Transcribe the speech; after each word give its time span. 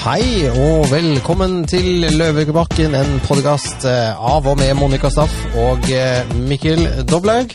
Hei 0.00 0.48
og 0.48 0.86
velkommen 0.88 1.66
til 1.68 2.06
Løvebakken, 2.16 2.94
en 2.96 3.18
podkast 3.20 3.84
av 3.84 4.46
og 4.48 4.56
med 4.56 4.72
Monica 4.78 5.10
Staff 5.12 5.34
og 5.60 5.84
eh, 5.92 6.24
Mikkel 6.40 6.80
Doblaug. 7.04 7.52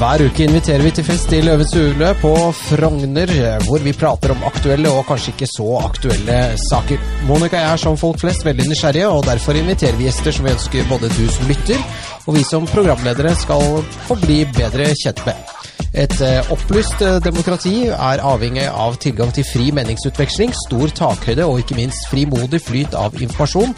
Hver 0.00 0.24
uke 0.24 0.46
inviterer 0.46 0.80
vi 0.80 0.94
til 0.96 1.04
fest 1.04 1.36
i 1.36 1.42
Løvens 1.44 1.76
hule 1.76 2.14
på 2.22 2.32
Frogner, 2.56 3.34
hvor 3.68 3.84
vi 3.84 3.92
prater 3.92 4.32
om 4.32 4.48
aktuelle 4.48 4.96
og 4.96 5.04
kanskje 5.10 5.36
ikke 5.36 5.52
så 5.52 5.68
aktuelle 5.82 6.40
saker. 6.70 7.04
Monica 7.28 7.60
og 7.60 7.66
jeg 7.66 7.76
er 7.76 7.84
som 7.84 8.00
folk 8.00 8.24
flest 8.24 8.48
veldig 8.48 8.72
nysgjerrige, 8.72 9.12
og 9.12 9.26
derfor 9.28 9.60
inviterer 9.60 10.00
vi 10.00 10.08
gjester 10.08 10.32
som 10.32 10.48
vi 10.48 10.56
ønsker 10.56 10.88
både 10.88 11.12
du 11.12 11.26
som 11.36 11.52
lytter, 11.52 11.88
og 12.24 12.38
vi 12.40 12.48
som 12.48 12.70
programledere 12.72 13.36
skal 13.36 13.82
få 14.08 14.22
bli 14.24 14.46
bedre 14.56 14.94
kjent 15.04 15.28
med. 15.28 15.51
Et 15.92 16.12
eh, 16.24 16.52
opplyst 16.52 17.02
eh, 17.04 17.18
demokrati 17.20 17.74
er 17.92 18.22
avhengig 18.24 18.64
av 18.64 18.94
tilgang 19.02 19.28
til 19.36 19.44
fri 19.44 19.66
meningsutveksling, 19.76 20.54
stor 20.64 20.92
takhøyde 20.96 21.44
og 21.44 21.60
ikke 21.60 21.76
minst 21.76 22.06
frimodig 22.08 22.62
flyt 22.64 22.96
av 22.96 23.18
informasjon 23.20 23.74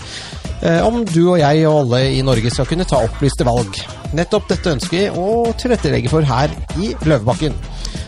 eh, 0.62 0.78
om 0.86 1.00
du 1.10 1.24
og 1.32 1.40
jeg 1.42 1.64
og 1.66 1.80
alle 1.80 2.04
i 2.14 2.22
Norge 2.22 2.54
skal 2.54 2.68
kunne 2.70 2.86
ta 2.86 3.02
opplyste 3.02 3.46
valg. 3.48 3.80
Nettopp 4.14 4.46
dette 4.52 4.76
ønsker 4.76 4.94
vi 4.94 5.08
å 5.10 5.50
tilrettelegge 5.58 6.12
for 6.12 6.26
her 6.28 6.54
i 6.78 6.92
Løvebakken. 7.02 7.58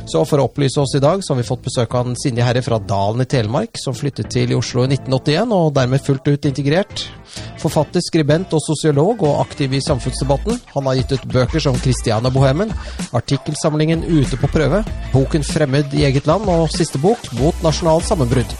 Så 0.06 0.22
for 0.22 0.38
å 0.38 0.46
opplyse 0.46 0.78
oss 0.78 0.94
i 0.94 1.02
dag, 1.02 1.18
så 1.18 1.34
har 1.34 1.40
vi 1.40 1.48
fått 1.48 1.64
besøk 1.66 1.98
av 1.98 2.06
en 2.06 2.18
sindig 2.18 2.44
herre 2.46 2.62
fra 2.62 2.78
Dalen 2.78 3.24
i 3.24 3.26
Telemark, 3.26 3.74
som 3.82 3.94
flyttet 3.96 4.30
til 4.30 4.54
Oslo 4.54 4.84
i 4.86 4.92
1981 4.92 5.54
og 5.56 5.72
dermed 5.74 6.04
fullt 6.06 6.30
ut 6.30 6.46
integrert. 6.46 7.08
Forfatter, 7.60 8.04
skribent 8.04 8.52
og 8.56 8.62
sosiolog, 8.64 9.24
og 9.26 9.40
aktiv 9.42 9.72
i 9.74 9.82
samfunnsdebatten. 9.84 10.60
Han 10.74 10.88
har 10.90 10.98
gitt 11.00 11.16
ut 11.16 11.28
bøker 11.32 11.62
som 11.62 11.78
Christiana 11.80 12.32
Bohemen, 12.32 12.72
artikkelsamlingen 13.16 14.04
Ute 14.06 14.38
på 14.40 14.50
prøve, 14.52 14.82
boken 15.12 15.46
Fremmed 15.46 15.94
i 15.96 16.04
eget 16.08 16.28
land 16.28 16.48
og 16.52 16.68
siste 16.74 17.00
bok 17.02 17.30
Mot 17.40 17.64
nasjonalt 17.64 18.06
sammenbrudd. 18.06 18.52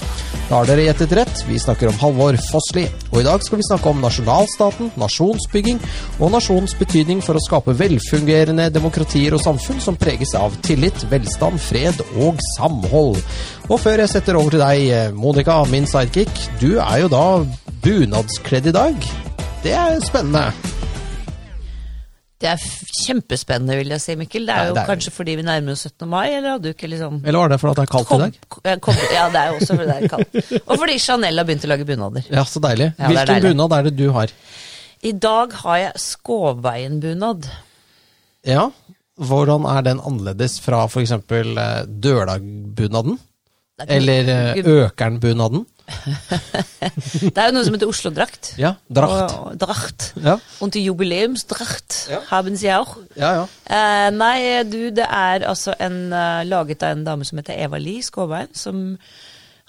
Da 0.47 0.61
har 0.61 0.69
dere 0.69 0.85
gjettet 0.87 1.13
rett, 1.19 1.41
vi 1.49 1.59
snakker 1.59 1.91
om 1.91 1.97
Halvor 1.99 2.37
Fossli. 2.53 2.85
Og 3.11 3.19
i 3.19 3.25
dag 3.27 3.43
skal 3.43 3.59
vi 3.59 3.65
snakke 3.67 3.91
om 3.91 3.99
nasjonalstaten, 3.99 4.93
nasjonsbygging 5.01 5.81
og 6.21 6.31
nasjonens 6.37 6.77
betydning 6.79 7.23
for 7.25 7.35
å 7.35 7.43
skape 7.43 7.75
velfungerende 7.75 8.69
demokratier 8.71 9.35
og 9.35 9.43
samfunn 9.43 9.83
som 9.83 9.99
preges 9.99 10.37
av 10.39 10.55
tillit, 10.63 11.03
velstand, 11.11 11.59
fred 11.63 11.99
og 12.23 12.39
samhold. 12.55 13.19
Og 13.67 13.81
før 13.83 13.99
jeg 13.99 14.11
setter 14.13 14.37
over 14.39 14.55
til 14.55 14.61
deg, 14.63 15.15
Monica, 15.19 15.57
min 15.67 15.89
sidekick, 15.91 16.31
du 16.61 16.77
er 16.79 17.01
jo 17.03 17.09
da 17.11 17.23
bunadskledd 17.83 18.69
i 18.71 18.75
dag. 18.77 19.09
Det 19.65 19.73
er 19.75 19.97
spennende. 20.07 20.45
Det 22.39 22.53
er 22.53 22.63
kjempespennende, 23.01 23.75
vil 23.81 23.91
jeg 23.91 24.05
si, 24.05 24.15
Mikkel. 24.21 24.47
Det 24.47 24.55
er 24.55 24.71
jo 24.71 24.77
det 24.77 24.85
er... 24.85 24.91
kanskje 24.93 25.13
fordi 25.17 25.35
vi 25.41 25.47
nærmer 25.49 25.75
oss 25.75 25.83
17. 25.89 26.07
mai, 26.13 26.29
eller 26.37 26.55
hadde 26.55 26.69
du 26.69 26.77
ikke 26.77 26.93
liksom 26.93 27.19
Eller 27.25 27.41
var 27.43 27.51
det 27.51 27.61
fordi 27.65 27.75
det 27.81 27.85
er 27.89 27.93
kaldt 27.97 28.11
kom, 28.13 28.23
i 28.23 28.29
dag? 28.29 28.81
Kom, 28.87 29.03
ja, 29.17 29.27
det 29.35 29.43
er 29.43 29.51
jo 29.51 29.59
også 29.59 29.73
fordi 29.73 29.91
det 29.91 29.99
er 29.99 30.11
kaldt. 30.15 30.41
Og 30.63 30.73
fordi 30.85 30.99
Chanel 31.03 31.43
har 31.43 31.51
begynt 31.51 31.67
å 31.67 31.75
lage 31.75 31.91
bunader. 31.91 32.33
Ja, 32.39 32.47
så 32.47 32.63
deilig. 32.63 32.91
Ja, 32.93 33.11
Hvilken 33.11 33.33
deilig. 33.35 33.55
bunad 33.57 33.79
er 33.81 33.89
det 33.89 33.97
du 33.99 34.07
har? 34.15 34.39
I 35.03 35.17
dag 35.27 35.61
har 35.65 35.83
jeg 35.89 36.05
Skåveien-bunad. 36.07 37.49
Ja. 38.47 38.69
Hvordan 39.17 39.67
er 39.75 39.87
den 39.91 40.07
annerledes 40.07 40.61
fra 40.63 40.87
f.eks. 40.87 41.19
Eh, 41.19 41.79
Dørdagbunaden? 41.89 43.19
Eller 43.85 44.29
eh, 44.57 44.65
Økernbunaden? 44.65 45.67
det 45.87 47.37
er 47.37 47.51
jo 47.51 47.55
noe 47.55 47.65
som 47.67 47.77
heter 47.77 47.91
Oslo-drakt. 47.91 48.55
Ja, 48.59 48.73
Dracht. 48.89 49.35
Og, 49.37 49.59
dracht. 49.61 50.09
Ja. 50.17 50.39
Und 50.65 50.75
die 50.75 50.83
ja. 50.87 52.21
haben 52.31 52.57
sie 52.57 52.73
auch. 52.73 52.97
Ja, 53.15 53.35
ja. 53.35 53.49
Eh, 53.69 54.11
nei, 54.11 54.65
du, 54.65 54.91
det 54.91 55.05
er 55.05 55.47
altså 55.47 55.77
en 55.79 56.13
uh, 56.13 56.43
laget 56.49 56.83
av 56.83 56.97
en 56.97 57.05
dame 57.05 57.29
som 57.29 57.39
heter 57.39 57.59
Eva 57.61 57.79
Li 57.79 58.01
Skåbein, 58.03 58.49
som 58.55 58.97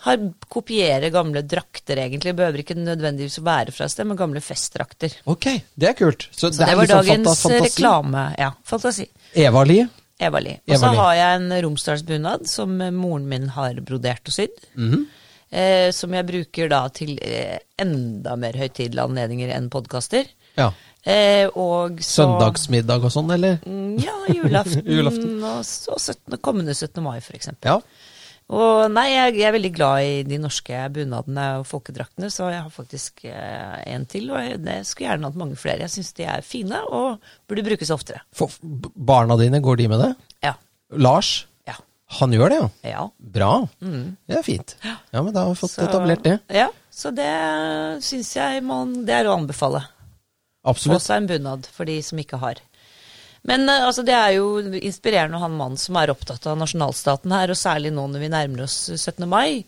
har 0.05 0.17
kopierer 0.47 1.11
gamle 1.11 1.41
drakter, 1.44 2.00
egentlig. 2.00 2.35
Behøver 2.38 2.63
ikke 2.63 2.78
nødvendigvis 2.80 3.41
være 3.44 3.75
fra 3.75 3.89
et 3.89 3.94
sted, 3.94 4.08
men 4.08 4.17
gamle 4.17 4.41
festdrakter. 4.41 5.19
Ok, 5.25 5.50
det 5.75 5.91
er 5.91 5.97
kult. 5.97 6.29
Så, 6.31 6.47
Så 6.47 6.62
det, 6.62 6.69
det 6.69 6.78
var 6.78 6.88
liksom 6.88 7.25
dagens 7.28 7.45
reklame. 7.68 8.28
Ja, 8.39 8.51
fantasi. 8.63 9.09
Eva 9.35 9.66
Lie? 9.68 9.89
Eva 10.19 10.41
Lie. 10.41 10.61
Og 10.67 10.79
så 10.81 10.89
har 10.97 11.13
jeg 11.13 11.38
en 11.39 11.55
romsdalsbunad 11.67 12.47
som 12.50 12.73
moren 12.95 13.28
min 13.29 13.50
har 13.53 13.79
brodert 13.85 14.28
og 14.28 14.33
sydd. 14.33 14.57
Mm 14.75 14.91
-hmm. 14.91 15.05
Eh, 15.50 15.91
som 15.95 16.11
jeg 16.11 16.28
bruker 16.28 16.67
da 16.67 16.81
til 16.91 17.13
eh, 17.23 17.55
enda 17.79 18.35
mer 18.35 18.57
høytidelige 18.59 19.06
anledninger 19.07 19.53
enn 19.56 19.69
podkaster. 19.72 20.27
Ja. 20.57 20.72
Eh, 21.07 21.47
og 21.56 22.01
så 22.03 22.25
Søndagsmiddag 22.25 23.06
og 23.07 23.13
sånn, 23.13 23.31
eller? 23.31 23.61
Mm, 23.63 23.95
ja, 24.03 24.16
julaften, 24.27 24.83
julaften. 24.97 25.38
og, 25.39 25.61
og 25.94 26.01
17, 26.01 26.38
kommende 26.44 26.75
17. 26.75 27.00
mai, 27.06 27.22
f.eks. 27.22 27.53
Ja. 27.63 27.77
Og 28.47 28.85
nei, 28.94 29.09
jeg, 29.12 29.41
er 29.44 29.52
veldig 29.52 29.72
glad 29.75 30.06
i 30.08 30.12
de 30.24 30.38
norske 30.40 30.78
bunadene 30.96 31.47
og 31.59 31.66
folkedraktene, 31.68 32.30
så 32.31 32.47
jeg 32.53 32.62
har 32.63 32.72
faktisk 32.72 33.25
eh, 33.28 33.74
en 33.91 34.06
til. 34.08 34.30
Og 34.31 34.40
jeg 34.40 34.85
skulle 34.88 35.09
gjerne 35.09 35.28
hatt 35.28 35.40
mange 35.41 35.58
flere. 35.59 35.84
Jeg 35.84 35.91
syns 35.97 36.13
de 36.16 36.24
er 36.31 36.46
fine 36.47 36.80
og 36.88 37.19
burde 37.50 37.66
brukes 37.68 37.91
oftere. 37.91 38.22
For, 38.31 38.53
barna 38.96 39.36
dine, 39.41 39.59
går 39.63 39.81
de 39.81 39.90
med 39.91 40.00
det? 40.06 40.13
Ja. 40.47 40.53
Lars? 40.96 41.34
Ja. 41.68 41.75
Han 42.22 42.31
gjør 42.38 42.53
det, 42.53 42.62
ja? 42.62 42.69
Ja. 42.94 43.03
Bra. 43.36 43.52
Mm. 43.84 44.16
Det 44.31 44.40
er 44.40 44.47
fint. 44.47 44.78
Ja, 44.86 44.96
men 45.19 45.34
da 45.36 45.44
har 45.44 45.52
vi 45.52 45.59
fått 45.66 45.75
Så- 45.75 45.84
etablert 45.90 46.24
det. 46.24 46.38
Ja, 46.56 46.69
så 46.88 47.12
det 47.12 47.28
syns 48.07 48.31
jeg 48.38 48.63
man 48.63 49.02
Det 49.06 49.13
er 49.18 49.28
å 49.28 49.36
anbefale. 49.36 49.84
Få 50.63 50.72
Absolutt. 50.72 51.03
seg 51.03 51.18
en 51.22 51.28
bunad 51.34 51.68
for 51.68 51.84
de 51.88 52.00
som 52.03 52.19
ikke 52.19 52.40
har. 52.40 52.63
Men 53.47 53.68
eh, 53.69 53.85
altså, 53.88 54.03
det 54.08 54.16
er 54.16 54.35
jo 54.38 54.47
inspirerende 54.80 55.40
å 55.40 55.44
ha 55.44 55.52
en 55.52 55.59
mann 55.59 55.78
som 55.80 55.97
er 56.00 56.12
opptatt 56.13 56.46
av 56.50 56.59
nasjonalstaten 56.59 57.34
her, 57.34 57.53
og 57.53 57.59
særlig 57.59 57.94
nå 57.96 58.08
når 58.12 58.25
vi 58.25 58.34
nærmer 58.34 58.66
oss 58.68 58.80
17. 58.97 59.24
mai. 59.30 59.63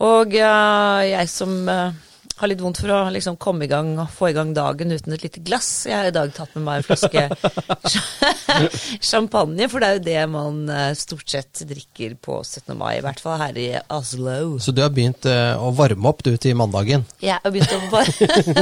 Og 0.00 0.32
uh, 0.38 1.00
jeg 1.04 1.28
som 1.28 1.56
eh, 1.68 1.98
har 2.40 2.48
litt 2.48 2.62
vondt 2.62 2.80
for 2.80 2.92
å 2.94 2.98
liksom 3.12 3.36
komme 3.40 3.66
i 3.66 3.70
gang 3.70 3.92
og 4.00 4.12
få 4.14 4.30
i 4.30 4.36
gang 4.36 4.52
dagen 4.56 4.92
uten 4.94 5.12
et 5.14 5.24
lite 5.26 5.42
glass. 5.44 5.68
Jeg 5.88 5.96
har 5.98 6.08
i 6.08 6.14
dag 6.14 6.32
tatt 6.34 6.54
med 6.56 6.64
meg 6.64 6.80
en 6.80 6.86
flaske 6.88 7.24
champagne, 9.10 9.68
for 9.70 9.82
det 9.82 9.88
er 9.88 9.98
jo 9.98 10.04
det 10.06 10.22
man 10.32 10.62
eh, 10.72 10.92
stort 10.98 11.28
sett 11.28 11.62
drikker 11.68 12.16
på 12.22 12.38
17. 12.40 12.72
mai, 12.78 12.94
i 12.98 13.04
hvert 13.04 13.20
fall 13.22 13.36
her 13.42 13.60
i 13.60 13.68
Oslo. 13.92 14.56
Så 14.62 14.72
du 14.76 14.80
har 14.84 14.92
begynt 14.94 15.28
eh, 15.28 15.52
å 15.60 15.72
varme 15.76 16.12
opp 16.12 16.24
du 16.26 16.32
til 16.40 16.56
mandagen? 16.58 17.04
Jeg 17.20 17.36
har 17.36 17.52
begynt 17.52 17.76
å 17.76 17.82
var 17.92 18.08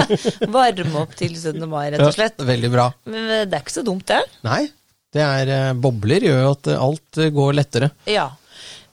varme 0.59 1.05
opp 1.05 1.15
til 1.19 1.37
17. 1.37 1.63
mai, 1.71 1.85
rett 1.95 2.03
og 2.03 2.17
slett. 2.17 2.39
Ja, 2.41 2.49
veldig 2.51 2.73
bra. 2.75 2.91
Men 3.07 3.31
eh, 3.31 3.47
det 3.47 3.61
er 3.61 3.65
ikke 3.65 3.79
så 3.79 3.87
dumt, 3.87 4.09
det. 4.11 4.25
Nei, 4.47 4.65
det 5.15 5.25
er 5.25 5.79
bobler 5.79 6.27
gjør 6.27 6.43
jo 6.43 6.53
at 6.57 6.75
alt 6.75 7.23
går 7.39 7.57
lettere. 7.57 7.93
Ja. 8.11 8.29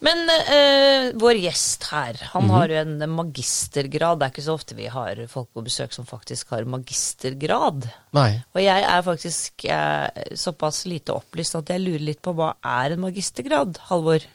Men 0.05 0.21
uh, 0.29 1.15
vår 1.17 1.39
gjest 1.41 1.87
her, 1.89 2.19
han 2.33 2.43
Mhm. 2.45 2.51
har 2.53 2.69
jo 2.73 2.77
en 2.83 3.09
magistergrad. 3.15 4.19
Det 4.21 4.27
er 4.27 4.33
ikke 4.35 4.45
så 4.45 4.53
ofte 4.59 4.75
vi 4.77 4.85
har 4.91 5.21
folk 5.31 5.49
på 5.55 5.63
besøk 5.65 5.95
som 5.95 6.05
faktisk 6.05 6.51
har 6.53 6.67
magistergrad. 6.69 7.87
Nei. 8.13 8.43
Og 8.53 8.61
jeg 8.61 8.85
er 8.85 9.01
faktisk 9.07 9.65
uh, 9.65 10.07
såpass 10.37 10.83
lite 10.85 11.15
opplyst 11.15 11.57
at 11.57 11.71
jeg 11.73 11.81
lurer 11.81 12.05
litt 12.11 12.21
på 12.21 12.35
hva 12.37 12.51
er 12.61 12.93
en 12.93 13.01
magistergrad, 13.07 13.79
Halvor? 13.89 14.27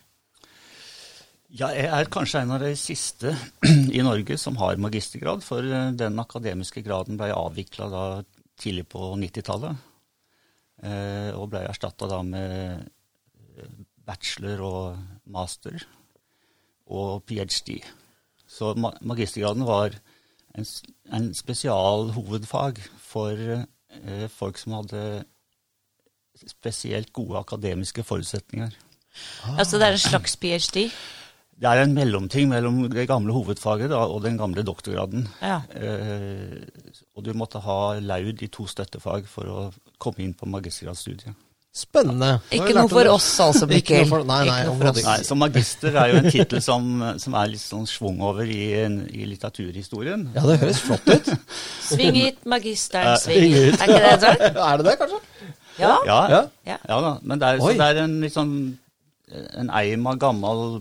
Ja, 1.51 1.67
jeg 1.75 1.89
er 1.91 2.07
kanskje 2.15 2.41
en 2.45 2.53
av 2.55 2.61
de 2.63 2.75
siste 2.79 3.33
i 3.99 4.03
Norge 4.07 4.37
som 4.39 4.57
har 4.61 4.77
magistergrad, 4.79 5.43
for 5.43 5.67
eh, 5.67 5.89
den 5.99 6.19
akademiske 6.23 6.83
graden 6.87 7.17
ble 7.19 7.33
avvikla 7.35 7.89
tidlig 8.61 8.85
på 8.93 9.15
90-tallet. 9.19 9.77
Eh, 10.83 11.31
og 11.35 11.49
ble 11.51 11.65
erstatta 11.69 12.23
med 12.23 12.87
bachelor 14.11 14.63
og 14.67 15.01
master 15.31 15.79
og 16.91 17.23
ph.d. 17.29 17.79
Så 18.51 18.75
ma 18.75 18.91
magistergraden 19.07 19.67
var 19.67 19.95
en, 20.59 20.67
en 21.15 21.31
spesial 21.39 22.11
hovedfag 22.17 22.81
for 22.99 23.39
eh, 23.39 24.27
folk 24.35 24.59
som 24.59 24.75
hadde 24.81 25.05
spesielt 26.41 27.13
gode 27.13 27.39
akademiske 27.39 28.03
forutsetninger. 28.03 28.75
Altså 29.59 29.79
det 29.79 29.87
er 29.87 29.97
en 29.97 30.07
slags 30.09 30.37
ph.d.? 30.37 30.91
Det 31.61 31.69
er 31.69 31.83
en 31.83 31.93
mellomting 31.93 32.49
mellom 32.49 32.87
det 32.89 33.05
gamle 33.09 33.35
hovedfaget 33.37 33.91
da, 33.93 34.01
og 34.09 34.23
den 34.25 34.39
gamle 34.41 34.63
doktorgraden. 34.65 35.27
Ja. 35.43 35.61
Eh, 35.77 36.57
og 37.15 37.27
du 37.27 37.35
måtte 37.37 37.61
ha 37.61 37.99
laud 38.01 38.41
i 38.41 38.49
to 38.49 38.65
støttefag 38.71 39.29
for 39.29 39.51
å 39.53 39.59
komme 40.01 40.25
inn 40.25 40.33
på 40.35 40.49
magistergradsstudiet. 40.49 41.37
Spennende. 41.71 42.41
Vi 42.51 42.59
Ikke 42.59 42.75
noe 42.75 42.89
for 42.91 43.07
det. 43.07 43.13
oss 43.15 43.29
altså, 43.41 43.67
Mikkel. 43.71 44.09
for- 44.11 44.25
Nei, 44.27 44.41
nei, 44.49 44.65
for 44.67 44.89
oss. 44.91 45.05
Nei, 45.05 45.19
Så 45.23 45.37
magister 45.39 45.95
er 45.95 46.09
jo 46.11 46.17
en 46.19 46.31
tittel 46.31 46.63
som, 46.63 46.89
som 47.23 47.35
er 47.39 47.47
litt 47.53 47.63
sånn 47.63 47.87
schwung 47.87 48.19
over 48.27 48.43
i, 48.43 48.73
i 48.75 49.29
litteraturhistorien. 49.31 50.33
Ja, 50.35 50.43
det 50.51 50.59
høres 50.65 50.81
flott 50.83 51.07
ut. 51.07 51.31
Sving 51.91 52.19
ut, 52.27 52.43
magisteren, 52.45 53.15
sving 53.23 53.55
ut. 53.55 53.79
Er 53.79 53.87
ikke 53.87 54.03
det 54.03 54.19
sånn? 54.25 54.45
er 54.67 54.83
det 54.83 54.89
det, 54.89 54.97
kanskje? 54.99 55.21
Ja. 55.79 55.95
Ja, 56.07 56.21
Ja. 56.35 56.43
Ja. 56.67 56.77
ja 56.91 57.01
da. 57.07 57.15
Men 57.23 57.39
det 57.39 57.49
er, 57.55 57.63
så 57.63 57.73
det 57.79 57.89
er 57.95 58.03
en 58.03 58.21
litt 58.27 58.35
sånn 58.35 58.55
en 59.31 59.71
eim 59.71 60.07
av 60.11 60.19
gammel 60.19 60.81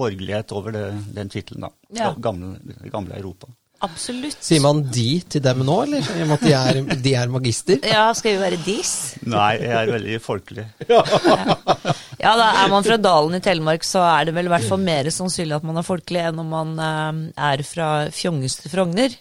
borgerlighet 0.00 0.52
over 0.56 0.72
det, 0.72 0.86
den 1.12 1.28
tittelen, 1.28 1.66
da. 1.68 1.70
Ja. 1.92 2.14
Gamle, 2.16 2.56
gamle 2.88 3.18
Europa. 3.18 3.50
Absolutt. 3.80 4.36
Sier 4.44 4.60
man 4.60 4.82
de 4.92 5.06
til 5.32 5.40
dem 5.44 5.62
nå, 5.64 5.76
eller? 5.86 6.04
I 6.04 6.24
og 6.24 6.28
med 6.28 6.36
at 6.36 6.42
de 6.44 6.52
er, 6.52 6.80
de 7.06 7.14
er 7.16 7.30
magister? 7.32 7.78
Ja, 7.94 8.10
skal 8.16 8.34
vi 8.36 8.42
være 8.42 8.58
dis? 8.66 8.90
Nei, 9.24 9.54
jeg 9.62 9.72
er 9.78 9.92
veldig 9.94 10.18
folkelig. 10.24 10.66
Ja, 12.20 12.34
da 12.36 12.50
er 12.60 12.68
man 12.68 12.84
fra 12.84 12.98
Dalen 13.00 13.38
i 13.38 13.40
Telemark, 13.40 13.84
så 13.88 14.02
er 14.04 14.26
det 14.28 14.34
vel 14.36 14.50
i 14.50 14.52
hvert 14.52 14.66
fall 14.68 14.82
mer 14.84 15.06
sannsynlig 15.14 15.56
at 15.56 15.64
man 15.64 15.78
er 15.80 15.86
folkelig 15.86 16.20
enn 16.28 16.42
om 16.42 16.50
man 16.52 16.74
eh, 16.84 17.20
er 17.54 17.62
fra 17.64 17.86
fjongeste 18.12 18.68
Frogner. 18.68 19.14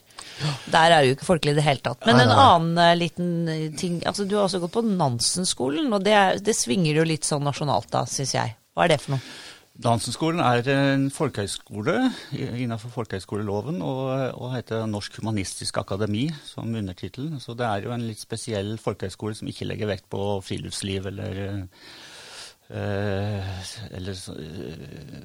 Der 0.72 0.92
er 0.98 1.06
jo 1.08 1.14
ikke 1.16 1.28
folkelig 1.30 1.54
i 1.56 1.60
det 1.62 1.64
hele 1.66 1.84
tatt. 1.86 2.04
Men 2.08 2.20
Nei, 2.20 2.26
en 2.28 2.34
annen 2.36 2.82
eh, 2.84 2.94
liten 3.00 3.30
ting 3.80 4.02
altså 4.08 4.26
Du 4.28 4.36
har 4.36 4.46
også 4.50 4.60
gått 4.66 4.76
på 4.76 4.84
Nansen-skolen, 4.88 5.88
og 5.96 6.04
det, 6.04 6.16
er- 6.16 6.44
det 6.44 6.56
svinger 6.60 7.00
jo 7.00 7.08
litt 7.08 7.28
sånn 7.28 7.48
nasjonalt 7.48 7.88
da, 7.96 8.04
syns 8.12 8.36
jeg. 8.36 8.58
Hva 8.76 8.84
er 8.90 8.94
det 8.98 9.00
for 9.06 9.16
noe? 9.16 9.24
Dansenskolen 9.80 10.42
er 10.44 10.66
en 10.74 11.06
folkehøyskole 11.14 11.94
innenfor 12.36 12.92
folkehøyskoleloven 12.92 13.78
og, 13.80 14.10
og 14.36 14.52
heter 14.58 14.84
Norsk 14.92 15.22
humanistisk 15.22 15.78
akademi 15.80 16.26
som 16.44 16.74
undertittel. 16.76 17.30
Så 17.40 17.56
det 17.56 17.68
er 17.68 17.86
jo 17.86 17.94
en 17.96 18.04
litt 18.04 18.20
spesiell 18.20 18.74
folkehøyskole 18.82 19.38
som 19.40 19.48
ikke 19.48 19.70
legger 19.70 19.88
vekt 19.94 20.10
på 20.12 20.42
friluftsliv 20.44 21.08
eller 21.14 21.40
øh, 22.76 23.48
eller 23.96 24.20
eh, 24.36 25.24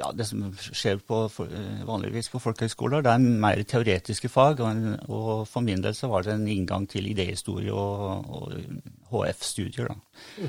ja, 0.00 0.08
det 0.16 0.30
som 0.30 0.48
skjer 0.56 1.04
på, 1.04 1.20
eh, 1.44 1.84
vanligvis 1.84 2.32
på 2.32 2.40
folkehøyskoler. 2.40 3.04
Det 3.04 3.12
er 3.12 3.28
mer 3.44 3.60
teoretiske 3.68 4.32
fag, 4.32 4.64
og, 4.64 4.70
en, 4.70 4.96
og 5.12 5.44
for 5.50 5.60
min 5.66 5.84
del 5.84 5.92
så 5.98 6.08
var 6.08 6.24
det 6.24 6.38
en 6.38 6.48
inngang 6.48 6.88
til 6.88 7.12
idéhistorie 7.12 7.68
og, 7.68 8.24
og 8.32 8.56
HF-studier. 9.12 9.92
da. 9.92 10.48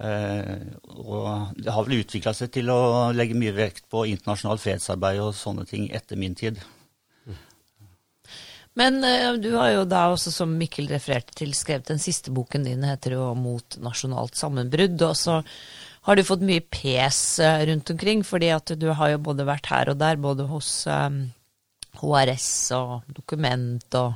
Eh, 0.00 0.60
og 0.96 1.56
det 1.60 1.72
har 1.74 1.86
vel 1.86 2.00
utvikla 2.00 2.32
seg 2.36 2.52
til 2.54 2.72
å 2.72 3.10
legge 3.12 3.36
mye 3.36 3.52
vekt 3.56 3.84
på 3.92 4.06
internasjonalt 4.08 4.62
fredsarbeid 4.62 5.20
og 5.20 5.34
sånne 5.36 5.66
ting 5.68 5.90
etter 5.92 6.20
min 6.20 6.36
tid. 6.38 6.60
Men 8.78 9.02
eh, 9.04 9.32
du 9.42 9.50
har 9.56 9.72
jo 9.74 9.84
da 9.88 10.06
også, 10.12 10.32
som 10.32 10.52
Mikkel 10.58 10.88
refererte 10.90 11.34
til, 11.36 11.52
skrevet 11.56 11.90
den 11.90 12.00
siste 12.02 12.32
boken 12.34 12.64
din, 12.68 12.86
heter 12.86 13.18
jo 13.18 13.32
'Mot 13.34 13.80
nasjonalt 13.82 14.38
sammenbrudd'. 14.38 15.02
Og 15.08 15.16
så 15.18 15.40
har 16.06 16.16
du 16.16 16.24
fått 16.24 16.46
mye 16.46 16.62
pes 16.62 17.38
eh, 17.42 17.66
rundt 17.68 17.90
omkring, 17.90 18.24
fordi 18.24 18.52
at 18.54 18.72
du 18.78 18.88
har 18.94 19.12
jo 19.14 19.24
både 19.26 19.48
vært 19.48 19.68
her 19.72 19.90
og 19.92 19.98
der, 20.00 20.16
både 20.16 20.46
hos 20.48 20.86
eh, 20.86 21.10
HRS 22.00 22.48
og 22.78 23.10
Dokument 23.12 23.98
og 23.98 24.14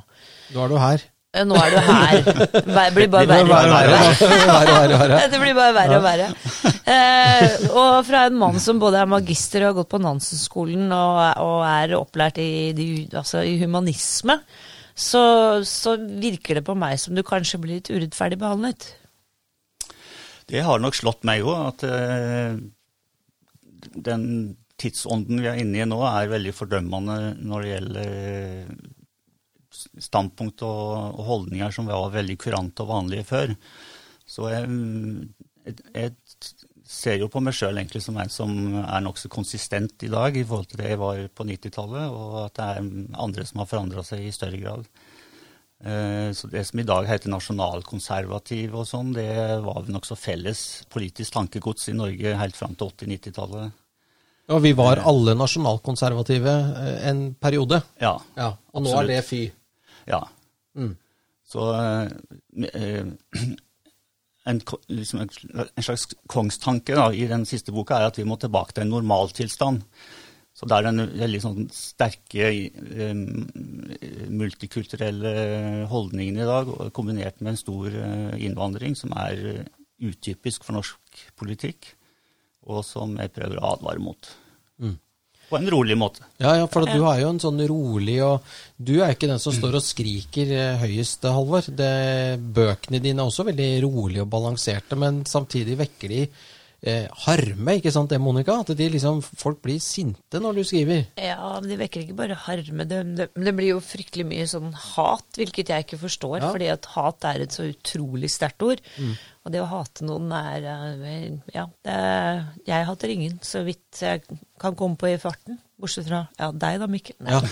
Nå 0.55 0.63
er 0.63 0.71
du 0.71 0.77
her. 0.79 1.05
Eh, 1.35 1.43
Nå 1.47 1.55
er 1.59 1.73
du 1.73 1.79
her. 1.83 2.21
Det 2.23 2.85
blir 2.95 3.09
bare 3.11 3.27
Det 3.27 3.39
og 3.43 3.49
verre. 3.49 3.71
verre, 3.75 3.97
verre, 4.47 4.75
verre, 4.79 4.99
verre. 5.01 5.17
Det 5.33 5.39
blir 5.41 5.57
bare 5.57 5.73
verre 5.75 5.97
og 5.99 6.05
verre. 6.05 6.29
Eh, 6.95 7.55
og 7.75 7.97
fra 8.07 8.21
en 8.29 8.37
mann 8.39 8.59
som 8.63 8.79
både 8.79 9.01
er 9.03 9.09
magister 9.11 9.65
og 9.65 9.71
har 9.73 9.77
gått 9.81 9.91
på 9.95 9.99
Nansen-skolen 10.03 10.87
og, 10.95 11.19
og 11.43 11.57
er 11.67 11.95
opplært 11.99 12.39
i, 12.43 12.49
de, 12.77 12.87
altså 13.11 13.41
i 13.43 13.57
humanisme, 13.61 14.37
så, 14.95 15.25
så 15.67 15.97
virker 15.99 16.61
det 16.61 16.65
på 16.69 16.75
meg 16.79 16.95
som 17.01 17.17
du 17.17 17.23
kanskje 17.27 17.59
blir 17.59 17.81
litt 17.81 17.91
urettferdig 17.91 18.39
behandlet. 18.39 18.93
Det 20.47 20.61
har 20.63 20.79
nok 20.79 20.95
slått 20.95 21.25
meg 21.27 21.43
òg, 21.43 21.57
at 21.73 21.83
eh, 21.89 22.55
den 24.05 24.27
tidsånden 24.79 25.39
vi 25.41 25.47
er 25.49 25.59
inne 25.61 25.81
i 25.83 25.87
nå, 25.89 25.97
er 26.05 26.31
veldig 26.31 26.53
fordømmende 26.55 27.17
når 27.47 27.63
det 27.65 27.71
gjelder 27.73 28.15
eh, 28.29 28.75
standpunkt 30.01 30.63
og, 30.67 31.17
og 31.19 31.25
holdninger 31.29 31.73
som 31.75 31.89
var 31.89 32.13
veldig 32.13 32.37
kurante 32.41 32.85
og 32.85 32.91
vanlige 32.93 33.27
før. 33.29 33.55
Så 34.25 34.49
jeg, 34.49 34.69
jeg, 35.65 35.75
jeg 35.93 36.13
ser 36.85 37.17
jo 37.21 37.27
på 37.33 37.41
meg 37.41 37.55
sjøl 37.57 37.77
egentlig 37.81 38.03
som 38.05 38.17
en 38.21 38.29
som 38.29 38.51
er 38.83 39.03
nokså 39.05 39.29
konsistent 39.33 40.03
i 40.05 40.11
dag 40.13 40.35
i 40.37 40.43
forhold 40.45 40.69
til 40.71 40.81
det 40.81 40.91
jeg 40.93 41.01
var 41.01 41.21
på 41.33 41.47
90-tallet, 41.49 42.09
og 42.13 42.39
at 42.45 42.57
det 42.59 42.67
er 42.71 42.89
andre 43.25 43.45
som 43.49 43.61
har 43.63 43.69
forandra 43.71 44.03
seg 44.05 44.25
i 44.27 44.33
større 44.35 44.61
grad. 44.61 44.89
Eh, 45.85 46.29
Så 46.33 46.47
det 46.47 46.65
som 46.67 46.79
i 46.79 46.85
dag 46.87 47.05
heter 47.09 47.29
nasjonalkonservativ 47.33 48.75
og 48.79 48.85
sånn, 48.89 49.13
det 49.17 49.29
var 49.65 49.89
nokså 49.91 50.17
felles 50.17 50.61
politisk 50.93 51.33
tankegods 51.35 51.89
i 51.91 51.97
Norge 51.97 52.37
helt 52.39 52.55
fram 52.57 52.77
til 52.77 52.93
80-90-tallet. 52.93 53.81
Ja, 54.45 54.59
vi 54.61 54.75
var 54.77 55.01
alle 55.01 55.33
nasjonalkonservative 55.37 56.51
eh, 56.53 57.07
en 57.09 57.27
periode. 57.41 57.81
Ja. 58.01 58.15
Ja, 58.37 58.51
og 58.73 58.85
nå 58.85 58.91
Absolutt. 58.93 59.03
er 59.03 59.13
det 59.15 59.25
fy. 59.25 59.41
Ja. 60.09 60.21
Mm. 60.75 60.95
Så 61.45 61.69
eh, 61.77 63.05
en, 64.49 64.61
liksom 64.87 65.23
en, 65.23 65.33
slags 65.83 66.07
kongstanke 66.31 66.97
da, 66.97 67.09
i 67.13 67.27
den 67.29 67.45
siste 67.49 67.73
boka 67.75 67.99
er 67.99 68.09
at 68.09 68.19
vi 68.19 68.27
må 68.27 68.37
tilbake 68.41 68.75
til 68.75 68.85
en 68.85 68.95
normaltilstand. 68.95 69.83
Så 70.55 70.69
det 70.71 70.77
er 70.77 70.85
den 70.87 71.03
veldig 71.19 71.41
sånn 71.43 71.65
sterke 71.75 72.47
eh, 72.47 73.15
multikulturelle 74.31 75.33
holdningen 75.91 76.39
i 76.39 76.47
dag, 76.47 76.71
kombinert 76.95 77.41
med 77.41 77.53
en 77.53 77.59
stor 77.59 77.89
eh, 77.91 78.37
innvandring, 78.47 78.95
som 78.95 79.11
er 79.19 79.65
utypisk 79.99 80.63
for 80.63 80.75
norsk 80.77 81.25
politikk, 81.39 81.91
og 82.65 82.81
som 82.87 83.17
jeg 83.19 83.33
prøver 83.35 83.59
å 83.59 83.75
advare 83.75 84.03
mot. 84.03 84.31
Mm. 84.81 84.95
På 85.49 85.59
en 85.59 85.69
rolig 85.69 85.95
måte. 85.97 86.23
Ja, 86.41 86.55
ja, 86.57 86.65
for 86.71 86.81
at 86.87 86.95
du 86.97 87.03
er 87.05 87.19
jo 87.21 87.29
en 87.29 87.39
sånn 87.43 87.59
rolig 87.69 88.17
og 88.25 88.41
Du 88.81 88.95
er 89.01 89.13
ikke 89.13 89.27
den 89.29 89.39
som 89.39 89.53
står 89.55 89.77
og 89.77 89.83
skriker 89.85 90.49
eh, 90.51 90.77
høyest, 90.81 91.23
Halvor. 91.29 91.61
Det- 91.69 92.39
Bøkene 92.55 92.99
dine 93.01 93.21
er 93.21 93.29
også 93.29 93.45
veldig 93.47 93.69
rolige 93.85 94.21
og 94.25 94.29
balanserte, 94.33 94.97
men 94.99 95.23
samtidig 95.29 95.77
vekker 95.79 96.09
de 96.11 96.21
eh, 96.85 97.07
harme, 97.25 97.77
ikke 97.79 97.91
sant 97.93 98.09
det, 98.11 98.19
Monica? 98.21 98.57
At 98.61 98.73
de 98.77 98.89
liksom, 98.93 99.21
folk 99.23 99.61
blir 99.63 99.79
sinte 99.81 100.41
når 100.43 100.59
du 100.59 100.63
skriver. 100.67 101.05
Ja, 101.17 101.53
men 101.59 101.69
det 101.71 101.79
vekker 101.79 102.03
ikke 102.03 102.17
bare 102.19 102.35
harme. 102.47 102.85
Det, 102.85 102.99
det, 103.17 103.29
det 103.33 103.55
blir 103.57 103.71
jo 103.75 103.79
fryktelig 103.81 104.25
mye 104.29 104.45
sånn 104.51 104.73
hat, 104.73 105.25
hvilket 105.39 105.71
jeg 105.73 105.85
ikke 105.87 106.01
forstår. 106.03 106.41
Ja. 106.43 106.51
Fordi 106.51 106.67
at 106.73 106.85
hat 106.97 107.29
er 107.31 107.45
et 107.47 107.55
så 107.55 107.69
utrolig 107.71 108.29
sterkt 108.33 108.61
ord. 108.67 108.83
Og 109.45 109.51
det 109.53 109.59
å 109.61 109.67
hate 109.69 110.01
noen 110.07 110.31
er 110.33 110.63
eh, 110.65 111.27
Ja, 111.53 111.67
det, 111.85 111.95
jeg 112.65 112.85
hater 112.87 113.11
ingen, 113.13 113.35
så 113.45 113.61
vidt 113.67 113.99
jeg 114.01 114.23
kan 114.61 114.73
komme 114.77 114.97
på 114.97 115.11
i 115.11 115.19
farten. 115.21 115.59
Bortsett 115.77 116.07
fra 116.07 116.23
ja, 116.39 116.47
deg 116.55 116.79
da, 116.81 116.87
Mikkel. 116.89 117.17
Nei. 117.21 117.35
Ja. 117.35 117.41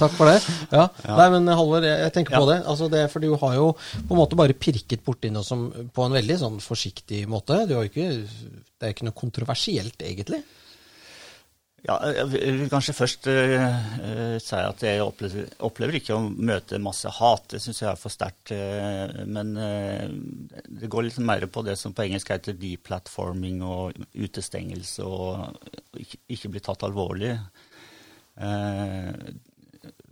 Takk 0.00 0.12
for 0.18 0.26
det. 0.28 0.34
Ja. 0.74 0.88
Nei, 1.06 1.28
men 1.32 1.48
Halvor, 1.54 1.86
jeg, 1.86 2.00
jeg 2.04 2.12
tenker 2.16 2.34
Ja. 2.36 2.40
på 2.42 2.50
det. 2.50 2.58
Altså 2.68 2.88
det. 2.92 3.04
For 3.12 3.22
du 3.24 3.30
har 3.38 3.54
jo 3.56 3.68
på 3.78 4.16
en 4.16 4.20
måte 4.20 4.36
bare 4.38 4.56
pirket 4.58 5.04
borti 5.06 5.30
noe 5.32 5.46
som 5.46 5.68
på 5.70 6.04
en 6.08 6.16
veldig 6.18 6.36
sånn 6.42 6.58
forsiktig 6.60 7.22
måte. 7.30 7.62
Du 7.70 7.76
har 7.78 7.86
ikke, 7.88 8.08
det 8.26 8.90
er 8.90 8.96
ikke 8.96 9.06
noe 9.08 9.16
kontroversielt, 9.16 9.96
egentlig. 10.04 10.42
Ja, 11.88 11.94
jeg 12.12 12.26
vil 12.34 12.66
kanskje 12.68 12.92
først 12.92 13.26
eh, 13.32 13.54
eh, 14.04 14.34
si 14.44 14.58
at 14.60 14.82
jeg 14.84 15.00
opplever, 15.00 15.46
opplever 15.64 15.96
ikke 15.96 16.18
å 16.18 16.26
møte 16.28 16.80
masse 16.84 17.08
hat. 17.16 17.46
Det 17.54 17.62
syns 17.64 17.80
jeg 17.80 17.88
er 17.88 17.96
for 18.00 18.12
sterkt. 18.12 18.52
Uh, 18.52 19.24
men 19.24 19.54
uh, 19.56 20.04
det 20.68 20.90
går 20.92 21.06
litt 21.06 21.16
mer 21.24 21.46
på 21.48 21.64
det 21.64 21.78
som 21.80 21.94
på 21.96 22.04
engelsk 22.04 22.34
heter 22.34 22.58
deplatforming 22.60 23.64
og 23.64 23.96
utestengelse 24.12 25.08
og 25.08 25.96
ikke, 25.96 26.20
ikke 26.36 26.52
bli 26.52 26.64
tatt 26.68 26.84
alvorlig. 26.84 27.32
Eh, 28.38 29.08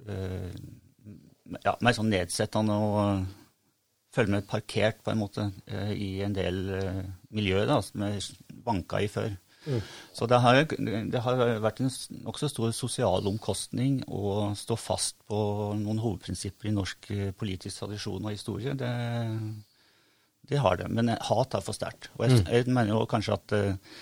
eh, 0.08 0.54
ja, 1.62 1.76
mer 1.80 1.94
sånn 1.94 2.10
nedsettende 2.10 2.76
og 2.82 3.26
føle 4.16 4.32
meg 4.32 4.48
parkert 4.50 5.02
på 5.04 5.12
en 5.12 5.20
måte 5.20 5.50
eh, 5.70 5.92
i 5.94 6.10
en 6.26 6.34
del 6.34 6.62
eh, 6.74 7.02
miljøer 7.36 7.68
da, 7.70 7.78
som 7.84 8.06
jeg 8.08 8.24
vanka 8.66 9.02
i 9.04 9.10
før. 9.12 9.36
Så 10.16 10.28
det 10.30 10.40
har, 10.42 10.60
det 10.66 11.22
har 11.24 11.40
vært 11.62 11.82
en 11.82 11.92
nokså 12.24 12.50
stor 12.52 12.74
sosial 12.76 13.26
omkostning 13.28 14.00
å 14.06 14.52
stå 14.58 14.78
fast 14.80 15.18
på 15.28 15.38
noen 15.78 16.02
hovedprinsipper 16.02 16.70
i 16.70 16.76
norsk 16.76 17.10
eh, 17.14 17.32
politisk 17.36 17.82
tradisjon 17.82 18.28
og 18.28 18.34
historie. 18.34 18.76
Det, 18.78 18.92
det 20.50 20.62
har 20.62 20.78
det. 20.80 20.90
Men 20.92 21.16
hat 21.16 21.58
er 21.58 21.66
for 21.66 21.76
sterkt. 21.76 22.10
Og 22.16 22.28
jeg, 22.28 22.44
jeg 22.46 22.70
mener 22.70 22.94
jo 22.94 23.08
kanskje 23.10 23.36
at 23.36 23.56
uh, 23.56 23.98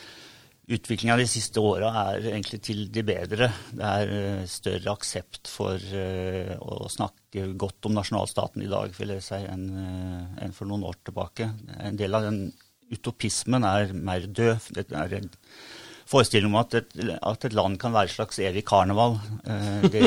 utviklinga 0.65 1.17
de 1.21 1.27
siste 1.29 1.61
åra 1.61 1.91
er 2.15 2.31
egentlig 2.31 2.61
til 2.65 2.87
det 2.93 3.05
bedre. 3.07 3.51
Det 3.75 3.85
er 3.85 4.13
eh, 4.17 4.45
større 4.49 4.95
aksept 4.95 5.51
for 5.51 5.77
eh, 5.77 6.55
å 6.57 6.89
snakke 6.93 7.51
godt 7.61 7.89
om 7.89 7.97
nasjonalstaten 7.99 8.65
i 8.65 8.71
dag, 8.71 8.95
vil 8.97 9.15
jeg 9.17 9.25
si, 9.27 9.41
eh, 9.45 9.53
enn 9.53 10.57
for 10.57 10.71
noen 10.71 10.87
år 10.89 11.03
tilbake. 11.05 11.51
En 11.85 12.01
del 12.01 12.17
av 12.17 12.29
den 12.29 12.47
utopismen 12.95 13.67
er 13.69 13.95
mer 13.95 14.27
død. 14.27 14.71
Det 14.77 14.87
er 14.91 15.19
en 15.21 15.31
forestilling 16.09 16.53
om 16.53 16.59
at 16.61 16.75
et, 16.79 16.99
at 17.17 17.47
et 17.49 17.57
land 17.57 17.79
kan 17.81 17.95
være 17.95 18.11
et 18.11 18.15
slags 18.15 18.39
evig 18.45 18.65
karneval. 18.69 19.17
Eh, 19.47 19.87
det, 19.89 20.03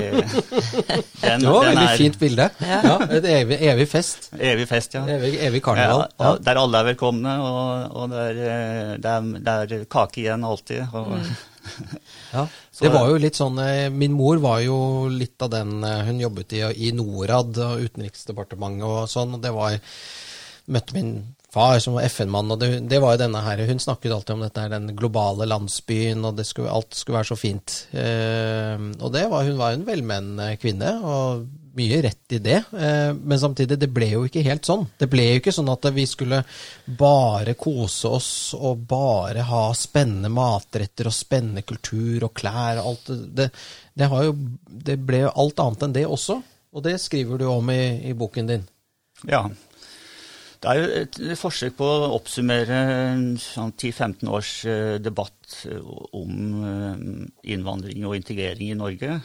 den, 1.24 1.41
Det 1.41 1.50
var 1.50 1.63
et 1.63 1.72
veldig 1.72 1.86
er 1.88 1.98
fint 2.01 2.20
bilde. 2.22 2.48
Ja. 2.62 2.96
et 3.17 3.29
evig, 3.32 3.60
evig 3.72 3.88
fest. 3.91 4.29
Evig 4.38 4.67
fest, 4.70 4.98
ja. 4.98 5.03
Evig, 5.17 5.36
evig 5.50 5.63
karneval. 5.65 6.06
Ja, 6.08 6.32
ja, 6.32 6.39
der 6.46 6.62
alle 6.62 6.82
er 6.82 6.89
velkomne, 6.91 7.38
og, 7.44 7.98
og 7.98 8.10
det, 8.13 8.25
er, 8.29 8.41
eh, 8.48 8.96
det, 9.03 9.13
er, 9.15 9.29
det 9.41 9.82
er 9.82 9.88
kake 9.98 10.24
igjen 10.24 10.48
alltid. 10.48 10.86
Og, 10.94 11.17
Ja, 12.32 12.46
det 12.79 12.89
var 12.94 13.10
jo 13.12 13.17
litt 13.20 13.36
sånn 13.36 13.58
eh, 13.60 13.89
Min 13.91 14.13
mor 14.15 14.38
var 14.39 14.62
jo 14.63 14.77
litt 15.12 15.41
av 15.44 15.51
den 15.51 15.82
eh, 15.84 16.06
Hun 16.08 16.22
jobbet 16.22 16.56
i, 16.56 16.62
i 16.88 16.94
Norad 16.96 17.60
og 17.63 17.84
Utenriksdepartementet 17.84 18.88
og 18.88 19.10
sånn, 19.12 19.36
og 19.36 19.44
det 19.44 19.51
var 19.56 19.75
Møtte 20.72 20.96
min 20.96 21.12
far 21.58 21.80
som 21.82 21.98
var 21.98 22.06
FN-mann, 22.06 22.52
og 22.54 22.60
det, 22.62 22.72
det 22.90 23.02
var 23.02 23.16
jo 23.16 23.24
denne 23.24 23.42
her 23.42 23.64
Hun 23.66 23.80
snakket 23.82 24.14
alltid 24.14 24.36
om 24.36 24.44
dette 24.46 24.64
her, 24.64 24.74
den 24.76 24.92
globale 24.98 25.48
landsbyen, 25.50 26.26
og 26.28 26.42
skulle, 26.46 26.74
alt 26.74 26.98
skulle 26.98 27.18
være 27.18 27.32
så 27.32 27.38
fint. 27.40 27.78
Eh, 27.98 28.76
og 29.02 29.14
det 29.16 29.26
var, 29.32 29.48
hun 29.48 29.58
var 29.58 29.74
en 29.74 29.88
velmenende 29.88 30.52
kvinne, 30.62 30.94
og 31.02 31.48
mye 31.78 32.00
rett 32.02 32.34
i 32.34 32.40
det, 32.42 32.58
eh, 32.78 33.12
men 33.14 33.40
samtidig, 33.40 33.78
det 33.80 33.90
ble 33.94 34.10
jo 34.14 34.24
ikke 34.28 34.46
helt 34.46 34.66
sånn. 34.66 34.88
Det 34.98 35.10
ble 35.12 35.28
jo 35.28 35.42
ikke 35.42 35.54
sånn 35.54 35.70
at 35.74 35.90
vi 35.94 36.06
skulle 36.10 36.44
bare 37.00 37.58
kose 37.60 38.14
oss 38.18 38.32
og 38.58 38.86
bare 38.90 39.46
ha 39.50 39.66
spennende 39.78 40.32
matretter 40.34 41.10
og 41.10 41.16
spennende 41.16 41.66
kultur 41.68 42.30
og 42.30 42.34
klær 42.38 42.82
og 42.82 42.92
alt 42.94 43.14
det. 43.38 43.52
Det, 43.98 44.10
jo, 44.10 44.34
det 44.90 44.98
ble 45.06 45.26
jo 45.26 45.36
alt 45.44 45.62
annet 45.64 45.88
enn 45.88 45.96
det 46.00 46.06
også, 46.10 46.42
og 46.74 46.86
det 46.86 46.98
skriver 47.02 47.42
du 47.42 47.48
om 47.50 47.74
i, 47.74 47.82
i 48.10 48.18
boken 48.18 48.54
din. 48.54 48.68
Ja. 49.26 49.48
Det 50.58 50.72
er 50.72 50.80
jo 50.80 51.02
et 51.04 51.18
forsøk 51.38 51.76
på 51.78 51.86
å 51.86 52.14
oppsummere 52.16 52.78
sånn 53.42 53.74
10-15 53.76 54.32
års 54.34 54.54
eh, 54.66 54.96
debatt 54.98 55.60
om 56.18 56.32
innvandring 57.46 58.08
og 58.08 58.16
integrering 58.18 58.72
i 58.72 58.80
Norge. 58.80 59.20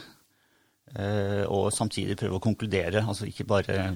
Eh, 0.93 1.41
og 1.49 1.71
samtidig 1.73 2.17
prøve 2.19 2.37
å 2.37 2.43
konkludere. 2.43 3.01
Altså 3.01 3.27
ikke 3.29 3.47
bare, 3.49 3.93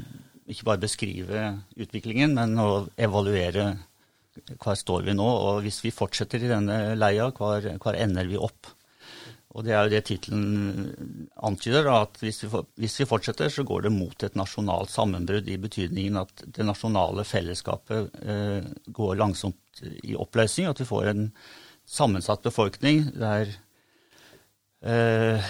ikke 0.49 0.65
bare 0.67 0.81
beskrive 0.81 1.51
utviklingen, 1.77 2.33
men 2.37 2.57
å 2.61 2.87
evaluere 2.97 3.73
hvor 4.61 4.77
står 4.77 5.05
vi 5.07 5.17
nå. 5.17 5.27
Og 5.27 5.61
hvis 5.65 5.81
vi 5.85 5.93
fortsetter 5.93 6.43
i 6.43 6.51
denne 6.51 6.97
leia, 6.97 7.29
hvor 7.37 7.93
ender 7.93 8.29
vi 8.29 8.39
opp? 8.39 8.73
Og 9.57 9.65
det 9.65 9.73
er 9.73 9.87
jo 9.87 9.93
det 9.95 10.03
tittelen 10.05 11.23
antyder, 11.49 11.89
at 11.89 12.19
hvis 12.21 12.43
vi, 12.43 12.49
hvis 12.77 12.99
vi, 13.01 13.07
fortsetter, 13.09 13.49
så 13.49 13.65
går 13.65 13.87
det 13.87 13.93
mot 13.95 14.23
et 14.23 14.37
nasjonalt 14.37 14.93
sammenbrudd, 14.93 15.49
i 15.49 15.57
betydningen 15.61 16.19
at 16.21 16.43
det 16.53 16.65
nasjonale 16.67 17.25
fellesskapet 17.25 18.19
eh, 18.21 18.67
går 18.93 19.17
langsomt 19.17 19.81
i 20.05 20.13
oppløsning, 20.17 20.69
at 20.69 20.81
vi 20.83 20.89
får 20.89 21.09
en 21.09 21.31
sammensatt 21.87 22.45
befolkning 22.45 23.07
der 23.17 23.57
Eh, 24.77 25.41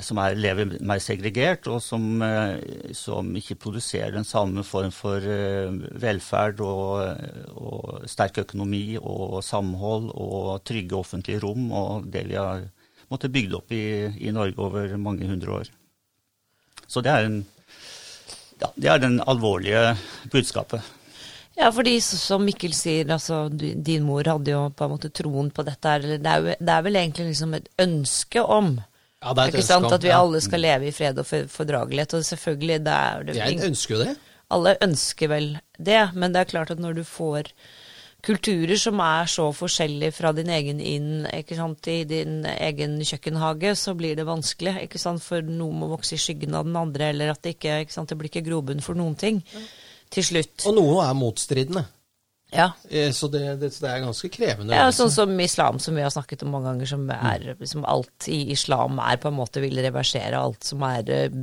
som 0.00 0.18
er, 0.22 0.38
lever 0.40 0.78
mer 0.80 1.00
segregert, 1.04 1.66
og 1.68 1.82
som, 1.84 2.22
eh, 2.24 2.94
som, 2.96 3.28
ikke 3.36 3.58
produserer 3.60 4.14
den 4.14 4.24
samme 4.24 4.64
form 4.64 4.88
for 4.94 5.20
eh, 5.20 5.68
velferd 6.00 6.62
og, 6.64 7.20
og, 7.52 8.06
sterk 8.08 8.40
økonomi 8.40 8.96
og 8.96 9.42
samhold 9.44 10.08
og 10.16 10.64
trygge 10.64 10.96
offentlige 10.96 11.42
rom, 11.44 11.68
og 11.76 12.08
det 12.08 12.24
vi 12.30 12.40
har 12.40 12.64
måttet 13.14 13.32
bygge 13.34 13.58
opp 13.60 13.72
i, 13.74 13.84
i 14.26 14.34
Norge 14.34 14.60
over 14.60 14.92
mange 15.00 15.30
hundre 15.30 15.60
år. 15.60 15.72
Så 16.86 17.00
det 17.04 17.14
er, 17.14 17.30
en, 17.30 17.40
ja, 18.60 18.68
det 18.76 18.90
er 18.90 19.00
den 19.02 19.18
alvorlige 19.24 19.94
budskapet. 20.32 20.84
Ja, 21.54 21.68
fordi 21.70 22.00
som 22.02 22.42
Mikkel 22.42 22.74
sier, 22.74 23.06
altså 23.14 23.46
din 23.52 24.02
mor 24.06 24.26
hadde 24.26 24.50
jo 24.50 24.64
på 24.74 24.86
en 24.86 24.92
måte 24.96 25.10
troen 25.14 25.52
på 25.54 25.62
dette 25.66 25.92
her. 25.92 26.02
Det 26.18 26.18
er, 26.18 26.42
jo, 26.42 26.56
det 26.58 26.74
er 26.74 26.86
vel 26.86 26.98
egentlig 26.98 27.28
liksom 27.30 27.54
et 27.60 27.70
ønske 27.84 28.42
om 28.42 28.74
ja, 29.24 29.32
det 29.32 29.44
er 29.44 29.52
et 29.52 29.54
ikke 29.54 29.66
sant, 29.68 29.86
om, 29.86 29.94
at 29.94 30.04
vi 30.04 30.10
ja. 30.10 30.18
alle 30.20 30.40
skal 30.44 30.64
leve 30.64 30.90
i 30.90 30.94
fred 30.94 31.20
og 31.22 31.30
fordragelighet. 31.54 32.16
Og 32.18 32.26
selvfølgelig, 32.26 32.80
det 32.84 32.96
er 32.98 33.28
det 33.28 33.36
Jeg 33.38 33.62
ønsker 33.70 33.94
jo 33.94 34.00
det. 34.02 34.16
Alle 34.54 34.74
ønsker 34.84 35.30
vel 35.30 35.48
det, 35.78 36.02
men 36.12 36.34
det 36.34 36.42
er 36.42 36.50
klart 36.50 36.74
at 36.74 36.82
når 36.82 36.98
du 36.98 37.04
får 37.06 37.48
kulturer 38.24 38.78
som 38.80 39.00
er 39.04 39.30
så 39.30 39.48
forskjellige 39.54 40.16
fra 40.16 40.32
din 40.36 40.52
egen 40.52 40.82
inn 40.82 41.24
ikke 41.28 41.58
sant, 41.58 41.88
i 41.92 42.02
din 42.08 42.42
egen 42.48 42.98
kjøkkenhage, 43.04 43.74
så 43.78 43.96
blir 43.98 44.16
det 44.18 44.28
vanskelig. 44.28 44.76
ikke 44.86 45.00
sant, 45.02 45.22
For 45.24 45.44
noe 45.44 45.72
må 45.76 45.92
vokse 45.92 46.16
i 46.16 46.22
skyggen 46.22 46.56
av 46.56 46.68
den 46.68 46.76
andre, 46.80 47.12
eller 47.14 47.34
at 47.34 47.42
det 47.44 47.58
ikke, 47.58 47.82
ikke 47.84 47.96
sant, 47.96 48.12
det 48.12 48.18
blir 48.20 48.32
ikke 48.32 48.48
grobunn 48.48 48.84
for 48.84 48.96
noen 48.98 49.18
ting. 49.20 49.44
Mm 49.54 49.66
til 50.14 50.30
slutt. 50.30 50.64
Og 50.68 50.76
noe 50.78 51.04
er 51.04 51.18
motstridende. 51.18 51.84
Ja. 52.54 52.68
Eh, 52.86 53.08
så 53.10 53.26
det, 53.32 53.42
det, 53.58 53.72
det, 53.72 53.88
er 53.88 54.04
ganske 54.04 54.28
krevende. 54.30 54.76
Ja, 54.76 54.90
Sånn 54.94 55.10
som 55.10 55.32
islam, 55.42 55.80
som 55.82 55.96
vi 55.98 56.04
har 56.04 56.12
snakket 56.14 56.44
om 56.46 56.52
mange 56.54 56.70
ganger, 56.70 56.90
som 56.92 57.08
er 57.10 57.48
som 57.66 57.86
alt 57.90 58.28
i 58.30 58.44
islam 58.54 59.00
er 59.02 59.18
på 59.18 59.32
en 59.32 59.38
måte 59.40 59.62
vil 59.64 59.80
reversere 59.82 60.38
alt 60.38 60.62
som 60.66 60.84
er 60.86 61.10
eh, 61.10 61.40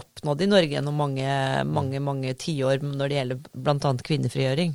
oppnådd 0.00 0.42
i 0.42 0.50
Norge 0.50 0.74
gjennom 0.74 0.98
mange, 0.98 1.28
mange, 1.68 2.02
mange 2.02 2.34
tiår 2.40 2.82
når 2.82 3.04
det 3.04 3.20
gjelder 3.20 3.44
bl.a. 3.54 3.94
kvinnefrigjøring. 4.10 4.74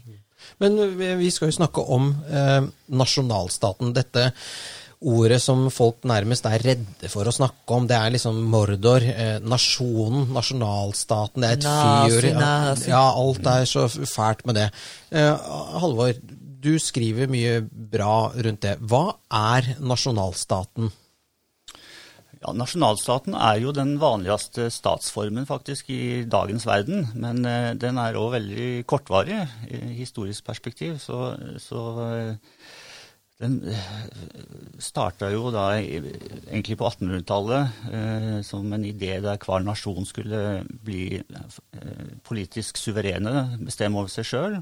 Men 0.63 0.79
vi 1.19 1.31
skal 1.33 1.51
jo 1.51 1.57
snakke 1.57 1.83
om 1.95 2.13
eh, 2.29 2.62
nasjonalstaten. 2.93 3.93
Dette 3.95 4.31
ordet 5.03 5.39
som 5.43 5.65
folk 5.73 6.05
nærmest 6.07 6.47
er 6.47 6.63
redde 6.63 7.09
for 7.12 7.27
å 7.27 7.33
snakke 7.35 7.75
om. 7.75 7.88
Det 7.89 7.97
er 7.97 8.13
liksom 8.15 8.39
Mordor, 8.51 9.03
eh, 9.03 9.39
nasjonen, 9.43 10.29
nasjonalstaten. 10.35 11.43
Det 11.43 11.50
er 11.50 11.59
et 11.59 11.67
fyr. 11.67 12.29
Ja, 12.88 13.03
alt 13.12 13.45
er 13.45 13.67
så 13.69 13.88
fælt 13.89 14.45
med 14.45 14.55
det. 14.62 14.69
Eh, 15.12 15.35
Halvor, 15.83 16.13
du 16.63 16.79
skriver 16.79 17.27
mye 17.27 17.62
bra 17.62 18.31
rundt 18.35 18.62
det. 18.62 18.77
Hva 18.79 19.15
er 19.29 19.75
nasjonalstaten? 19.83 20.91
Ja, 22.43 22.51
Nasjonalstaten 22.51 23.38
er 23.39 23.62
jo 23.63 23.71
den 23.71 23.93
vanligste 24.01 24.65
statsformen 24.73 25.45
faktisk 25.47 25.88
i 25.95 26.25
dagens 26.27 26.65
verden. 26.67 27.05
Men 27.15 27.45
eh, 27.47 27.71
den 27.79 28.00
er 28.01 28.19
òg 28.19 28.33
veldig 28.35 28.71
kortvarig 28.89 29.38
i 29.71 29.79
historisk 29.95 30.43
perspektiv. 30.50 30.97
Så, 31.00 31.38
så 31.63 31.83
eh, 32.03 32.57
den 33.39 33.55
eh, 33.71 33.88
starta 34.75 35.31
jo 35.31 35.53
da 35.55 35.69
egentlig 35.79 36.75
på 36.81 36.89
1800-tallet 36.91 37.88
eh, 37.95 38.38
som 38.43 38.75
en 38.75 38.89
idé 38.91 39.21
der 39.23 39.39
hver 39.39 39.63
nasjon 39.63 40.03
skulle 40.09 40.65
bli 40.67 41.23
politisk 42.27 42.75
suverene, 42.81 43.47
bestemme 43.63 44.03
over 44.03 44.12
seg 44.12 44.27
sjøl. 44.27 44.62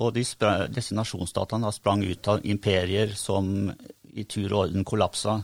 Og 0.00 0.14
disse 0.16 0.96
nasjonsstatene 0.96 1.76
sprang 1.76 2.08
ut 2.08 2.28
av 2.32 2.40
imperier 2.48 3.12
som 3.20 3.68
i 4.16 4.24
tur 4.24 4.48
og 4.48 4.62
orden 4.66 4.88
kollapsa. 4.88 5.42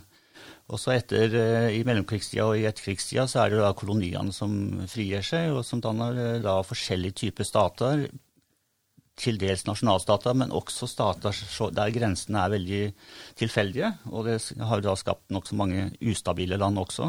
Og 0.69 0.77
så 0.77 0.93
etter, 0.99 1.33
eh, 1.33 1.79
I 1.81 1.85
mellomkrigstida 1.89 2.45
og 2.45 2.59
i 2.61 2.67
etterkrigstida 2.69 3.25
så 3.31 3.45
er 3.45 3.55
det 3.55 3.61
da 3.63 3.73
koloniene 3.77 4.35
som 4.37 4.53
frigjør 4.91 5.25
seg, 5.25 5.53
og 5.57 5.65
som 5.65 5.81
danner 5.85 6.19
eh, 6.25 6.41
da 6.45 6.59
forskjellige 6.67 7.25
typer 7.25 7.49
stater 7.49 8.09
til 9.19 9.39
dels 9.41 9.65
nasjonalstater, 9.67 10.37
men 10.37 10.53
også 10.55 10.87
stater 10.87 11.35
der 11.75 11.95
grensene 11.95 12.43
er 12.45 12.53
veldig 12.53 12.83
tilfeldige. 13.41 13.95
Og 14.13 14.29
det 14.29 14.37
har 14.61 14.85
da 14.85 14.95
skapt 14.95 15.33
nokså 15.35 15.57
mange 15.59 15.89
ustabile 16.05 16.61
land 16.61 16.79
også. 16.79 17.09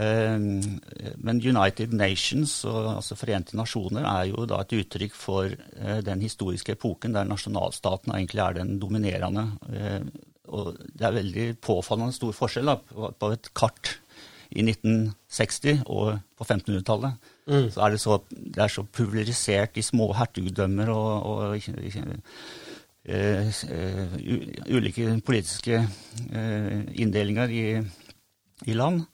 Eh, 0.00 0.38
men 0.40 1.42
United 1.44 1.92
Nations, 1.92 2.56
altså 2.64 3.18
Forente 3.20 3.54
nasjoner, 3.60 4.08
er 4.08 4.32
jo 4.32 4.48
da 4.48 4.62
et 4.64 4.74
uttrykk 4.80 5.14
for 5.14 5.52
den 6.08 6.24
historiske 6.24 6.74
epoken 6.74 7.14
der 7.14 7.28
nasjonalstaten 7.28 8.16
egentlig 8.16 8.42
er 8.42 8.58
den 8.62 8.80
dominerende. 8.80 9.44
Og 10.54 10.74
det 10.76 11.06
er 11.06 11.16
veldig 11.16 11.46
påfallende 11.64 12.14
stor 12.16 12.34
forskjell 12.36 12.70
da, 12.70 12.76
på 12.86 13.32
et 13.34 13.50
kart 13.56 13.96
i 14.54 14.62
1960 14.62 15.82
og 15.90 16.16
på 16.38 16.46
1500-tallet. 16.46 17.28
Mm. 17.46 17.68
Så 17.74 17.82
er 17.82 17.94
det, 17.94 18.00
så, 18.02 18.18
det 18.30 18.62
er 18.62 18.72
så 18.72 18.86
pulverisert 18.86 19.78
i 19.78 19.84
små 19.86 20.10
hertugdømmer 20.16 20.90
og, 20.94 21.12
og 21.30 21.56
ikke, 21.58 22.00
uh, 23.06 24.16
ulike 24.70 25.20
politiske 25.26 25.82
uh, 25.82 26.80
inndelinger 26.94 27.52
i, 27.54 27.64
i, 28.66 28.74
land. 28.74 29.04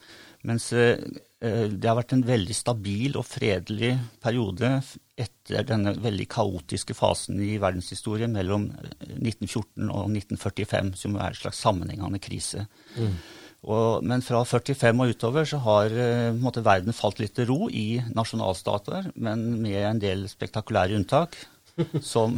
Mens 0.49 0.71
uh, 0.73 0.97
det 1.43 1.89
har 1.89 1.99
vært 1.99 2.15
en 2.17 2.27
veldig 2.27 2.57
stabil 2.57 3.17
og 3.19 3.27
fredelig 3.27 3.97
periode 4.23 4.77
etter 5.23 5.67
denne 5.69 5.95
veldig 6.03 6.27
kaotiske 6.33 6.97
fasen 6.99 7.41
i 7.43 7.55
verdenshistorien 7.63 8.33
mellom 8.35 8.69
1914 8.73 9.89
og 9.91 10.11
1945, 10.11 10.93
som 11.05 11.17
er 11.19 11.31
en 11.31 11.39
slags 11.39 11.63
sammenhengende 11.63 12.21
krise. 12.23 12.67
Mm. 12.97 13.17
Og, 13.63 14.03
men 14.03 14.25
fra 14.27 14.41
45 14.43 14.91
og 15.05 15.13
utover 15.15 15.47
så 15.47 15.61
har 15.63 15.95
uh, 15.95 16.35
måte, 16.35 16.65
verden 16.67 16.97
falt 16.97 17.23
litt 17.23 17.37
til 17.37 17.47
ro 17.53 17.69
i 17.71 18.03
nasjonalstater, 18.11 19.13
men 19.15 19.45
med 19.63 19.79
en 19.87 20.03
del 20.03 20.29
spektakulære 20.31 20.99
unntak. 20.99 21.39
som, 22.05 22.35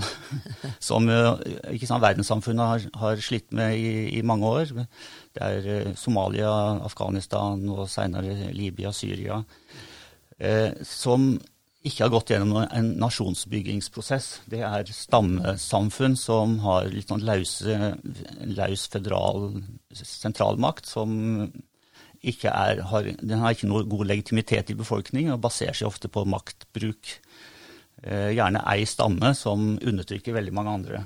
som 0.79 1.09
uh, 1.11 1.41
sant, 1.83 2.05
verdenssamfunnet 2.05 2.69
har, 2.71 2.85
har, 3.01 3.23
slitt 3.25 3.49
med 3.57 3.75
i, 3.75 4.21
i, 4.21 4.21
mange 4.23 4.47
år. 4.47 4.77
Det 5.35 5.49
er 5.49 5.89
Somalia, 5.99 6.53
Afghanistan 6.87 7.65
og 7.73 7.89
seinere 7.91 8.53
Libya, 8.55 8.93
Syria. 8.95 9.41
som 10.87 11.27
ikke 11.85 12.07
har 12.07 12.13
gått 12.15 12.33
gjennom 12.33 12.65
en 12.65 12.87
nasjonsbyggingsprosess. 13.01 14.29
Det 14.49 14.63
er 14.65 14.89
stammesamfunn 14.89 16.17
som 16.17 16.57
har 16.65 16.89
litt 16.93 17.13
sånn 17.13 17.25
lause, 17.27 17.93
laus 18.57 18.87
føderal 18.93 19.51
sentralmakt 19.93 20.89
som 20.89 21.13
ikke 22.25 22.49
er, 22.49 22.81
har, 22.89 23.11
den 23.21 23.43
har 23.43 23.53
ikke 23.53 23.69
noe 23.69 23.85
god 23.89 24.09
legitimitet 24.09 24.73
i 24.73 24.79
befolkningen 24.79 25.35
og 25.35 25.43
baserer 25.45 25.77
seg 25.77 25.91
ofte 25.91 26.09
på 26.09 26.25
maktbruk. 26.25 27.19
Eh, 28.01 28.31
gjerne 28.37 28.65
ei 28.73 28.87
stamme 28.89 29.35
som 29.37 29.75
undertrykker 29.77 30.37
veldig 30.37 30.55
mange 30.57 30.79
andre. 30.79 31.03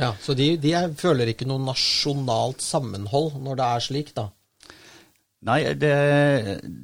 Ja, 0.00 0.14
Så 0.20 0.34
de, 0.34 0.54
de 0.58 0.72
er, 0.74 0.88
føler 0.98 1.30
ikke 1.30 1.46
noe 1.46 1.62
nasjonalt 1.62 2.64
sammenhold 2.64 3.36
når 3.44 3.60
det 3.60 3.68
er 3.68 3.84
slik, 3.84 4.14
da? 4.16 4.30
Nei, 5.44 5.58
det, 5.76 5.94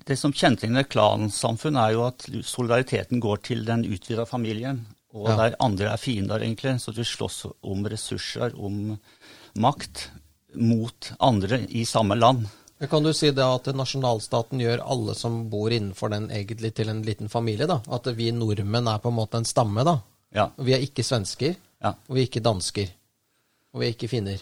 det 0.05 0.17
som 0.21 0.35
kjennetegner 0.37 0.85
klansamfunn, 0.85 1.79
er 1.81 1.95
jo 1.95 2.07
at 2.11 2.26
solidariteten 2.45 3.23
går 3.23 3.40
til 3.47 3.64
den 3.64 3.87
utvida 3.88 4.26
familien. 4.29 4.83
Og 5.17 5.31
ja. 5.31 5.37
der 5.38 5.57
andre 5.64 5.95
er 5.95 6.00
fiender, 6.00 6.43
egentlig. 6.45 6.76
Så 6.83 6.93
du 6.95 7.00
slåss 7.07 7.47
om 7.67 7.87
ressurser, 7.88 8.52
om 8.61 8.99
makt, 9.59 10.11
mot 10.61 11.12
andre 11.23 11.62
i 11.69 11.87
samme 11.88 12.19
land. 12.19 12.47
Kan 12.90 13.05
du 13.05 13.12
si 13.12 13.29
det 13.37 13.45
at 13.45 13.69
nasjonalstaten 13.76 14.61
gjør 14.62 14.85
alle 14.88 15.14
som 15.17 15.43
bor 15.52 15.73
innenfor 15.73 16.12
den 16.14 16.31
egentlig 16.33 16.73
til 16.79 16.88
en 16.88 17.02
liten 17.05 17.29
familie? 17.29 17.69
da? 17.69 17.81
At 17.93 18.09
vi 18.17 18.31
nordmenn 18.33 18.88
er 18.88 19.02
på 19.02 19.12
en 19.12 19.19
måte 19.19 19.40
en 19.40 19.49
stamme, 19.49 19.85
da? 19.85 19.99
Ja. 20.35 20.49
Og 20.57 20.64
vi 20.69 20.76
er 20.76 20.85
ikke 20.85 21.05
svensker, 21.05 21.57
Ja. 21.81 21.95
og 22.09 22.17
vi 22.17 22.23
er 22.23 22.29
ikke 22.29 22.45
dansker. 22.45 22.88
Og 23.73 23.81
vi 23.81 23.87
er 23.87 23.95
ikke 23.95 24.09
finner. 24.09 24.40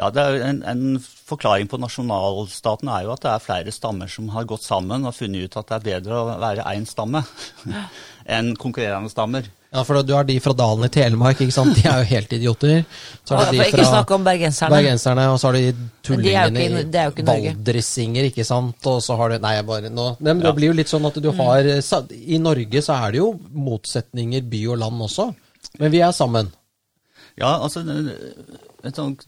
Ja, 0.00 0.08
det 0.08 0.22
er 0.24 0.38
en, 0.48 0.62
en 0.64 0.84
forklaring 1.02 1.68
på 1.68 1.76
nasjonalstaten 1.78 2.88
er 2.88 3.02
jo 3.04 3.10
at 3.12 3.20
det 3.26 3.28
er 3.34 3.42
flere 3.44 3.72
stammer 3.76 4.08
som 4.08 4.30
har 4.32 4.46
gått 4.48 4.62
sammen 4.64 5.04
og 5.04 5.12
funnet 5.12 5.44
ut 5.50 5.56
at 5.60 5.68
det 5.68 5.76
er 5.76 5.84
bedre 6.00 6.20
å 6.22 6.38
være 6.40 6.64
én 6.72 6.86
stamme 6.88 7.20
enn 8.36 8.54
konkurrerende 8.56 9.10
stammer. 9.12 9.50
Ja, 9.72 9.82
for 9.88 10.00
du 10.04 10.12
har 10.12 10.24
de 10.28 10.34
fra 10.44 10.52
Dalen 10.56 10.84
i 10.84 10.88
Telemark, 10.92 11.38
ikke 11.40 11.52
sant? 11.54 11.76
De 11.78 11.84
er 11.88 12.02
jo 12.02 12.08
helt 12.10 12.32
idioter. 12.36 12.82
Så 13.24 13.36
har 13.38 13.46
du 13.48 13.56
de 13.56 13.62
ikke 13.66 13.78
fra 13.82 13.86
snakke 13.88 14.16
om 14.18 14.24
bergenserne. 14.26 14.72
bergenserne, 14.76 15.22
og 15.32 15.38
så 15.40 15.48
har 15.48 15.56
du 15.56 15.60
de 15.64 15.86
tullingene 16.04 16.28
de 16.28 16.34
er 16.36 16.50
ikke 16.52 16.80
i- 16.82 16.90
det 16.92 17.00
er 17.00 17.04
jo 17.08 17.14
ikke 17.14 17.26
valdressinger, 17.30 18.28
ikke 18.28 18.44
sant? 18.48 18.88
Og 18.92 18.98
så 19.04 19.16
har 19.16 19.32
du 19.32 19.38
Nei, 19.44 19.54
jeg 19.56 19.66
bare 19.66 19.88
nå 19.92 20.08
Nei, 20.20 20.32
men 20.34 20.40
Ja. 20.42 20.50
Det 20.52 20.56
blir 20.56 20.68
jo 20.72 20.78
litt 20.80 20.88
sånn 20.92 21.06
at 21.08 21.16
Mm. 21.16 21.22
du 21.22 21.30
har 21.32 21.80
sa- 21.80 22.04
I 22.12 22.38
Norge 22.38 22.80
så 22.84 22.96
er 23.06 23.12
det 23.12 23.18
jo 23.18 23.30
motsetninger 23.54 24.42
by 24.48 24.66
og 24.68 24.78
land 24.78 25.00
også. 25.08 25.34
Men 25.78 25.90
vi 25.90 26.00
er 26.00 26.12
sammen. 26.12 26.52
Ja, 27.40 27.54
altså 27.64 27.80
et 28.84 28.98
sånt 28.98 29.24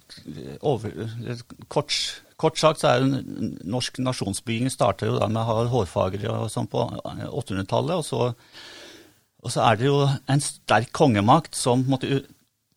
over, 0.61 0.93
et 1.25 1.43
kort, 1.73 1.95
kort 2.37 2.59
sagt 2.61 2.83
så 2.83 2.91
er 2.91 3.07
en, 3.07 3.55
norsk 3.65 3.99
nasjonsbygging 4.05 4.69
starter 4.73 5.09
jo 5.09 5.19
da 5.19 5.29
med 5.33 5.47
Harald 5.47 5.71
ha 5.73 5.79
hårfagre 5.79 6.35
og 6.35 6.51
sånn 6.53 6.69
på 6.71 6.85
800-tallet, 7.01 7.97
og 7.97 8.11
og 9.45 9.53
så 9.53 9.61
er 9.61 9.77
det 9.77 9.85
jo 9.91 9.99
en 10.33 10.41
sterk 10.41 10.89
kongemakt 10.97 11.53
som 11.59 11.83
u- 11.85 12.23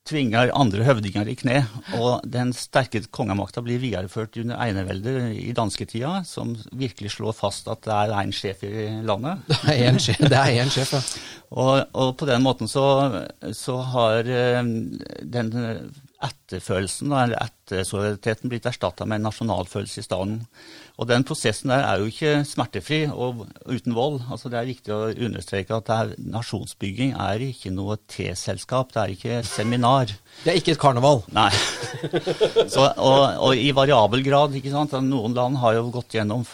tvinger 0.08 0.52
andre 0.56 0.86
høvdinger 0.88 1.30
i 1.30 1.36
kne. 1.40 1.62
Og 1.98 2.26
den 2.28 2.54
sterke 2.56 3.02
kongemakta 3.14 3.64
blir 3.66 3.82
videreført 3.82 4.38
under 4.42 4.60
eineveldet 4.64 5.36
i 5.42 5.54
dansketida, 5.58 6.22
som 6.28 6.56
virkelig 6.72 7.16
slår 7.18 7.36
fast 7.38 7.70
at 7.72 7.84
det 7.88 7.96
er 7.96 8.16
én 8.22 8.34
sjef 8.36 8.64
i 8.68 8.88
landet. 9.08 9.44
Det 10.28 10.40
er 10.40 10.62
én 10.64 10.72
sjef, 10.72 10.94
ja. 10.94 11.02
Og, 11.48 11.86
og 11.96 12.16
på 12.20 12.28
den 12.28 12.44
måten 12.44 12.68
så, 12.68 12.84
så 13.56 13.78
har 13.94 14.28
eh, 14.28 14.60
den 15.24 15.54
etterfølelsen, 16.24 17.12
eller 17.14 17.38
ettersolidariteten, 17.44 18.50
blitt 18.52 18.68
erstatta 18.70 19.06
med 19.06 19.20
en 19.20 19.28
nasjonalfølelse 19.30 20.02
i 20.02 20.06
stedet. 20.06 20.38
Og 20.98 21.06
den 21.06 21.22
prosessen 21.28 21.70
der 21.70 21.84
er 21.86 22.02
jo 22.02 22.08
ikke 22.10 22.40
smertefri 22.50 23.04
og 23.12 23.44
uten 23.70 23.94
vold. 23.94 24.18
Altså 24.34 24.50
Det 24.50 24.58
er 24.58 24.70
viktig 24.70 24.94
å 24.94 25.12
understreke 25.28 25.78
at 25.78 25.92
er, 25.94 26.14
nasjonsbygging 26.18 27.12
er 27.22 27.44
ikke 27.46 27.70
noe 27.74 28.00
T-selskap, 28.10 28.96
det 28.96 29.04
er 29.04 29.14
ikke 29.14 29.36
seminar. 29.46 30.10
Det 30.42 30.54
er 30.54 30.58
ikke 30.58 30.74
et 30.74 30.82
karneval. 30.82 31.22
Nei. 31.38 31.52
Så, 32.74 32.82
og, 32.82 33.20
og 33.46 33.62
i 33.62 33.70
variabel 33.78 34.26
grad. 34.26 34.58
ikke 34.58 34.74
sant? 34.74 34.96
Noen 35.06 35.38
land 35.38 35.60
har 35.62 35.78
jo 35.78 35.86
gått 35.94 36.18
gjennom 36.18 36.46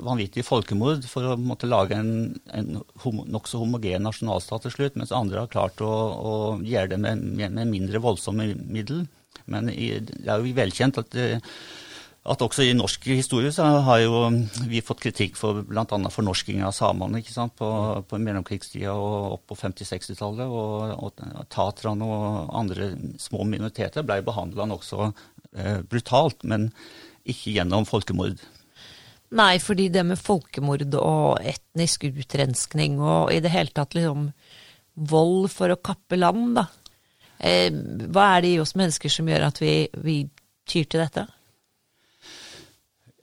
vanvittig 0.00 0.46
folkemord 0.48 1.04
for 1.10 1.34
å 1.34 1.36
måtte 1.36 1.68
lage 1.68 1.98
en, 1.98 2.38
en 2.56 2.80
homo, 3.04 3.26
nokså 3.28 3.60
homogen 3.60 4.06
nasjonalstat 4.08 4.64
til 4.64 4.76
slutt, 4.78 4.96
mens 4.96 5.12
andre 5.12 5.44
har 5.44 5.52
klart 5.52 5.84
å, 5.84 5.92
å 5.92 6.32
gjøre 6.64 6.94
det 6.94 7.00
med, 7.04 7.20
med, 7.36 7.52
med 7.60 7.68
mindre 7.68 8.00
voldsomme 8.00 8.48
middel. 8.64 9.04
Men 9.44 9.68
i, 9.68 9.92
det 10.00 10.24
er 10.24 10.40
jo 10.40 10.56
velkjent 10.56 11.02
at 11.04 11.20
eh, 11.20 11.52
at 12.28 12.42
også 12.44 12.64
i 12.66 12.74
norsk 12.76 13.06
historie 13.10 13.50
så 13.54 13.66
har 13.86 14.02
jo 14.02 14.20
vi 14.68 14.82
fått 14.84 15.00
kritikk 15.06 15.38
for 15.38 15.62
bl.a. 15.66 15.84
fornorsking 16.12 16.60
av 16.66 16.74
samene 16.76 17.22
ikke 17.22 17.34
sant? 17.34 17.54
på, 17.58 17.68
på 18.08 18.20
mellomkrigstida 18.20 18.92
og 18.92 19.38
opp 19.38 19.46
på 19.52 19.58
50-60-tallet. 19.58 20.44
Og, 20.48 20.92
og 20.98 21.48
taterne 21.52 22.08
og 22.08 22.52
andre 22.58 22.92
små 23.20 23.46
minoriteter 23.48 24.06
ble 24.06 24.20
behandla 24.26 24.68
nokså 24.68 25.08
eh, 25.08 25.80
brutalt, 25.88 26.44
men 26.44 26.68
ikke 27.28 27.56
gjennom 27.56 27.88
folkemord. 27.88 28.40
Nei, 29.38 29.54
fordi 29.60 29.90
det 29.92 30.04
med 30.08 30.20
folkemord 30.20 30.86
og 30.96 31.40
etnisk 31.44 32.06
utrenskning 32.08 32.96
og 33.00 33.32
i 33.34 33.42
det 33.44 33.52
hele 33.52 33.72
tatt 33.76 33.96
liksom 33.96 34.30
vold 35.08 35.50
for 35.52 35.72
å 35.72 35.80
kappe 35.80 36.16
land, 36.18 36.56
da. 36.58 36.68
Eh, 37.38 37.70
hva 38.08 38.32
er 38.34 38.44
det 38.44 38.54
i 38.56 38.60
oss 38.62 38.74
mennesker 38.78 39.12
som 39.12 39.28
gjør 39.30 39.48
at 39.50 39.60
vi, 39.62 39.74
vi 40.02 40.22
tyr 40.68 40.88
til 40.88 41.04
dette? 41.04 41.28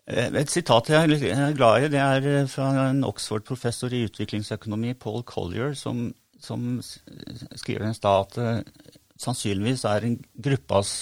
Eh, 0.08 0.30
Et 0.42 0.50
sitat 0.52 0.90
jeg 0.90 1.18
er 1.34 1.56
glad 1.58 1.86
i, 1.86 1.90
det 1.94 2.02
er 2.02 2.28
eh, 2.30 2.48
fra 2.50 2.70
en 2.90 3.04
Oxford-professor 3.08 3.94
i 3.94 4.04
utviklingsøkonomi, 4.06 4.94
Paul 5.02 5.24
Collier, 5.24 5.74
som, 5.74 6.12
som 6.40 6.78
skriver 6.84 7.88
en 7.88 7.98
sted 7.98 8.12
at 8.12 8.38
eh, 8.38 8.92
sannsynligvis 9.22 9.86
er 9.90 10.06
en 10.06 10.20
gruppas 10.46 10.94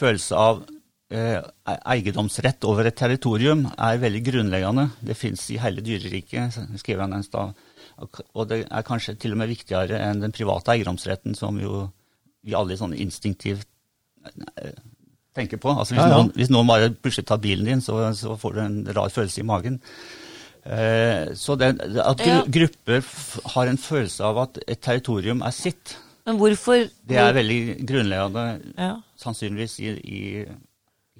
følelse 0.00 0.34
av 0.38 0.64
eh, 1.12 1.38
e- 1.38 1.78
eiendomsrett 1.94 2.66
over 2.66 2.88
et 2.90 2.98
territorium 2.98 3.66
er 3.76 4.02
veldig 4.02 4.24
grunnleggende. 4.32 4.88
Det 5.00 5.16
fins 5.18 5.46
i 5.54 5.60
hele 5.62 5.84
dyreriket, 5.84 6.58
skriver 6.80 7.06
han 7.06 7.18
en 7.20 7.26
sted. 7.26 7.54
Og 7.98 8.20
og 8.34 8.44
det 8.50 8.64
er 8.66 8.86
kanskje 8.86 9.16
til 9.18 9.34
og 9.34 9.40
med 9.40 9.50
viktigere 9.50 9.98
enn 10.08 10.20
den 10.22 10.34
private 10.34 10.74
eiendomsretten, 10.74 11.34
som 11.38 11.58
jo 11.62 11.88
vi 12.46 12.54
alle 12.54 12.76
sånn 12.78 12.94
instinktivt 12.94 13.66
tenker 15.38 15.60
på. 15.62 15.72
Altså 15.72 15.94
hvis, 15.94 16.02
Ja, 16.02 16.08
ja. 16.10 16.16
Noen, 16.18 16.32
hvis 16.36 16.50
noen 16.52 16.68
bare 16.70 16.90
plutselig 16.94 17.26
tar 17.30 17.40
bilen 17.42 17.68
din, 17.70 17.80
så, 17.84 18.00
så 18.18 18.36
får 18.38 18.56
du 18.58 18.60
en 18.66 18.78
rar 18.96 19.12
følelse 19.14 19.40
i 19.42 19.46
magen. 19.48 19.78
Eh, 20.68 21.30
så 21.38 21.56
det, 21.56 21.70
at 22.02 22.18
gru, 22.20 22.28
Ja. 22.34 22.42
grupper 22.58 23.04
har 23.54 23.70
en 23.70 23.78
følelse 23.80 24.24
av 24.26 24.38
at 24.44 24.58
et 24.68 24.80
territorium 24.84 25.40
er 25.46 25.54
sitt, 25.56 25.96
Men 26.28 26.36
hvorfor 26.36 26.90
det 27.08 27.16
er 27.16 27.32
veldig 27.32 27.86
grunnleggende 27.88 28.42
ja. 28.76 28.96
sannsynligvis 29.16 29.78
i, 29.80 29.94
i 30.04 30.20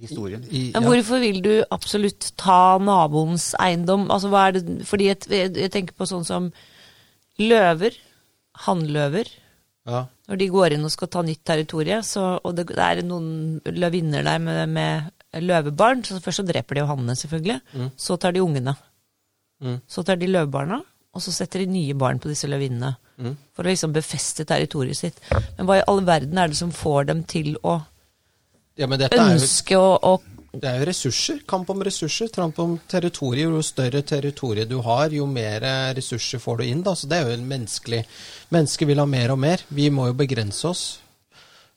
historien. 0.04 0.42
I, 0.50 0.66
Men 0.74 0.83
ja. 0.85 0.88
hvorfor 0.90 1.22
vil 1.22 1.40
du 1.42 1.52
absolutt 1.72 2.33
ta 2.37 2.76
naboens 2.78 3.54
eiendom? 3.59 4.11
Altså, 4.12 4.28
hva 4.28 4.48
er 4.50 4.59
det 4.59 4.85
Fordi 4.87 5.09
jeg, 5.09 5.24
jeg 5.33 5.72
tenker 5.72 5.96
på 5.96 6.07
sånn 6.11 6.26
som 6.28 6.50
løver, 7.40 7.96
hannløver. 8.66 9.31
Ja. 9.88 10.03
Når 10.29 10.40
de 10.40 10.51
går 10.53 10.74
inn 10.77 10.85
og 10.85 10.92
skal 10.92 11.11
ta 11.12 11.22
nytt 11.24 11.40
territorium, 11.48 12.05
og 12.44 12.51
det, 12.57 12.66
det 12.74 12.85
er 12.85 13.01
noen 13.07 13.31
løvinner 13.72 14.27
der 14.27 14.42
med, 14.42 14.61
med 14.68 15.40
løvebarn, 15.44 16.05
så 16.05 16.20
først 16.24 16.42
så 16.42 16.46
dreper 16.48 16.77
de 16.77 16.85
jo 16.85 16.90
hannene, 16.90 17.16
selvfølgelig. 17.16 17.88
Så 17.96 18.18
tar 18.20 18.37
de 18.37 18.44
ungene. 18.44 18.77
Mm. 19.64 19.81
Så 19.88 20.05
tar 20.07 20.20
de 20.20 20.29
løvebarna, 20.31 20.81
og 21.14 21.24
så 21.24 21.33
setter 21.35 21.64
de 21.64 21.72
nye 21.72 21.96
barn 21.98 22.20
på 22.22 22.31
disse 22.31 22.51
løvinnene. 22.51 22.94
Mm. 23.18 23.35
For 23.57 23.64
å 23.64 23.72
liksom 23.72 23.94
befeste 23.96 24.46
territoriet 24.46 25.01
sitt. 25.01 25.22
Men 25.57 25.66
hva 25.66 25.81
i 25.81 25.87
all 25.90 26.05
verden 26.07 26.38
er 26.38 26.53
det 26.53 26.61
som 26.61 26.74
får 26.74 27.09
dem 27.11 27.24
til 27.29 27.57
å 27.66 27.81
ja, 28.79 28.87
er 28.87 29.11
jo 29.11 29.24
ønske 29.24 29.79
å, 29.81 29.96
å 29.98 30.38
Det 30.52 30.64
er 30.64 30.78
jo 30.80 30.87
ressurser. 30.88 31.40
Kamp 31.48 31.68
om 31.70 31.82
ressurser. 31.84 32.30
Kamp 32.32 32.58
om 32.62 32.78
territorier. 32.88 33.50
Jo 33.52 33.62
større 33.62 34.02
territorium 34.02 34.68
du 34.70 34.78
har, 34.84 35.12
jo 35.12 35.26
mer 35.28 35.64
eh, 35.64 35.90
ressurser 35.98 36.40
får 36.40 36.61
du 36.61 36.64
inn. 36.68 36.84
Da. 36.87 36.94
Så 36.96 37.11
det 37.11 37.18
er 37.18 37.28
jo 37.28 37.37
en 37.37 37.50
menneskelig 37.50 38.04
Mennesker 38.54 38.88
vil 38.88 39.02
ha 39.02 39.04
mer 39.08 39.34
og 39.34 39.42
mer. 39.42 39.64
Vi 39.68 39.90
må 39.92 40.08
jo 40.08 40.16
begrense 40.16 40.64
oss. 40.68 40.84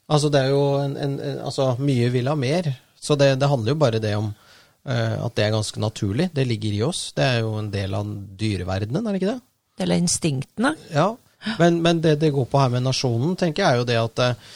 Altså, 0.08 0.30
det 0.32 0.40
er 0.40 0.54
jo 0.54 0.62
en, 0.80 0.96
en, 0.96 1.18
en 1.20 1.42
Altså, 1.44 1.74
mye 1.80 2.08
vil 2.14 2.30
ha 2.32 2.36
mer. 2.38 2.72
Så 2.96 3.16
det, 3.18 3.34
det 3.42 3.50
handler 3.50 3.74
jo 3.74 3.82
bare 3.82 4.00
det 4.00 4.14
om 4.16 4.30
uh, 4.32 5.16
at 5.26 5.36
det 5.36 5.44
er 5.44 5.54
ganske 5.56 5.80
naturlig. 5.82 6.30
Det 6.32 6.46
ligger 6.48 6.78
i 6.78 6.82
oss. 6.86 7.10
Det 7.16 7.24
er 7.26 7.42
jo 7.42 7.56
en 7.58 7.70
del 7.72 7.94
av 7.98 8.08
dyreverdenen, 8.40 9.04
er 9.04 9.12
det 9.12 9.20
ikke 9.20 9.34
det? 9.34 9.40
Eller 9.82 10.00
instinktene. 10.00 10.74
Ja, 10.94 11.10
men, 11.58 11.80
men 11.82 12.00
det 12.04 12.20
det 12.22 12.30
går 12.34 12.46
på 12.48 12.60
her 12.60 12.70
med 12.72 12.86
nasjonen, 12.86 13.34
tenker 13.36 13.64
jeg 13.64 13.72
er 13.72 13.80
jo 13.80 13.88
det 13.88 13.98
at, 13.98 14.22
eh, 14.22 14.52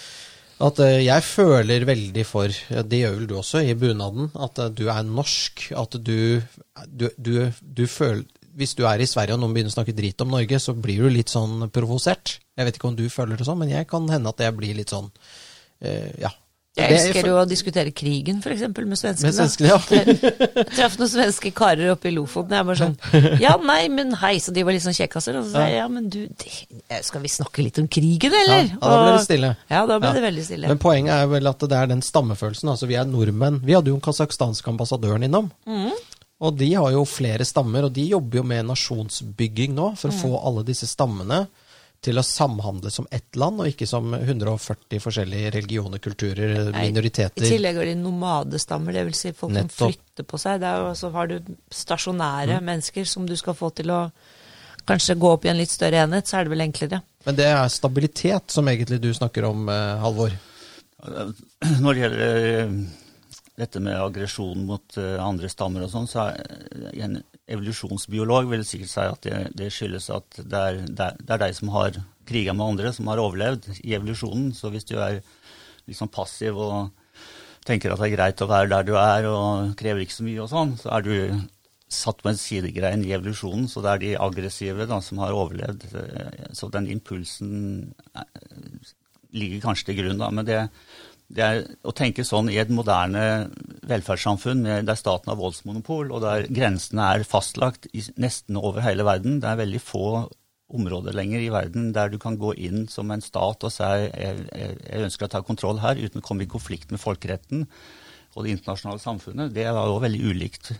at 0.64 0.78
eh, 0.80 1.02
jeg 1.04 1.24
føler 1.26 1.84
veldig 1.84 2.24
for, 2.24 2.48
det 2.88 3.00
gjør 3.02 3.18
vel 3.18 3.28
du 3.28 3.34
også, 3.36 3.60
i 3.60 3.74
bunaden, 3.76 4.30
at 4.40 4.60
eh, 4.62 4.72
du 4.72 4.86
er 4.88 5.02
norsk. 5.04 5.66
At 5.76 5.98
du, 6.00 6.40
du, 6.88 7.08
du, 7.16 7.34
du 7.60 7.84
føler 7.90 8.24
Hvis 8.56 8.72
du 8.72 8.86
er 8.88 9.02
i 9.04 9.08
Sverige 9.08 9.36
og 9.36 9.42
noen 9.42 9.52
begynner 9.52 9.68
å 9.68 9.76
snakke 9.76 9.92
drit 9.92 10.22
om 10.24 10.30
Norge, 10.32 10.56
så 10.62 10.72
blir 10.72 11.04
du 11.04 11.10
litt 11.12 11.28
sånn 11.28 11.68
provosert. 11.68 12.38
Jeg 12.56 12.64
vet 12.64 12.78
ikke 12.78 12.88
om 12.88 12.96
du 12.96 13.04
føler 13.12 13.36
det 13.36 13.44
sånn, 13.44 13.60
men 13.60 13.74
jeg 13.74 13.88
kan 13.90 14.08
hende 14.08 14.32
at 14.32 14.40
jeg 14.40 14.56
blir 14.56 14.78
litt 14.78 14.94
sånn 14.94 15.10
eh, 15.84 16.12
Ja. 16.24 16.32
Jeg 16.76 16.92
elsker 16.92 17.26
jo 17.30 17.36
å 17.40 17.44
diskutere 17.48 17.92
krigen, 17.96 18.42
f.eks., 18.44 18.66
med 18.68 18.98
svenskene. 19.00 19.30
Med 19.30 19.36
svenskene, 19.38 19.68
ja. 19.70 19.78
Jeg 20.60 20.66
traff 20.74 20.98
noen 21.00 21.08
svenske 21.08 21.52
karer 21.56 21.94
oppe 21.94 22.10
i 22.10 22.12
Lofoten. 22.12 22.52
Jeg 22.52 22.66
var 22.68 22.80
sånn 22.80 22.96
Ja, 23.40 23.54
nei, 23.62 23.86
men 23.92 24.12
hei. 24.20 24.34
Så 24.44 24.52
de 24.52 24.64
var 24.66 24.76
litt 24.76 24.84
sånn 24.84 24.96
kjekkaser. 24.96 25.38
Og 25.40 25.46
så 25.46 25.54
sa 25.54 25.64
jeg 25.70 25.78
ja, 25.78 25.86
men 25.88 26.10
du, 26.12 26.18
det, 26.28 27.00
skal 27.06 27.24
vi 27.24 27.32
snakke 27.32 27.64
litt 27.64 27.80
om 27.80 27.88
krigen, 27.88 28.36
eller? 28.44 28.68
Ja, 28.74 28.82
da 28.82 28.98
ble 29.06 29.14
det 29.16 29.24
stille. 29.24 29.54
Ja, 29.72 29.80
da 29.88 29.96
ble 30.02 30.10
Ja. 30.10 30.18
det 30.18 30.26
veldig 30.26 30.44
stille. 30.50 30.68
Men 30.74 30.82
poenget 30.84 31.16
er 31.16 31.32
vel 31.32 31.48
at 31.48 31.64
det 31.64 31.80
er 31.80 31.88
den 31.94 32.04
stammefølelsen. 32.04 32.74
Altså, 32.74 32.90
vi 32.92 33.00
er 33.00 33.08
nordmenn. 33.08 33.62
Vi 33.64 33.72
hadde 33.78 33.90
jo 33.94 33.96
den 33.96 34.04
kasakhstanske 34.04 34.68
ambassadøren 34.74 35.24
innom. 35.24 35.48
Og 36.44 36.58
de 36.60 36.68
har 36.76 36.90
jo 36.92 37.06
flere 37.08 37.46
stammer, 37.48 37.88
og 37.88 37.94
de 37.96 38.10
jobber 38.10 38.42
jo 38.42 38.48
med 38.52 38.66
nasjonsbygging 38.68 39.72
nå, 39.72 39.94
for 39.96 40.12
å 40.12 40.18
få 40.20 40.34
alle 40.44 40.66
disse 40.68 40.84
stammene 40.90 41.46
til 42.06 42.20
å 42.20 42.24
samhandle 42.24 42.90
som 42.94 43.08
ett 43.14 43.36
land, 43.38 43.60
og 43.62 43.70
ikke 43.72 43.88
som 43.90 44.14
140 44.14 45.02
forskjellige 45.02 45.50
religioner, 45.56 46.02
kulturer, 46.02 46.70
Nei, 46.70 46.86
minoriteter. 46.88 47.42
I 47.42 47.52
tillegg 47.56 47.80
er 47.82 47.90
de 47.90 47.96
nomadestammer, 48.00 48.94
dvs. 48.94 49.22
Si 49.26 49.34
folk 49.36 49.54
Nettopp. 49.56 49.74
som 49.74 49.92
flytter 49.92 50.28
på 50.30 50.40
seg. 50.40 50.60
Det 50.62 50.70
er 50.70 50.84
jo, 50.84 50.92
så 50.98 51.10
har 51.16 51.30
du 51.30 51.54
stasjonære 51.74 52.60
mennesker 52.64 53.08
som 53.10 53.26
du 53.28 53.34
skal 53.38 53.58
få 53.58 53.72
til 53.76 53.90
å 53.94 54.00
kanskje 54.86 55.18
gå 55.18 55.32
opp 55.34 55.46
i 55.46 55.50
en 55.50 55.58
litt 55.58 55.72
større 55.72 56.04
enhet, 56.04 56.28
så 56.28 56.38
er 56.38 56.46
det 56.46 56.54
vel 56.54 56.66
enklere. 56.68 57.02
Men 57.26 57.38
det 57.38 57.48
er 57.50 57.72
stabilitet 57.74 58.54
som 58.54 58.68
egentlig 58.70 59.00
du 59.02 59.10
snakker 59.14 59.48
om, 59.48 59.66
eh, 59.68 59.96
Halvor. 60.02 60.36
Når 61.82 61.90
det 61.90 62.04
gjelder 62.04 62.46
eh, 62.46 62.76
dette 63.56 63.80
med 63.82 63.98
aggresjon 63.98 64.66
mot 64.68 64.98
uh, 65.00 65.16
andre 65.24 65.48
stammer 65.48 65.86
og 65.86 65.88
sånn, 65.88 66.08
så 66.10 66.26
er 66.28 67.04
en 67.06 67.18
evolusjonsbiolog 67.46 68.50
vil 68.50 68.64
sikkert 68.66 68.92
si 68.92 69.06
at 69.06 69.26
det, 69.26 69.40
det 69.58 69.72
skyldes 69.74 70.08
at 70.14 70.38
det 70.38 70.60
er, 70.60 70.78
det, 70.86 71.10
er, 71.28 71.42
de 71.42 71.50
som 71.54 71.72
har 71.74 71.98
kriga 72.26 72.54
med 72.56 72.72
andre, 72.72 72.92
som 72.94 73.10
har 73.10 73.22
overlevd 73.22 73.68
i 73.82 73.94
evolusjonen. 73.94 74.50
Så 74.56 74.70
hvis 74.74 74.88
du 74.88 74.96
er 74.98 75.20
liksom 75.86 76.10
passiv 76.12 76.58
og 76.58 76.90
tenker 77.66 77.92
at 77.92 78.02
det 78.02 78.08
er 78.10 78.16
greit 78.16 78.42
å 78.42 78.50
være 78.50 78.70
der 78.72 78.86
du 78.86 78.94
er 78.98 79.28
og 79.30 79.76
krever 79.78 80.02
ikke 80.02 80.18
så 80.18 80.26
mye 80.26 80.42
og 80.42 80.50
sånn, 80.50 80.74
så 80.80 80.90
er 80.96 81.06
du 81.06 81.14
satt 81.92 82.18
på 82.22 82.32
en 82.32 82.38
sidegrein 82.38 83.04
i 83.06 83.14
evolusjonen. 83.14 83.68
Så 83.70 83.82
det 83.84 83.92
er 83.92 84.02
de 84.02 84.12
aggressive 84.26 84.88
da, 84.90 84.98
som 85.02 85.22
har 85.22 85.34
overlevd. 85.36 85.86
Så 86.58 86.70
den 86.74 86.90
impulsen 86.90 87.92
ligger 89.36 89.62
kanskje 89.68 89.90
til 89.90 90.00
grunn, 90.00 90.22
da. 90.22 90.32
Men 90.34 90.48
det, 90.48 90.60
det 91.26 91.42
er 91.42 91.62
å 91.82 91.94
tenke 91.96 92.22
sånn 92.26 92.48
i 92.52 92.58
et 92.62 92.70
moderne 92.70 93.48
velferdssamfunn 93.88 94.62
der 94.86 94.98
staten 94.98 95.32
har 95.32 95.38
voldsmonopol, 95.40 96.12
og 96.14 96.22
der 96.22 96.46
grensene 96.54 97.08
er 97.16 97.26
fastlagt 97.26 97.88
nesten 98.14 98.58
over 98.60 98.84
hele 98.84 99.06
verden. 99.06 99.40
Det 99.42 99.50
er 99.50 99.62
veldig 99.64 99.82
få 99.82 100.06
områder 100.76 101.14
lenger 101.14 101.42
i 101.42 101.50
verden 101.54 101.92
der 101.94 102.10
du 102.10 102.18
kan 102.22 102.38
gå 102.38 102.52
inn 102.58 102.86
som 102.90 103.10
en 103.14 103.22
stat 103.22 103.62
og 103.62 103.70
si 103.70 103.86
jeg, 103.86 104.46
jeg 104.50 105.04
ønsker 105.06 105.28
å 105.28 105.32
ta 105.36 105.42
kontroll 105.46 105.78
her, 105.82 105.98
uten 105.98 106.22
å 106.22 106.26
komme 106.26 106.46
i 106.46 106.50
konflikt 106.50 106.90
med 106.94 107.02
folkeretten 107.02 107.66
og 108.36 108.44
det 108.44 108.56
internasjonale 108.56 109.02
samfunnet. 109.02 109.54
Det 109.54 109.66
var 109.72 109.86
jo 109.88 110.00
veldig 110.02 110.32
ulikt 110.32 110.72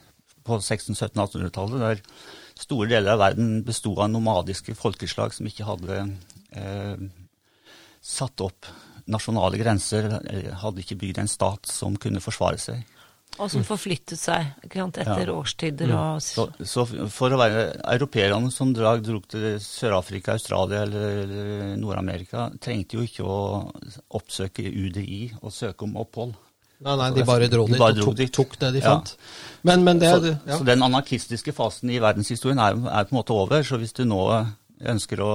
på 0.46 0.58
1600-1700-1800-tallet, 0.58 1.82
der 1.82 2.58
store 2.58 2.90
deler 2.90 3.14
av 3.14 3.22
verden 3.22 3.62
besto 3.66 3.94
av 3.98 4.10
nomadiske 4.12 4.76
folkeslag 4.78 5.34
som 5.34 5.48
ikke 5.48 5.66
hadde 5.66 6.02
eh, 6.54 7.06
satt 8.02 8.44
opp 8.44 8.68
nasjonale 9.10 9.58
grenser, 9.60 10.10
hadde 10.62 10.82
ikke 10.82 10.98
bygd 11.00 11.22
en 11.22 11.30
stat 11.30 11.70
som 11.70 11.96
kunne 12.00 12.22
forsvare 12.24 12.60
seg. 12.60 12.84
Og 13.36 13.50
som 13.52 13.64
forflyttet 13.66 14.16
seg 14.16 14.46
etter 14.64 15.26
ja. 15.28 15.34
årstider 15.34 15.90
og 15.92 16.16
mm. 16.16 16.22
så, 16.24 16.46
så, 16.64 16.86
for 17.12 17.34
å 17.34 17.40
være 17.40 17.66
europeerne 17.92 18.48
som 18.54 18.70
drag, 18.72 19.02
dro 19.04 19.20
til 19.28 19.58
Sør-Afrika, 19.60 20.38
Australia 20.38 20.86
eller, 20.86 21.74
Nord-Amerika, 21.76 22.46
trengte 22.62 22.96
jo 22.96 23.04
ikke 23.04 23.26
å 23.26 23.38
oppsøke 24.16 24.64
UDI 24.64 25.34
og 25.42 25.52
søke 25.52 25.84
om 25.84 25.98
opphold. 26.00 26.32
Nei, 26.84 26.94
nei, 27.00 27.10
de 27.16 27.24
bare 27.24 27.48
dro 27.48 27.64
dit 27.68 27.80
og 27.80 28.00
tok, 28.00 28.24
tok, 28.36 28.56
det 28.60 28.74
de 28.74 28.82
fant. 28.84 29.14
Men, 29.64 29.84
men 29.84 30.00
det, 30.00 30.12
så, 30.12 30.32
ja. 30.32 30.56
så, 30.58 30.64
den 30.68 30.84
anarkistiske 30.84 31.54
fasen 31.56 31.92
i 31.92 32.00
verdenshistorien 32.04 32.60
er, 32.60 32.76
er, 32.76 33.06
på 33.08 33.14
en 33.14 33.20
måte 33.20 33.36
over. 33.36 33.64
Så 33.64 33.80
hvis 33.80 33.96
du 33.96 34.04
nå 34.08 34.20
ønsker 34.84 35.20
å 35.24 35.30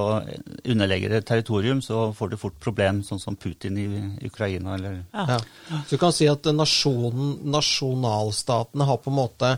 underlegge 0.68 1.10
det 1.10 1.22
territorium, 1.26 1.80
så 1.82 2.10
får 2.14 2.32
du 2.32 2.36
fort 2.38 2.58
problem, 2.62 3.02
sånn 3.06 3.20
som 3.22 3.36
Putin 3.36 3.78
i 3.80 3.86
Ukraina. 4.26 4.76
Eller 4.76 5.00
ja. 5.12 5.24
Ja. 5.34 5.38
Så 5.86 5.96
du 5.96 6.02
kan 6.02 6.14
si 6.14 6.28
at 6.30 6.46
nasjonen, 6.54 7.38
nasjonalstatene 7.50 8.86
har 8.88 9.00
på 9.02 9.10
en 9.10 9.18
måte 9.18 9.54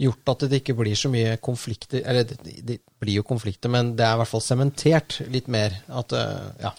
gjort 0.00 0.32
at 0.32 0.46
det 0.50 0.62
ikke 0.62 0.76
blir 0.78 0.96
så 0.98 1.08
mye 1.08 1.38
konflikter 1.40 2.02
Eller 2.04 2.26
det, 2.28 2.38
det 2.64 2.78
blir 3.00 3.20
jo 3.20 3.26
konflikter, 3.28 3.72
men 3.72 3.94
det 3.96 4.06
er 4.06 4.16
i 4.16 4.22
hvert 4.22 4.32
fall 4.32 4.44
sementert 4.44 5.20
litt 5.32 5.50
mer. 5.52 5.80
At, 5.88 6.16
eh, 6.16 6.48
ja. 6.64 6.72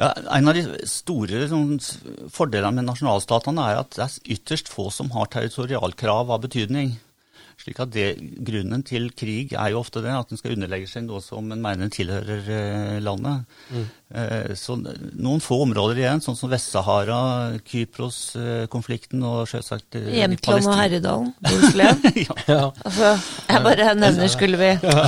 Ja, 0.00 0.14
en 0.32 0.48
av 0.48 0.56
de 0.56 0.64
store 0.88 1.44
sånn, 1.50 1.74
fordelene 2.32 2.78
med 2.78 2.88
nasjonalstatene 2.88 3.66
er 3.68 3.82
at 3.82 3.92
det 3.98 4.06
er 4.06 4.34
ytterst 4.36 4.70
få 4.72 4.88
som 4.94 5.10
har 5.12 5.28
territorialkrav 5.28 6.32
av 6.32 6.40
betydning. 6.46 6.94
Slik 7.60 7.80
at 7.82 7.92
det, 7.92 8.06
Grunnen 8.46 8.84
til 8.86 9.10
krig 9.12 9.52
er 9.52 9.72
jo 9.74 9.82
ofte 9.82 10.00
det, 10.04 10.14
at 10.16 10.32
en 10.32 10.40
skal 10.40 10.54
underlegge 10.56 10.88
seg 10.88 11.04
noe 11.04 11.20
som 11.24 11.50
en 11.52 11.60
mener 11.60 11.92
tilhører 11.92 12.46
eh, 12.56 13.00
landet. 13.04 13.44
Mm. 13.68 13.88
Eh, 14.10 14.54
så 14.58 14.74
noen 14.74 15.38
få 15.38 15.60
områder 15.62 16.00
igjen, 16.00 16.20
sånn 16.24 16.34
som 16.34 16.50
Vest-Sahara, 16.50 17.18
Kypros-konflikten 17.62 19.22
og 19.22 19.44
selvsagt 19.46 20.00
eh, 20.00 20.08
Jämtland 20.18 20.66
og 20.66 20.74
Herredalen, 20.74 21.28
Bohuslän. 21.46 22.00
ja. 22.18 22.34
ja. 22.48 22.64
Altså, 22.82 23.12
jeg 23.46 23.62
bare 23.68 23.92
nevner, 23.94 24.32
skulle 24.32 24.58
vi 24.58 24.72
ja. 24.82 25.04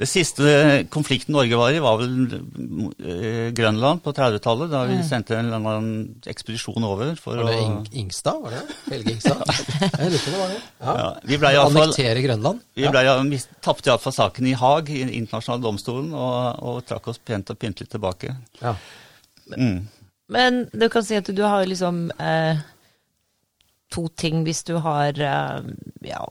Det 0.00 0.08
siste 0.08 0.86
konflikten 0.88 1.36
Norge 1.36 1.58
var 1.60 1.76
i, 1.76 1.82
var 1.84 2.00
vel 2.00 3.52
Grønland 3.56 4.00
på 4.06 4.14
30-tallet, 4.16 4.72
da 4.72 4.86
vi 4.88 4.96
mm. 5.02 5.04
sendte 5.10 5.36
en 5.36 5.50
eller 5.50 5.60
annen 5.60 6.24
ekspedisjon 6.30 6.88
over 6.88 7.12
for 7.20 7.36
var 7.42 7.52
det 7.52 7.60
å 7.60 7.76
Ingstad, 8.00 8.40
var 8.40 8.56
det? 8.56 8.64
Helge 8.88 9.18
Ingstad? 9.18 9.44
jeg 10.00 10.14
lurer 10.14 10.24
på 10.24 10.32
det 10.32 10.40
var 10.40 10.54
det. 10.54 10.58
Ja. 10.80 10.96
Ja, 10.96 11.12
vi 11.28 11.40
ble 11.44 11.52
i 11.52 11.60
annektere 11.60 12.24
Grønland. 12.24 12.64
Vi 12.80 12.88
ble, 12.88 13.04
ja. 13.04 13.18
vi 13.20 13.44
tapte 13.60 13.92
iallfall 13.92 14.16
saken 14.16 14.48
i 14.48 14.56
Haag, 14.56 14.88
i 14.88 15.04
internasjonale 15.20 15.64
domstolen, 15.68 16.10
og, 16.16 16.64
og 16.64 16.82
trakk 16.88 17.12
oss 17.12 17.20
pent 17.20 17.52
og 17.52 17.60
pyntelig 17.60 17.92
tilbake. 17.92 18.29
Ja. 18.60 18.74
Mm. 19.56 19.88
Men 20.30 20.60
du 20.72 20.86
kan 20.92 21.04
si 21.06 21.18
at 21.18 21.30
du 21.34 21.42
har 21.42 21.66
liksom 21.66 22.04
eh, 22.22 22.60
to 23.90 24.06
ting 24.14 24.44
hvis 24.46 24.62
du 24.68 24.76
har 24.82 25.16
eh, 25.18 25.70
Ja, 26.06 26.24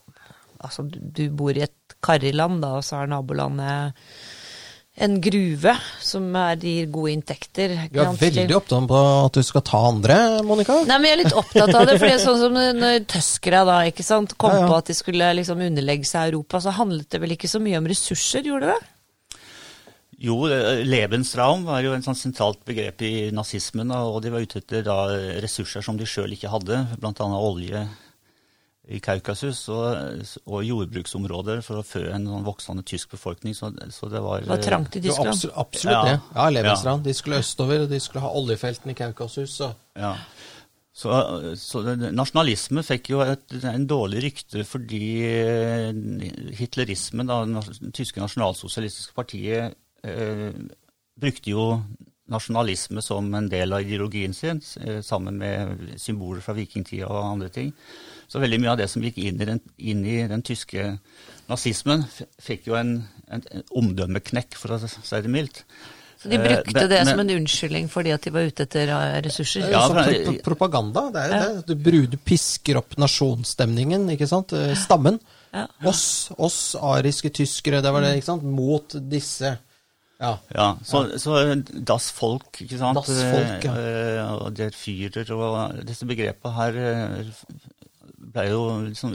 altså 0.59 0.87
du 0.87 1.25
bor 1.35 1.55
i 1.55 1.65
et 1.67 1.97
karrig 2.03 2.31
land, 2.35 2.61
da, 2.63 2.77
og 2.79 2.85
så 2.87 3.01
har 3.01 3.09
nabolandet 3.11 3.97
en 4.99 5.15
gruve 5.23 5.73
som 6.03 6.25
er, 6.35 6.59
gir 6.59 6.87
gode 6.91 7.13
inntekter. 7.15 7.75
Du 7.91 8.01
er 8.03 8.15
veldig 8.19 8.55
opptatt 8.57 8.87
på 8.89 8.99
at 8.99 9.39
du 9.39 9.45
skal 9.47 9.63
ta 9.67 9.79
andre, 9.87 10.17
Monica. 10.47 10.75
Nei, 10.87 10.97
men 10.99 11.07
jeg 11.07 11.15
er 11.15 11.21
litt 11.21 11.37
opptatt 11.39 11.71
av 11.71 11.85
det. 11.87 11.95
for 11.95 12.05
det 12.05 12.15
er 12.17 12.23
sånn 12.23 12.39
som 12.41 12.57
når 12.79 13.05
tøskere 13.07 13.63
da, 13.69 13.77
ikke 13.91 14.05
sant, 14.05 14.35
kom 14.39 14.55
ja, 14.55 14.65
ja. 14.65 14.67
på 14.67 14.79
at 14.79 14.91
de 14.91 14.97
skulle 14.97 15.31
liksom 15.39 15.63
underlegge 15.69 16.09
seg 16.09 16.33
Europa, 16.33 16.59
så 16.63 16.75
handlet 16.75 17.07
det 17.15 17.21
vel 17.23 17.35
ikke 17.37 17.51
så 17.51 17.63
mye 17.63 17.79
om 17.79 17.87
ressurser, 17.89 18.43
gjorde 18.51 18.73
det? 18.73 18.91
Jo, 20.19 20.35
Lebensraum 20.83 21.63
var 21.69 21.79
jo 21.85 21.93
en 21.95 22.03
sånn 22.03 22.17
sentralt 22.19 22.59
begrep 22.67 23.01
i 23.07 23.13
nazismen, 23.31 23.93
og 23.95 24.19
de 24.25 24.33
var 24.33 24.43
ute 24.43 24.59
etter 24.59 24.83
da 24.83 25.05
ressurser 25.39 25.85
som 25.85 25.99
de 25.99 26.07
sjøl 26.09 26.35
ikke 26.35 26.51
hadde, 26.51 26.81
bl.a. 26.99 27.27
olje, 27.39 27.85
i 28.89 28.97
Kaukasus 29.05 29.61
og, 29.69 30.23
og, 30.47 30.61
jordbruksområder 30.65 31.61
for 31.65 31.79
å 31.79 31.85
fø 31.85 32.07
en 32.09 32.25
sånn 32.25 32.45
voksende 32.47 32.83
tysk 32.89 33.11
befolkning. 33.13 33.53
Så, 33.53 33.69
så 33.93 34.09
det 34.09 34.21
var 34.25 34.41
Det 34.41 34.49
var 34.49 34.63
trangt 34.65 34.97
i 34.97 35.03
Tyskland? 35.03 35.29
Absolutt, 35.35 35.57
absolutt 35.61 35.93
ja. 35.93 35.99
det. 36.07 36.15
Ja, 36.33 36.47
Lebensraum. 36.55 37.03
Ja. 37.03 37.05
De 37.05 37.13
skulle 37.17 37.41
østover, 37.43 37.83
og 37.85 37.91
de 37.91 37.99
skulle 38.01 38.23
ha 38.25 38.31
oljefeltene 38.39 38.95
i 38.95 38.97
Kaukasus. 38.97 39.53
Så. 39.61 39.69
Ja. 39.99 40.15
Så, 40.99 41.19
så 41.61 41.83
nasjonalisme 41.93 42.81
fikk 42.83 43.11
jo 43.13 43.21
et, 43.23 43.45
en 43.69 43.85
dårlig 43.87 44.23
rykte 44.25 44.65
fordi 44.67 45.03
eh, 45.29 45.93
hitlerismen, 46.57 47.29
da, 47.29 47.43
det 47.45 47.93
tyske 47.95 48.19
nasjonalsosialistiske 48.19 49.15
partiet, 49.15 49.69
eh, 49.69 49.77
brukte 51.19 51.51
jo 51.51 51.65
nasjonalisme 52.29 53.01
som 53.01 53.33
en 53.35 53.49
del 53.49 53.73
av 53.73 53.81
ideologien 53.81 54.33
sin, 54.33 54.61
eh, 54.81 55.01
sammen 55.01 55.37
med 55.37 55.77
symboler 55.97 56.41
fra 56.41 56.53
vikingtida 56.53 57.07
og 57.07 57.33
andre 57.33 57.49
ting. 57.49 57.73
Så 58.27 58.39
veldig 58.39 58.59
mye 58.61 58.71
av 58.71 58.77
det 58.77 58.89
som 58.89 59.01
gikk 59.01 59.17
inn 59.17 59.41
i 59.41 59.45
den, 59.45 59.61
inn 59.77 60.03
i 60.05 60.27
den 60.27 60.41
tyske 60.41 60.99
nazismen, 61.49 62.05
fikk 62.39 62.67
jo 62.69 62.75
en, 62.77 63.07
en, 63.27 63.41
en, 63.51 63.63
omdømmeknekk, 63.81 64.55
for 64.55 64.75
å 64.75 64.79
si 64.85 65.21
det 65.21 65.31
mildt. 65.33 65.63
Så 66.19 66.29
de 66.29 66.37
brukte 66.37 66.83
eh, 66.83 66.89
det 66.91 66.99
men, 66.99 67.07
som 67.07 67.19
en 67.23 67.29
unnskyldning 67.31 67.85
fordi 67.89 68.11
at 68.11 68.25
de 68.27 68.31
var 68.35 68.43
ute 68.45 68.65
etter 68.67 68.91
eh, 68.91 69.21
ressurser? 69.23 69.69
Ja, 69.71 69.85
pro 69.87 70.33
propaganda. 70.51 71.07
Det 71.15 71.23
er 71.23 71.29
jo 71.31 71.39
ja. 71.39 71.61
det. 71.63 71.77
Du, 71.79 72.01
du, 72.11 72.17
pisker 72.21 72.81
opp 72.81 72.97
nasjonsstemningen, 72.99 74.05
ikke 74.13 74.27
sant. 74.29 74.53
Eh, 74.53 74.75
stammen. 74.77 75.17
Ja. 75.55 75.65
Oss, 75.89 76.29
oss 76.37 76.75
ariske 76.77 77.31
tyskere, 77.33 77.81
det 77.81 77.93
var 77.95 78.05
det, 78.05 78.19
ikke 78.19 78.29
sant. 78.29 78.45
Mot 78.45 78.99
disse. 79.09 79.55
Ja. 80.19 80.33
ja 80.55 80.69
så, 80.83 81.05
så 81.17 81.39
Das 81.87 82.11
Folk, 82.11 82.61
ikke 82.61 82.77
sant. 82.77 82.99
Das 82.99 83.07
Folk, 83.07 83.65
ja. 83.65 84.29
Og 84.35 84.55
Der 84.57 84.75
Führer 84.75 85.31
og 85.35 85.83
disse 85.87 86.07
begrepene 86.09 86.55
her 86.57 86.79
ble 88.29 88.45
jo 88.49 88.63
liksom 88.83 89.13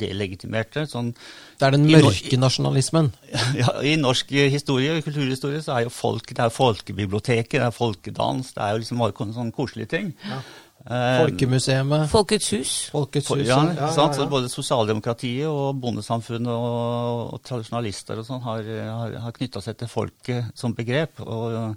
delegitimerte. 0.00 0.86
Sånn, 0.88 1.12
det 1.58 1.66
er 1.66 1.76
den 1.76 1.86
mørke 1.88 2.38
nasjonalismen? 2.40 3.12
Ja, 3.60 3.72
I 3.84 3.96
norsk 4.00 4.32
historie, 4.52 5.00
kulturhistorie 5.04 5.62
så 5.64 5.76
er 5.76 5.86
jo 5.86 5.92
folk, 5.94 6.30
det 6.30 6.44
er 6.44 6.54
folkebiblioteket, 6.54 7.58
det 7.58 7.66
er 7.66 7.74
folkedans, 7.74 8.54
det 8.56 8.62
er 8.64 8.74
jo 8.74 8.82
liksom 8.82 9.02
bare 9.02 9.28
sånne 9.36 9.56
koselige 9.56 9.92
ting. 9.92 10.14
Ja. 10.26 10.40
Eh, 10.86 11.16
Folkemuseet. 11.24 11.94
Folkets 12.12 12.52
hus. 12.54 12.74
Folkets 12.94 13.32
hus. 13.32 13.42
Ja, 13.42 13.58
ja, 13.74 13.90
ja, 13.90 14.06
ja, 14.06 14.28
Både 14.30 14.50
sosialdemokratiet 14.52 15.48
og 15.50 15.80
bondesamfunnet 15.82 16.52
og, 16.52 17.34
og 17.34 17.42
tradisjonalister 17.46 18.22
og 18.22 18.28
sånn 18.28 18.44
har, 18.46 18.70
har, 18.86 19.18
har 19.26 19.36
knytta 19.36 19.64
seg 19.64 19.80
til 19.82 19.90
folket 19.90 20.54
som 20.58 20.76
begrep. 20.76 21.22
og 21.26 21.76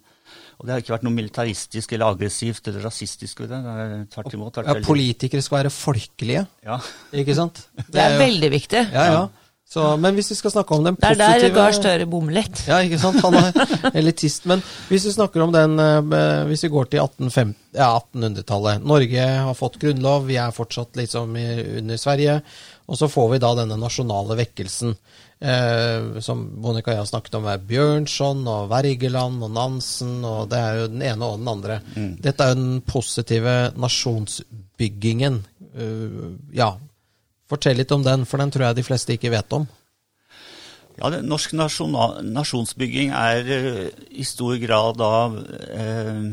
og 0.59 0.67
det 0.67 0.73
har 0.73 0.81
ikke 0.83 0.91
vært 0.91 1.05
noe 1.07 1.15
militaristisk 1.15 1.93
eller 1.95 2.11
aggressivt 2.13 2.65
eller 2.67 2.83
rasistisk 2.83 3.39
ved 3.39 3.53
det. 3.53 3.59
det 3.63 3.75
er 3.79 3.93
tvert 4.11 4.33
imot. 4.35 4.57
Ja, 4.67 4.73
politikere 4.83 5.43
skal 5.45 5.61
være 5.61 5.71
folkelige, 5.71 6.41
ja. 6.67 6.75
ikke 7.15 7.35
sant? 7.37 7.61
Det, 7.77 7.85
det 7.95 8.01
er, 8.03 8.17
veldig 8.19 8.49
viktig. 8.51 8.81
Ja, 8.91 9.05
ja. 9.07 9.21
Så, 9.69 9.83
men 10.01 10.15
hvis 10.17 10.31
vi 10.31 10.35
skal 10.39 10.49
snakke 10.55 10.73
om 10.73 10.85
den 10.87 10.95
positive 10.97 11.17
Det 11.19 11.25
er 11.29 11.43
der 11.43 11.53
Gahr 11.53 11.75
Støre 11.77 12.05
bommer 12.09 12.33
litt. 12.39 12.63
Ja, 12.65 12.79
ikke 12.81 12.97
sant. 12.97 13.19
Han 13.21 13.37
er 13.37 13.91
elitist. 13.99 14.47
Men 14.49 14.63
hvis 14.89 15.05
vi 15.05 15.13
snakker 15.13 15.43
om 15.45 15.53
den 15.53 15.77
eh, 15.77 16.45
Hvis 16.49 16.65
vi 16.65 16.71
går 16.73 16.89
til 16.89 17.03
1850, 17.03 17.53
ja, 17.77 17.91
1800-tallet. 17.99 18.87
Norge 18.89 19.27
har 19.45 19.57
fått 19.57 19.77
grunnlov, 19.83 20.25
vi 20.25 20.39
er 20.41 20.55
fortsatt 20.55 20.97
liksom 20.97 21.37
under 21.37 22.01
Sverige. 22.01 22.39
Og 22.89 22.97
så 22.97 23.11
får 23.13 23.29
vi 23.35 23.41
da 23.43 23.53
denne 23.61 23.77
nasjonale 23.77 24.39
vekkelsen. 24.41 24.97
Eh, 25.39 26.17
som 26.25 26.41
Monica 26.57 26.89
og 26.89 26.95
jeg 26.95 27.03
har 27.03 27.11
snakket 27.13 27.37
om, 27.37 27.45
er 27.53 27.61
Bjørnson 27.69 28.41
og 28.49 28.73
Wergeland 28.73 29.45
og 29.45 29.53
Nansen. 29.53 30.17
og 30.25 30.49
Det 30.49 30.63
er 30.65 30.81
jo 30.81 30.91
den 30.95 31.05
ene 31.13 31.29
og 31.29 31.37
den 31.43 31.53
andre. 31.53 31.77
Mm. 31.93 32.11
Dette 32.25 32.41
er 32.41 32.55
jo 32.55 32.61
den 32.63 32.81
positive 32.89 33.55
nasjonsbyggingen, 33.77 35.43
Uh, 35.69 36.33
ja, 36.49 36.71
fortell 37.49 37.79
litt 37.79 37.91
om 37.95 38.05
den, 38.05 38.25
for 38.29 38.41
den 38.41 38.53
tror 38.53 38.69
jeg 38.69 38.79
de 38.79 38.85
fleste 38.87 39.15
ikke 39.15 39.33
vet 39.33 39.55
om. 39.57 39.67
Ja, 40.99 41.09
det, 41.13 41.23
Norsk 41.23 41.55
nasjonsbygging 41.55 43.13
er 43.15 43.47
uh, 43.47 43.85
i 44.11 44.25
stor 44.27 44.57
grad 44.59 44.99
da 44.99 45.13
uh, 45.31 46.25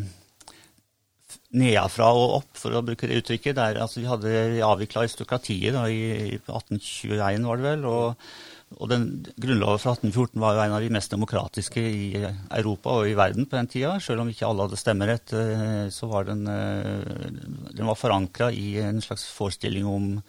nedafra 1.56 2.10
og 2.16 2.40
opp, 2.40 2.50
for 2.58 2.74
å 2.74 2.82
bruke 2.84 3.08
det 3.08 3.22
uttrykket. 3.22 3.56
Der, 3.58 3.78
altså, 3.84 4.02
vi 4.02 4.10
hadde 4.10 4.66
avvikla 4.66 5.04
aristokratiet 5.04 5.78
i, 5.86 6.02
i 6.34 6.36
1821, 6.42 7.46
var 7.46 7.62
det 7.62 7.68
vel. 7.70 7.88
og 7.92 8.28
og 8.74 8.90
den 8.90 9.04
Grunnloven 9.38 9.78
fra 9.78 9.92
1814 9.94 10.40
var 10.42 10.56
jo 10.56 10.62
en 10.64 10.74
av 10.74 10.82
de 10.82 10.90
mest 10.92 11.12
demokratiske 11.14 11.80
i 11.80 12.22
Europa 12.26 12.96
og 12.98 13.08
i 13.08 13.14
verden 13.16 13.46
på 13.46 13.54
den 13.54 13.70
tida. 13.70 13.92
Selv 14.02 14.24
om 14.24 14.30
ikke 14.32 14.48
alle 14.48 14.66
hadde 14.66 14.80
stemmerett, 14.80 15.32
eh, 15.32 15.86
så 15.94 16.08
var 16.10 16.26
den, 16.26 16.46
eh, 16.50 17.30
den 17.78 17.94
forankra 17.94 18.50
i 18.50 18.78
en 18.82 19.00
slags 19.00 19.24
forestilling 19.30 19.86
om, 19.86 20.22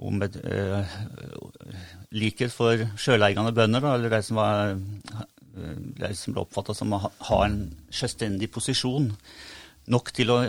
om 0.00 0.22
et, 0.24 0.36
uh, 0.40 0.96
likhet 2.16 2.52
for 2.54 2.86
sjøleiende 3.00 3.52
bønder, 3.56 3.84
da, 3.84 3.94
eller 3.98 4.16
de 4.16 4.22
som, 4.24 4.40
var, 4.40 4.74
de 6.00 6.10
som 6.16 6.34
ble 6.34 6.44
oppfatta 6.46 6.76
som 6.76 6.96
å 6.96 7.04
ha 7.04 7.44
en 7.46 7.62
selvstendig 7.92 8.50
posisjon. 8.54 9.12
Nok 9.90 10.12
til 10.16 10.32
å 10.34 10.40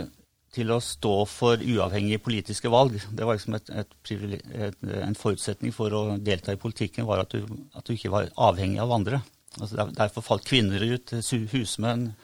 til 0.52 0.68
å 0.72 0.80
stå 0.84 1.14
for 1.32 1.62
uavhengige 1.64 2.20
politiske 2.20 2.68
valg. 2.72 2.98
Det 3.16 3.24
var 3.24 3.38
liksom 3.38 3.56
et, 3.56 3.70
et, 3.72 4.82
en 5.00 5.16
forutsetning 5.16 5.72
for 5.72 5.94
å 5.96 6.02
delta 6.20 6.52
i 6.52 6.60
politikken 6.60 7.08
var 7.08 7.22
at 7.22 7.32
du, 7.32 7.46
at 7.72 7.86
du 7.88 7.94
ikke 7.94 8.12
var 8.12 8.28
avhengig 8.50 8.82
av 8.82 8.92
andre. 8.92 9.22
Altså 9.58 9.78
der, 9.78 9.94
derfor 9.96 10.24
falt 10.24 10.44
kvinner 10.48 10.84
ut, 10.84 11.14
husmenn, 11.52 12.10
eh, 12.12 12.21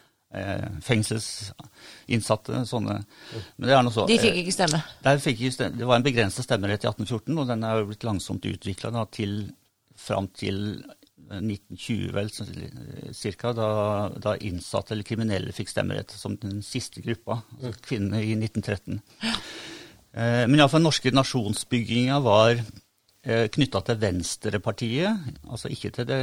fengselsinnsatte, 0.85 2.61
sånne. 2.69 2.99
Men 3.57 3.91
så. 3.95 4.05
De 4.11 4.19
fikk 4.21 4.43
ikke 4.43 4.53
stemme? 4.53 4.83
Eh, 5.01 5.17
fikk 5.25 5.41
ikke 5.41 5.55
stemme. 5.55 5.81
Det 5.81 5.88
var 5.88 5.97
en 5.97 6.05
begrensa 6.05 6.45
stemmerett 6.45 6.85
i 6.85 6.91
1814, 6.91 7.38
og 7.38 7.49
den 7.49 7.64
er 7.64 7.81
jo 7.81 7.88
blitt 7.88 8.05
langsomt 8.05 8.45
utvikla 8.49 9.07
til 9.14 9.38
fram 9.99 10.29
til 10.37 10.83
1920 11.29 12.12
vel, 12.17 12.31
cirka, 13.17 13.53
da, 13.57 13.71
da, 14.17 14.37
innsatte 14.45 14.95
eller 14.95 15.07
kriminelle 15.07 15.53
fikk 15.53 15.73
stemmerett 15.73 16.14
som 16.17 16.37
den 16.41 16.62
siste 16.64 17.03
gruppa. 17.05 17.43
Altså 17.59 17.73
kvinnene 17.85 18.23
i 18.25 18.37
1913. 18.38 19.01
Eh, 20.12 20.45
men 20.49 20.57
iallfall 20.59 20.81
den 20.81 20.88
norske 20.88 21.12
nasjonsbygginga 21.12 22.21
var 22.25 22.55
eh, 22.57 23.47
knytta 23.53 23.83
til 23.85 24.01
Venstrepartiet, 24.05 25.29
altså 25.49 25.73
ikke 25.73 25.93
til 25.99 26.09
det 26.09 26.23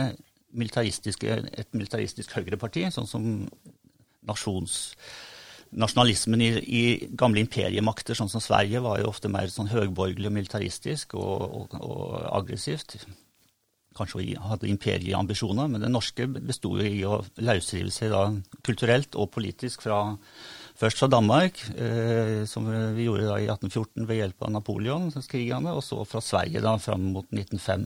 militaristiske, 0.56 1.39
et 1.52 1.74
militaristisk 1.76 2.34
høyreparti, 2.38 2.88
sånn 2.94 3.10
som 3.10 3.30
nasjons 4.28 4.96
nasjonalismen 5.76 6.40
i, 6.40 6.50
i, 6.62 6.84
gamle 7.20 7.42
imperiemakter, 7.42 8.16
sånn 8.16 8.30
som 8.32 8.40
Sverige, 8.40 8.80
var 8.86 9.02
jo 9.02 9.10
ofte 9.10 9.28
mer 9.28 9.50
sånn 9.52 9.68
høgborgerlig 9.68 10.30
og 10.30 10.36
militaristisk 10.38 11.18
og, 11.20 11.42
og, 11.44 11.74
og 11.84 12.04
aggressivt 12.30 12.96
kanskje 13.96 14.36
hadde 14.44 14.70
imperieambisjoner, 14.70 15.70
men 15.72 15.84
det 15.84 15.92
norske 15.92 16.28
besto 16.36 16.74
i 16.84 17.00
å 17.08 17.22
løsrive 17.40 17.94
seg 17.94 18.12
da, 18.12 18.28
kulturelt 18.66 19.16
og 19.20 19.32
politisk 19.36 19.88
fra 19.88 20.04
Først 20.76 21.00
fra 21.00 21.08
Danmark, 21.08 21.62
eh, 21.80 22.42
som 22.52 22.66
vi 22.68 23.06
gjorde 23.06 23.30
da 23.30 23.38
i 23.40 23.46
1814 23.48 24.10
ved 24.10 24.18
hjelp 24.20 24.44
av 24.44 24.50
Napoleonskrigene, 24.58 25.72
og 25.72 25.80
så 25.88 26.02
fra 26.04 26.20
Sverige 26.20 26.60
da 26.60 26.74
fram 26.84 27.06
mot 27.14 27.30
1905. 27.32 27.86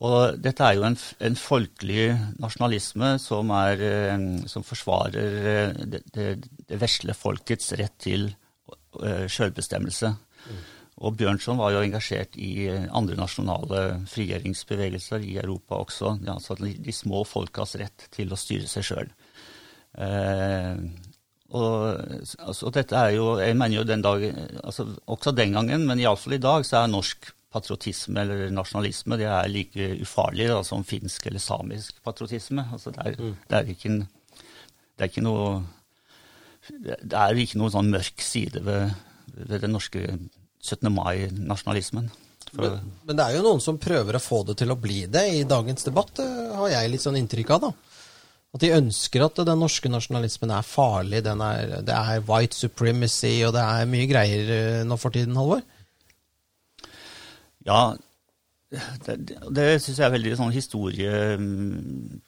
Og 0.00 0.40
dette 0.40 0.64
er 0.64 0.78
jo 0.78 0.86
en, 0.88 0.96
en 0.96 1.36
folkelig 1.36 2.06
nasjonalisme 2.40 3.14
som, 3.20 3.52
er, 3.52 3.82
eh, 3.84 4.26
som 4.48 4.64
forsvarer 4.64 5.40
eh, 5.52 5.80
det, 5.84 6.02
det, 6.14 6.28
det 6.70 6.80
vesle 6.80 7.16
folkets 7.16 7.74
rett 7.80 7.98
til 8.00 8.30
sjølbestemmelse. 8.90 9.28
selvbestemmelse. 9.30 10.08
Mm. 10.50 10.62
Og 11.00 11.16
Bjørnson 11.16 11.60
var 11.60 11.72
jo 11.72 11.80
engasjert 11.80 12.36
i 12.36 12.68
andre 12.68 13.16
nasjonale 13.16 13.84
frigjøringsbevegelser 14.10 15.24
i 15.24 15.38
Europa 15.40 15.78
også. 15.80 16.18
Altså 16.28 16.56
de 16.60 16.92
små 16.92 17.22
folkas 17.24 17.76
rett 17.80 18.08
til 18.12 18.32
å 18.32 18.38
styre 18.40 18.68
seg 18.68 18.84
sjøl. 18.84 19.12
Eh, 19.96 20.82
og 21.56 21.78
altså, 22.38 22.70
dette 22.70 22.94
er 22.94 23.16
jo 23.16 23.32
Jeg 23.42 23.56
mener 23.58 23.80
jo 23.80 23.82
den 23.82 24.04
dag, 24.04 24.22
altså, 24.62 24.84
Også 25.10 25.32
den 25.34 25.56
gangen, 25.56 25.82
men 25.88 25.98
iallfall 25.98 26.36
i 26.36 26.38
dag, 26.38 26.62
så 26.62 26.84
er 26.84 26.92
norsk 26.92 27.32
patriotisme 27.50 28.22
eller 28.22 28.52
nasjonalisme 28.54 29.18
det 29.18 29.26
er 29.26 29.50
like 29.50 29.90
ufarlig 30.04 30.46
da, 30.50 30.60
som 30.66 30.86
finsk 30.86 31.26
eller 31.26 31.42
samisk 31.42 31.98
patriotisme. 32.06 32.64
Altså, 32.72 32.94
det, 32.94 33.04
er, 33.04 33.18
mm. 33.18 33.36
det, 33.48 33.58
er 33.58 33.72
ikke, 33.74 33.94
det, 33.98 35.02
er 35.02 35.10
ikke, 35.10 35.26
noe 35.26 35.46
Det 36.70 37.20
er 37.24 37.42
ikke 37.44 37.60
noen 37.60 37.74
sånn 37.74 37.92
mørk 37.92 38.22
side 38.22 38.62
ved, 38.66 38.94
ved 39.34 39.64
den 39.66 39.74
norske 39.74 40.04
17. 40.60 40.90
mai-nasjonalismen. 40.94 42.10
Men, 42.52 42.80
men, 43.06 43.14
det 43.16 43.24
er 43.24 43.36
jo 43.36 43.44
noen 43.44 43.62
som 43.62 43.78
prøver 43.80 44.16
å 44.18 44.22
få 44.22 44.42
det 44.48 44.56
til 44.58 44.72
å 44.72 44.78
bli 44.78 45.04
det 45.10 45.22
i 45.38 45.46
dagens 45.48 45.86
debatt, 45.86 46.18
har 46.56 46.72
jeg 46.72 46.90
litt 46.90 47.04
sånn 47.04 47.18
inntrykk 47.20 47.54
av. 47.56 47.66
da. 47.68 48.00
At 48.50 48.64
de 48.64 48.72
ønsker 48.74 49.22
at 49.22 49.38
den 49.46 49.60
norske 49.62 49.90
nasjonalismen 49.90 50.50
er 50.54 50.66
farlig, 50.66 51.22
er, 51.22 51.76
det 51.86 51.94
er 51.94 52.24
white 52.26 52.56
supremacy, 52.58 53.36
og 53.46 53.54
det 53.54 53.62
er 53.62 53.90
mye 53.90 54.08
greier 54.10 54.50
eh, 54.56 54.80
nå 54.86 54.98
for 54.98 55.14
tiden, 55.14 55.38
Halvor? 55.38 55.62
Ja, 57.70 57.82
det, 59.06 59.16
det 59.54 59.66
syns 59.82 59.98
jeg 59.98 60.06
er 60.06 60.14
veldig 60.14 60.36
sånn 60.38 60.54
historie 60.54 61.14
mm, 61.38 62.20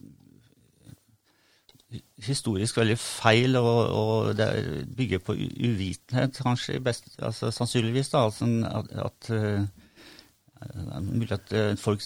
historisk 2.22 2.78
veldig 2.80 2.96
feil, 3.00 3.56
og, 3.60 3.80
og 3.92 4.32
det 4.38 4.48
bygger 4.96 5.22
på 5.24 5.36
uvitenhet, 5.36 6.40
kanskje, 6.44 6.80
best, 6.84 7.10
altså, 7.18 7.50
sannsynligvis. 7.52 8.12
da, 8.12 8.24
altså, 8.28 8.48
At, 8.70 8.92
at 9.06 9.30
uh, 9.30 10.98
mulig 11.02 11.32
at 11.36 11.54
uh, 11.56 11.72
folk 11.80 12.04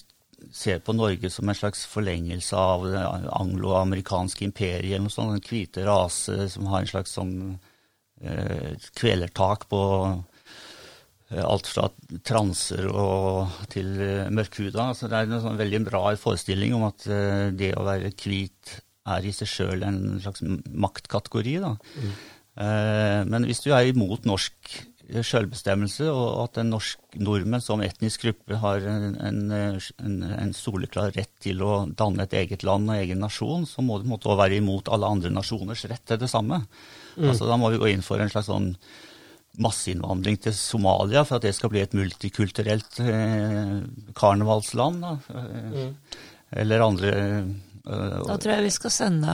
ser 0.52 0.82
på 0.84 0.92
Norge 0.92 1.30
som 1.32 1.48
en 1.48 1.58
slags 1.58 1.86
forlengelse 1.88 2.56
av 2.56 2.86
det 2.90 3.04
anglo-amerikanske 3.40 4.46
imperiet, 4.46 4.94
eller 4.94 5.06
noe 5.06 5.14
sånt, 5.14 5.36
den 5.36 5.48
hvite 5.48 5.86
rase 5.86 6.48
som 6.52 6.68
har 6.70 6.82
en 6.82 6.92
slags 6.92 7.16
sånn 7.18 7.36
uh, 7.56 8.72
kvelertak 8.98 9.68
på 9.70 9.82
alt 11.42 11.66
fra 11.66 11.88
transer 12.22 12.86
og 12.86 13.50
til 13.72 13.88
mørkhuda. 14.30 14.92
Så 14.94 15.10
det 15.10 15.18
er 15.18 15.30
en 15.30 15.42
sånn 15.42 15.58
veldig 15.58 15.80
bra 15.88 16.02
forestilling 16.20 16.76
om 16.76 16.86
at 16.86 17.08
det 17.58 17.72
å 17.74 17.86
være 17.86 18.12
hvit 18.14 18.76
er 19.06 19.26
i 19.26 19.32
seg 19.34 19.50
sjøl 19.50 19.86
en 19.86 20.00
slags 20.22 20.44
maktkategori. 20.44 21.56
Da. 21.62 21.72
Mm. 21.98 22.12
Eh, 22.56 23.22
men 23.30 23.48
hvis 23.48 23.62
du 23.64 23.72
er 23.74 23.90
imot 23.90 24.26
norsk 24.28 24.76
sjølbestemmelse, 25.06 26.08
og 26.10 26.48
at 26.48 26.58
en 26.58 26.72
norsk 26.74 27.18
nordmenn 27.22 27.62
som 27.62 27.82
etnisk 27.84 28.24
gruppe 28.24 28.58
har 28.58 28.82
en, 28.90 29.14
en, 29.22 29.42
en, 29.54 30.16
en, 30.26 30.54
soleklar 30.56 31.12
rett 31.14 31.30
til 31.44 31.62
å 31.62 31.84
danne 31.86 32.26
et 32.26 32.34
eget 32.40 32.64
land 32.66 32.90
og 32.90 32.98
egen 32.98 33.22
nasjon, 33.22 33.68
så 33.70 33.84
må 33.86 34.00
du 34.02 34.08
måtte 34.10 34.26
også 34.26 34.40
være 34.40 34.58
imot 34.58 34.90
alle 34.90 35.12
andre 35.14 35.30
nasjoners 35.30 35.86
rett 35.92 36.02
til 36.10 36.18
det 36.18 36.30
samme. 36.32 36.64
Mm. 37.14 37.28
Altså, 37.28 37.46
da 37.46 37.60
må 37.60 37.70
vi 37.70 37.78
gå 37.82 37.92
inn 37.92 38.02
for 38.02 38.18
en 38.18 38.32
slags 38.32 38.50
sånn 38.50 38.72
masseinnvandring 39.62 40.40
til 40.44 40.54
Somalia 40.56 41.24
for 41.26 41.38
at 41.38 41.46
det 41.46 41.54
skal 41.56 41.72
bli 41.72 41.84
et 41.84 41.96
multikulturelt 41.96 43.00
eh, 43.04 43.78
karnevalsland. 44.16 45.04
da. 45.04 45.14
mm. 45.30 45.94
Eller 46.56 46.84
andre 46.84 47.14
da 47.86 48.34
tror 48.34 48.56
jeg 48.56 48.66
vi 48.66 48.74
skal 48.74 48.90
sende 48.90 49.32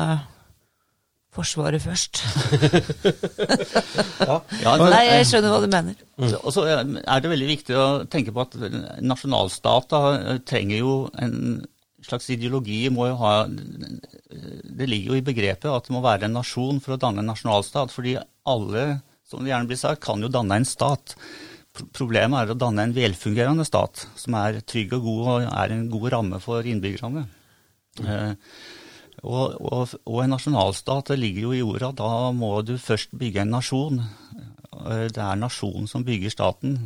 Forsvaret 1.33 1.81
først. 1.81 2.19
ja. 4.29 4.35
Ja, 4.61 4.73
Nei, 4.77 4.99
jeg 5.07 5.29
skjønner 5.31 5.55
hva 5.55 5.61
du 5.63 5.71
mener. 5.73 6.03
Mm. 6.21 6.35
Og 6.43 6.51
så 6.53 6.67
er 6.69 7.23
det 7.25 7.31
veldig 7.33 7.49
viktig 7.49 7.79
å 7.81 7.87
tenke 8.13 8.35
på 8.37 8.45
at 8.45 8.59
nasjonalstater 9.01 10.43
trenger 10.45 10.83
jo 10.83 10.93
en 11.17 11.63
slags 12.05 12.29
ideologi 12.35 12.83
må 12.93 13.07
jo 13.07 13.15
ha 13.21 13.33
Det 13.47 14.89
ligger 14.91 15.15
jo 15.15 15.21
i 15.21 15.25
begrepet 15.25 15.71
at 15.71 15.89
det 15.89 15.95
må 15.95 16.03
være 16.05 16.29
en 16.29 16.37
nasjon 16.37 16.83
for 16.85 16.97
å 16.97 17.01
danne 17.01 17.25
en 17.25 17.33
nasjonalstat. 17.33 17.97
Fordi 17.97 18.19
alle, 18.53 18.85
som 19.33 19.43
det 19.43 19.53
gjerne 19.53 19.71
blir 19.71 19.81
sagt, 19.81 20.05
kan 20.05 20.23
jo 20.23 20.31
danne 20.33 20.61
en 20.61 20.69
stat. 20.69 21.17
Problemet 21.97 22.43
er 22.43 22.53
å 22.53 22.59
danne 22.61 22.85
en 22.85 22.95
velfungerende 22.97 23.65
stat 23.65 24.07
som 24.21 24.37
er 24.37 24.61
trygg 24.69 24.93
og 24.99 25.07
god 25.09 25.29
og 25.33 25.51
er 25.51 25.73
en 25.73 25.87
god 25.93 26.09
ramme 26.13 26.41
for 26.45 26.69
innbyggerne. 26.69 27.25
Eh, 28.05 28.35
og, 29.23 29.57
og, 29.61 29.95
og, 30.09 30.19
en 30.23 30.33
nasjonalstat 30.35 31.13
det 31.13 31.21
ligger 31.21 31.47
jo 31.47 31.55
i 31.55 31.63
jorda. 31.63 31.93
Da 31.97 32.11
må 32.37 32.55
du 32.67 32.75
først 32.81 33.15
bygge 33.19 33.45
en 33.45 33.55
nasjon. 33.55 34.03
Eh, 34.03 35.07
det 35.13 35.23
er 35.23 35.41
nasjonen 35.41 35.89
som 35.91 36.05
bygger 36.07 36.33
staten. 36.35 36.77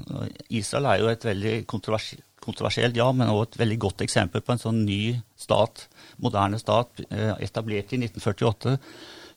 Israel 0.49 0.91
er 0.91 1.03
jo 1.03 1.11
et 1.11 1.27
veldig 1.27 1.57
kontroversielt, 1.71 2.99
ja, 2.99 3.11
men 3.13 3.33
også 3.33 3.57
et 3.57 3.61
veldig 3.65 3.79
godt 3.87 4.07
eksempel 4.07 4.45
på 4.45 4.55
en 4.55 4.63
sånn 4.63 4.85
ny 4.87 5.01
stat, 5.39 5.87
moderne 6.23 6.61
stat, 6.63 7.07
eh, 7.11 7.33
etablert 7.47 7.95
i 7.95 8.03
1948, 8.05 8.77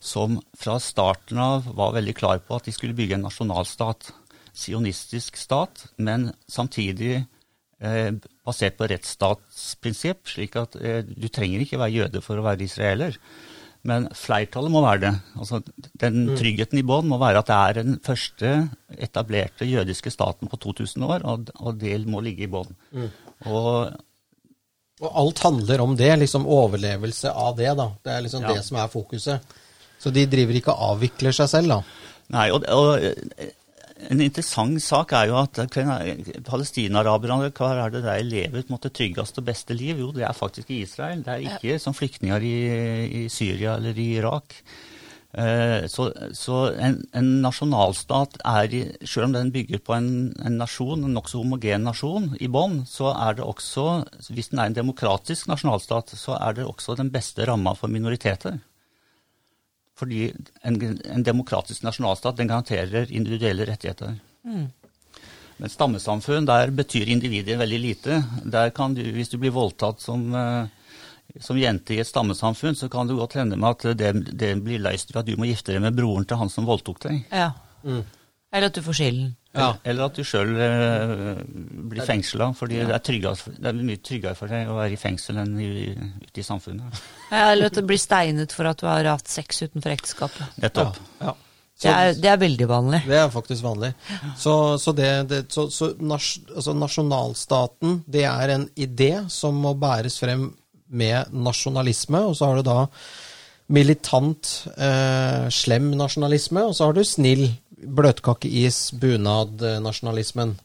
som 0.00 0.38
fra 0.56 0.78
starten 0.80 1.38
av 1.38 1.68
var 1.76 1.92
veldig 1.96 2.16
klar 2.16 2.40
på 2.40 2.56
at 2.56 2.68
de 2.68 2.72
skulle 2.72 2.96
bygge 2.96 3.18
en 3.18 3.26
nasjonalstat. 3.28 4.12
Sionistisk 4.56 5.36
stat, 5.38 5.86
men 6.00 6.32
samtidig 6.50 7.26
Eh, 7.80 8.10
basert 8.44 8.76
på 8.76 8.84
rettsstatsprinsipp, 8.90 10.26
slik 10.28 10.56
at 10.60 10.74
eh, 10.76 11.00
du 11.00 11.30
trenger 11.32 11.62
ikke 11.64 11.78
være 11.80 11.94
jøde 11.94 12.20
for 12.20 12.36
å 12.36 12.44
være 12.44 12.66
israeler. 12.66 13.16
Men 13.88 14.10
flertallet 14.12 14.72
må 14.74 14.82
være 14.84 15.00
det. 15.06 15.12
Altså, 15.40 15.62
den 16.02 16.34
tryggheten 16.36 16.76
i 16.76 16.84
bånn 16.84 17.08
må 17.08 17.16
være 17.22 17.40
at 17.40 17.48
det 17.48 17.56
er 17.56 17.78
den 17.78 17.96
første 18.04 18.50
etablerte 19.00 19.64
jødiske 19.64 20.12
staten 20.12 20.52
på 20.52 20.60
2000 20.60 21.06
år, 21.08 21.24
og, 21.24 21.48
og 21.56 21.80
det 21.80 21.94
må 22.04 22.20
ligge 22.24 22.44
i 22.44 22.52
bånn. 22.52 22.76
Og 23.48 23.96
Og 25.00 25.14
alt 25.16 25.38
handler 25.40 25.80
om 25.80 25.94
det, 25.96 26.10
liksom 26.20 26.44
overlevelse 26.44 27.30
av 27.32 27.54
det, 27.56 27.70
da. 27.78 27.86
Det 28.04 28.12
er 28.12 28.24
liksom 28.26 28.42
Ja. 28.44 28.52
det 28.52 28.64
som 28.66 28.76
er 28.76 28.90
fokuset. 28.92 29.54
Så 30.00 30.12
de 30.14 30.26
driver 30.30 30.56
ikke 30.56 30.72
og 30.74 30.94
avvikler 30.94 31.34
seg 31.36 31.50
selv, 31.52 31.74
da. 31.74 31.80
Nei, 32.32 32.46
og, 32.54 32.64
og 32.72 33.50
en 34.08 34.22
interessant 34.24 34.80
sak 34.80 35.12
er 35.18 35.28
jo 35.28 35.36
at 35.40 35.58
palestinaraberne, 36.46 37.50
hva 37.52 37.72
er 37.84 37.92
det 37.92 38.04
der 38.06 38.22
lever 38.24 38.62
på 38.62 38.70
en 38.70 38.76
måte 38.78 38.92
tryggest 38.96 39.40
og 39.42 39.48
beste 39.50 39.76
liv? 39.76 40.00
Jo, 40.00 40.12
det 40.16 40.24
er 40.24 40.36
faktisk 40.36 40.70
i 40.72 40.84
Israel. 40.86 41.20
Det 41.26 41.34
er 41.34 41.50
ikke 41.50 41.76
som 41.82 41.96
flyktninger 41.96 42.46
i, 42.46 42.54
i 43.24 43.26
Syria 43.32 43.76
eller 43.76 43.98
i 43.98 44.08
Irak. 44.16 44.56
Eh, 45.30 45.84
Så, 45.86 46.08
så 46.34 46.72
en, 46.74 46.96
en 47.14 47.28
nasjonalstat 47.44 48.40
er, 48.40 48.72
selv 49.04 49.28
om 49.28 49.36
den 49.36 49.52
bygger 49.52 49.78
på 49.84 49.94
en, 49.94 50.08
en 50.42 50.56
nasjon, 50.58 51.04
en 51.04 51.14
nokså 51.14 51.42
homogen 51.44 51.84
nasjon 51.86 52.32
i 52.40 52.48
bånn, 52.48 52.80
så 52.88 53.12
er 53.12 53.36
det 53.38 53.46
også, 53.46 53.86
hvis 54.32 54.50
den 54.50 54.58
er 54.64 54.72
en 54.72 54.80
demokratisk 54.80 55.46
nasjonalstat, 55.52 56.16
så 56.16 56.40
er 56.40 56.56
det 56.56 56.66
også 56.66 56.96
den 56.98 57.12
beste 57.14 57.46
ramma 57.46 57.76
for 57.78 57.92
minoriteter. 57.92 58.58
Fordi 60.00 60.30
en, 60.64 60.80
en 60.80 61.24
demokratisk 61.26 61.84
nasjonalstat 61.84 62.38
den 62.40 62.48
garanterer 62.48 63.10
individuelle 63.12 63.66
rettigheter. 63.68 64.14
Men 65.60 65.68
stammesamfunn, 65.68 66.46
der 66.48 66.70
betyr 66.72 67.10
individet 67.12 67.58
veldig 67.60 67.80
lite. 67.80 68.22
Der 68.48 68.70
kan 68.72 68.94
du, 68.96 69.02
Hvis 69.12 69.28
du 69.28 69.36
blir 69.38 69.52
voldtatt 69.52 70.00
som, 70.00 70.22
eh, 70.34 70.68
som 71.40 71.58
jente 71.60 71.94
i 71.94 72.00
et 72.00 72.08
stammesamfunn, 72.08 72.74
så 72.74 72.88
kan 72.88 73.06
det 73.06 73.18
godt 73.18 73.36
hende 73.36 73.58
med 73.60 73.76
at 73.76 73.98
det, 73.98 74.38
det 74.40 74.54
blir 74.64 74.80
løst 74.80 75.12
ved 75.12 75.20
at 75.20 75.28
du 75.28 75.36
må 75.36 75.50
gifte 75.50 75.76
deg 75.76 75.84
med 75.84 75.98
broren 75.98 76.24
til 76.24 76.40
han 76.40 76.48
som 76.48 76.68
voldtok 76.68 77.02
deg. 77.04 77.20
Ja. 77.28 77.52
Mm. 77.84 78.04
Eller 78.52 78.72
at 78.72 78.74
du 78.74 78.82
får 78.82 78.98
skylden. 79.02 79.36
Ja. 79.56 79.72
Eller 79.82 80.06
at 80.06 80.14
du 80.14 80.22
sjøl 80.26 80.52
eh, 80.62 81.40
blir 81.90 82.06
fengsla. 82.06 82.52
fordi 82.54 82.84
det, 82.84 82.94
er 82.94 83.02
tryggere, 83.02 83.54
det 83.58 83.70
er 83.72 83.80
mye 83.80 83.98
tryggere 83.98 84.38
for 84.38 84.52
deg 84.52 84.70
å 84.70 84.76
være 84.78 84.94
i 84.94 85.00
fengsel 85.00 85.40
enn 85.42 85.56
i, 85.58 85.70
ute 86.22 86.42
i 86.42 86.46
samfunnet. 86.46 87.00
Ja, 87.32 87.50
eller 87.50 87.70
at 87.70 87.78
du 87.78 87.82
blir 87.86 87.98
steinet 87.98 88.54
for 88.54 88.70
at 88.70 88.82
du 88.82 88.86
har 88.86 89.08
hatt 89.10 89.30
sex 89.30 89.64
utenfor 89.66 89.96
ekteskapet. 89.96 90.60
Nettopp. 90.62 91.00
Ja. 91.20 91.34
Det 91.80 91.88
er, 91.88 92.10
det 92.20 92.28
er 92.28 92.40
veldig 92.40 92.66
vanlig. 92.68 92.98
Det 93.08 93.16
er 93.16 93.30
faktisk 93.32 93.64
vanlig. 93.64 93.94
Så, 94.36 94.54
så, 94.78 94.92
det, 94.92 95.08
det, 95.30 95.38
så, 95.54 95.64
så 95.72 95.94
nas, 96.04 96.34
altså 96.52 96.74
nasjonalstaten, 96.76 98.02
det 98.04 98.26
er 98.28 98.52
en 98.52 98.66
idé 98.76 99.14
som 99.32 99.56
må 99.56 99.72
bæres 99.80 100.18
frem 100.20 100.50
med 100.90 101.32
nasjonalisme, 101.32 102.20
og 102.28 102.36
så 102.36 102.50
har 102.50 102.60
du 102.60 102.66
da 102.68 102.82
militant, 103.70 104.50
eh, 104.76 105.46
slem 105.54 105.92
nasjonalisme, 105.96 106.66
og 106.68 106.76
så 106.76 106.90
har 106.90 106.98
du 106.98 107.04
snill, 107.06 107.46
bløtkakeis, 107.80 108.90
bunad-nasjonalismen. 109.00 110.56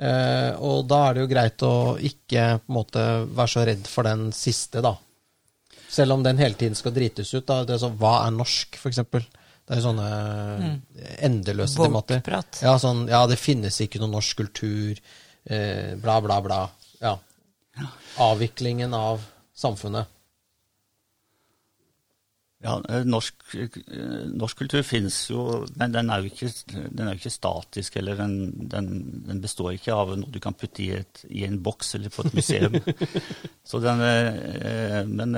Eh, 0.00 0.50
og 0.64 0.86
da 0.88 1.00
er 1.06 1.16
det 1.16 1.24
jo 1.24 1.30
greit 1.30 1.64
å 1.66 1.74
ikke 1.96 2.44
på 2.62 2.72
en 2.72 2.76
måte 2.78 3.04
være 3.28 3.52
så 3.52 3.64
redd 3.68 3.88
for 3.90 4.08
den 4.08 4.30
siste, 4.36 4.82
da. 4.84 4.94
Selv 5.90 6.14
om 6.14 6.22
den 6.24 6.38
hele 6.40 6.54
tiden 6.54 6.78
skal 6.78 6.94
drites 6.94 7.32
ut. 7.34 7.44
Da. 7.48 7.64
Det 7.66 7.74
er 7.76 7.82
sånn, 7.82 7.98
hva 8.00 8.20
er 8.26 8.36
norsk, 8.36 8.78
eksempel? 8.86 9.26
Det 9.70 9.74
er 9.74 9.80
jo 9.80 9.88
sånne 9.88 10.06
endeløse 11.26 11.78
temater. 11.78 12.20
Woke-prat. 12.20 12.62
Ja, 12.64 12.76
sånn, 12.82 13.04
ja, 13.10 13.24
det 13.30 13.38
finnes 13.38 13.76
ikke 13.82 14.00
noe 14.02 14.10
norsk 14.14 14.40
kultur, 14.40 14.98
eh, 15.46 15.92
bla, 16.00 16.16
bla, 16.24 16.40
bla. 16.42 16.62
Ja. 17.02 17.16
Avviklingen 18.22 18.94
av 18.96 19.22
samfunnet. 19.54 20.10
Ja, 22.60 22.74
eh, 22.92 23.06
norsk, 23.08 23.54
eh, 23.56 23.76
norsk 24.36 24.58
kultur 24.60 24.82
finnes 24.84 25.16
jo, 25.30 25.44
men 25.80 25.94
den 25.94 26.10
er 26.12 26.20
jo 26.20 26.28
ikke, 26.28 26.50
den 26.68 27.06
er 27.06 27.14
jo 27.14 27.22
ikke 27.22 27.32
statisk. 27.32 27.96
eller 27.96 28.20
den, 28.20 28.68
den, 28.68 28.90
den 29.24 29.40
består 29.40 29.72
ikke 29.72 29.96
av 29.96 30.12
noe 30.18 30.28
du 30.28 30.40
kan 30.44 30.56
putte 30.58 30.84
i, 30.84 30.90
et, 30.98 31.24
i 31.30 31.46
en 31.48 31.56
boks 31.64 31.94
eller 31.96 32.12
på 32.12 32.26
et 32.26 32.36
museum. 32.36 32.76
Så 33.70 33.80
den, 33.80 34.04
eh, 34.04 35.00
men 35.08 35.32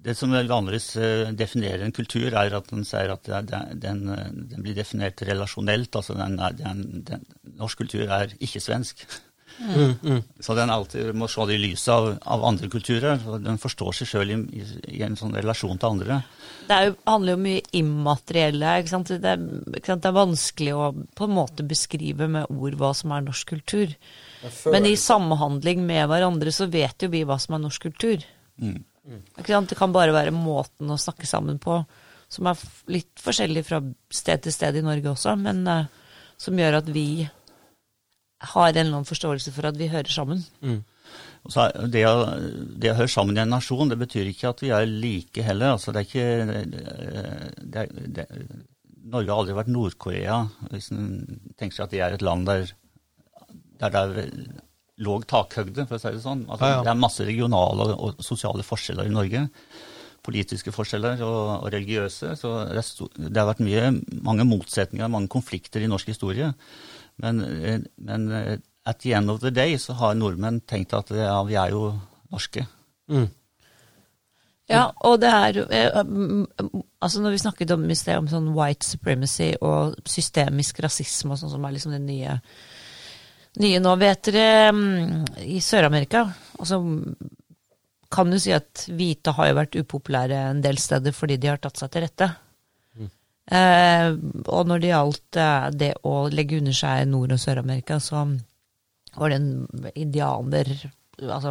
det 0.00 0.16
som 0.16 0.32
vanligvis 0.32 0.92
definerer 1.36 1.86
en 1.86 1.96
kultur, 1.96 2.28
er 2.28 2.52
at 2.56 2.68
den 2.68 2.84
sier 2.88 3.12
at 3.16 3.32
den, 3.80 4.06
den 4.12 4.60
blir 4.60 4.76
definert 4.76 5.24
relasjonelt. 5.24 5.96
altså 5.96 6.16
den 6.20 6.38
er, 6.40 6.56
den, 6.56 7.04
den, 7.08 7.24
Er. 9.60 10.22
Så 10.40 10.54
den 10.56 10.72
alltid 10.72 11.10
må 11.14 11.28
se 11.28 11.44
det 11.48 11.58
i 11.58 11.60
lys 11.60 11.84
av, 11.92 12.14
av 12.20 12.44
andre 12.48 12.70
kulturer. 12.72 13.20
Den 13.44 13.60
forstår 13.60 13.98
seg 13.98 14.08
sjøl 14.08 14.32
i, 14.32 14.38
i, 14.56 14.64
i 14.96 15.02
en 15.04 15.18
sånn 15.20 15.36
relasjon 15.36 15.78
til 15.80 15.90
andre. 15.94 16.20
Det 16.68 16.76
er 16.76 16.88
jo, 16.88 16.96
handler 17.08 17.36
jo 17.36 17.42
mye 17.44 17.62
immaterielle. 17.76 18.74
Ikke 18.80 18.94
sant? 18.94 19.12
Det, 19.12 19.34
er, 19.36 19.46
ikke 19.76 19.92
sant? 19.92 20.04
det 20.04 20.10
er 20.10 20.16
vanskelig 20.16 20.76
å 20.76 20.90
på 21.18 21.28
en 21.28 21.36
måte 21.36 21.66
beskrive 21.68 22.30
med 22.30 22.50
ord 22.50 22.78
hva 22.80 22.92
som 22.96 23.12
er 23.16 23.26
norsk 23.26 23.54
kultur. 23.56 23.96
Men 24.72 24.88
i 24.88 24.96
samhandling 24.96 25.82
med 25.86 26.06
hverandre 26.08 26.52
så 26.54 26.68
vet 26.70 27.04
jo 27.04 27.10
vi 27.12 27.26
hva 27.28 27.36
som 27.42 27.56
er 27.56 27.64
norsk 27.66 27.88
kultur. 27.90 28.24
Mm. 28.60 28.78
Ikke 29.40 29.52
sant? 29.52 29.72
Det 29.72 29.78
kan 29.78 29.92
bare 29.92 30.14
være 30.14 30.34
måten 30.34 30.90
å 30.92 31.00
snakke 31.00 31.28
sammen 31.28 31.58
på, 31.62 31.80
som 32.30 32.48
er 32.48 32.64
litt 32.92 33.20
forskjellig 33.20 33.64
fra 33.66 33.80
sted 34.14 34.44
til 34.44 34.54
sted 34.54 34.78
i 34.78 34.84
Norge 34.86 35.12
også, 35.12 35.34
men 35.40 35.64
uh, 35.66 35.88
som 36.40 36.58
gjør 36.58 36.78
at 36.80 36.90
vi 36.92 37.26
har 38.40 38.70
en 38.70 38.76
eller 38.78 38.96
annen 39.00 39.08
forståelse 39.08 39.52
for 39.52 39.68
at 39.68 39.78
vi 39.78 39.90
hører 39.92 40.12
sammen. 40.12 40.44
Og 41.44 41.52
så 41.54 41.66
er 41.66 41.88
det, 41.92 42.02
å, 42.08 42.24
det 42.80 42.92
å 42.92 42.98
høre 42.98 43.12
sammen 43.12 43.38
i 43.38 43.42
en 43.42 43.52
nasjon, 43.54 43.88
det 43.90 43.98
betyr 44.00 44.28
ikke 44.28 44.50
at 44.52 44.60
vi 44.64 44.72
er 44.76 44.88
like 44.88 45.44
heller. 45.44 45.76
Altså, 45.76 45.92
det 45.92 46.02
er 46.02 46.08
ikke, 46.08 46.26
det 47.60 47.84
er, 47.84 47.94
det, 48.18 48.26
Norge 49.10 49.32
har 49.32 49.42
aldri 49.42 49.56
vært 49.56 49.72
Nord-Korea, 49.72 50.42
hvis 50.70 50.90
en 50.92 51.06
tenker 51.58 51.78
seg 51.78 51.86
at 51.86 51.94
det 51.94 52.02
er 52.04 52.16
et 52.16 52.24
land 52.24 52.48
der, 52.48 52.74
der 53.80 53.94
det 53.94 54.02
er 54.02 54.34
låg 55.00 55.24
takhøgde, 55.30 55.86
for 55.88 55.96
å 55.96 56.02
si 56.02 56.12
det 56.12 56.24
sånn. 56.24 56.44
Altså, 56.48 56.66
Ja, 56.66 56.76
ja. 56.76 56.82
Det 56.84 56.92
er 56.92 57.00
masse 57.00 57.24
regionale 57.24 57.88
og, 57.88 57.96
og 58.20 58.24
sosiale 58.24 58.66
forskjeller 58.66 59.08
i 59.08 59.14
Norge. 59.14 59.46
Politiske 60.26 60.74
forskjeller 60.76 61.22
og, 61.24 61.40
og 61.64 61.68
religiøse. 61.72 62.34
Så 62.36 62.52
er 62.66 62.76
det 62.76 63.40
har 63.40 63.48
vært 63.48 63.64
mye, 63.64 63.94
mange 64.20 64.44
motsetninger, 64.44 65.08
mange 65.08 65.32
konflikter 65.32 65.80
i 65.80 65.88
norsk 65.88 66.12
historie. 66.12 66.52
Men, 67.20 67.40
eh, 67.44 67.80
men 67.96 68.30
eh, 68.32 68.56
at 68.88 69.02
the 69.04 69.12
end 69.16 69.30
of 69.30 69.42
the 69.42 69.52
day 69.54 69.76
så 69.78 69.96
har 69.98 70.16
nordmenn 70.18 70.60
tenkt 70.60 70.94
at 70.96 71.12
ja, 71.14 71.36
vi 71.46 71.58
er 71.60 71.74
jo 71.74 71.92
norske. 72.32 72.66
Mm. 73.10 73.28
Ja, 74.70 74.84
og 75.06 75.18
det 75.22 75.30
er 75.30 75.56
eh, 75.66 76.02
mm, 76.06 76.46
Altså 77.00 77.22
når 77.22 77.34
vi 77.34 77.42
snakket 77.42 77.72
om 77.74 77.88
i 77.90 77.96
sted 77.98 78.20
om 78.20 78.28
sånn 78.30 78.52
white 78.54 78.86
supremacy 78.86 79.50
og 79.66 79.96
systemisk 80.06 80.78
rasisme 80.84 81.34
og 81.34 81.40
sånn 81.40 81.50
som 81.56 81.64
er 81.66 81.74
liksom 81.74 81.96
det 81.96 82.02
nye 82.04 82.36
nye 83.58 83.80
nå, 83.82 83.94
vet 83.98 84.28
dere 84.28 84.70
mm, 84.76 85.24
I 85.42 85.58
Sør-Amerika 85.64 86.22
altså, 86.60 86.78
kan 88.14 88.30
du 88.30 88.38
si 88.42 88.52
at 88.54 88.84
hvite 88.94 89.34
har 89.34 89.50
jo 89.50 89.58
vært 89.58 89.80
upopulære 89.80 90.38
en 90.52 90.62
del 90.62 90.78
steder 90.82 91.14
fordi 91.16 91.40
de 91.40 91.50
har 91.50 91.60
tatt 91.62 91.78
seg 91.78 91.92
til 91.94 92.02
rette. 92.06 92.26
Eh, 93.50 94.08
og 94.46 94.68
når 94.70 94.82
det 94.82 94.92
gjaldt 94.92 95.38
eh, 95.42 95.68
det 95.74 95.92
å 96.06 96.14
legge 96.30 96.60
under 96.60 96.76
seg 96.76 97.08
Nord- 97.10 97.34
og 97.34 97.42
Sør-Amerika, 97.42 97.98
så 98.02 98.24
var 99.16 99.32
det 99.32 99.40
en 99.40 99.90
indianer 99.94 100.70
Altså 101.20 101.50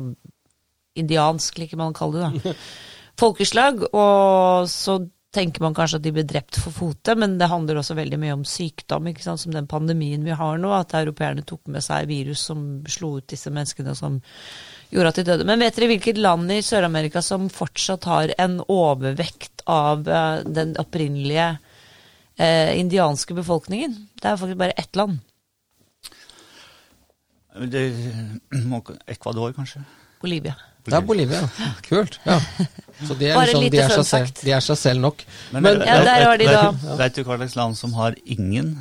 indiansk, 0.98 1.60
liker 1.62 1.78
man 1.78 1.92
å 1.92 1.96
kalle 1.96 2.24
det, 2.24 2.40
da. 2.42 2.54
Folkeslag. 3.22 3.84
Og 3.94 4.66
så 4.72 4.96
tenker 5.36 5.62
man 5.62 5.76
kanskje 5.78 6.00
at 6.00 6.06
de 6.08 6.14
ble 6.16 6.24
drept 6.26 6.58
for 6.58 6.74
fote, 6.74 7.14
men 7.20 7.36
det 7.38 7.52
handler 7.52 7.78
også 7.80 7.94
veldig 8.00 8.18
mye 8.22 8.34
om 8.40 8.46
sykdom, 8.48 9.12
ikke 9.12 9.22
sant? 9.28 9.44
som 9.44 9.54
den 9.54 9.70
pandemien 9.70 10.26
vi 10.26 10.34
har 10.34 10.58
nå, 10.58 10.72
at 10.74 10.96
europeerne 10.98 11.46
tok 11.46 11.70
med 11.70 11.86
seg 11.86 12.10
virus 12.10 12.48
som 12.50 12.66
slo 12.90 13.20
ut 13.20 13.30
disse 13.30 13.54
menneskene 13.54 13.94
som 13.98 14.18
gjorde 14.90 15.14
at 15.14 15.22
de 15.22 15.28
døde. 15.28 15.46
Men 15.46 15.62
vet 15.62 15.78
dere 15.78 15.92
hvilket 15.94 16.22
land 16.22 16.50
i 16.56 16.64
Sør-Amerika 16.66 17.22
som 17.22 17.46
fortsatt 17.54 18.10
har 18.10 18.34
en 18.42 18.58
overvekt 18.66 19.68
av 19.70 20.10
eh, 20.10 20.42
den 20.50 20.74
opprinnelige 20.82 21.52
eh, 22.40 22.72
indianske 22.80 23.36
befolkningen? 23.38 23.96
Det 24.22 24.26
er 24.32 24.38
faktisk 24.40 24.58
bare 24.60 24.76
ett 24.80 24.96
land. 24.96 25.20
Det, 27.60 27.82
Ecuador, 29.08 29.52
kanskje? 29.54 29.82
Bolivia. 30.22 30.54
Det 30.86 30.94
er 30.96 31.02
Bolivia. 31.06 31.42
Kult. 31.86 32.20
Ja. 32.26 32.38
Så 33.08 33.16
de 33.20 33.28
er, 33.30 33.36
Bare 33.36 33.46
liksom, 33.50 33.64
lite 33.64 33.76
de, 33.76 33.82
er 33.84 33.90
fun 33.92 34.04
seg 34.04 34.08
selv, 34.10 34.28
fact. 34.30 34.42
de 34.46 34.52
er 34.56 34.64
seg 34.64 34.78
selv 34.80 35.04
nok. 35.04 35.24
Men, 35.54 35.64
Men- 35.64 35.82
Ja, 35.86 35.98
der 36.08 36.24
har 36.26 36.38
de 36.40 36.46
da- 36.48 36.72
vet, 36.72 36.98
vet 37.00 37.16
du 37.20 37.24
hva 37.28 37.38
slags 37.38 37.56
land 37.60 37.78
som 37.78 37.94
har 37.94 38.16
ingen 38.26 38.72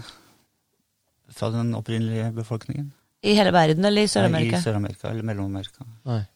fra 1.34 1.50
den 1.54 1.74
opprinnelige 1.74 2.30
befolkningen? 2.34 2.92
I 3.22 3.34
hele 3.34 3.50
verden, 3.52 3.84
eller 3.84 4.02
i 4.02 4.06
Sør-Amerika? 4.10 4.58
I 4.58 4.62
Sør-Amerika 4.62 5.08
eller 5.10 5.22
Mellom-Amerika. 5.26 5.84
Jeg, 6.06 6.26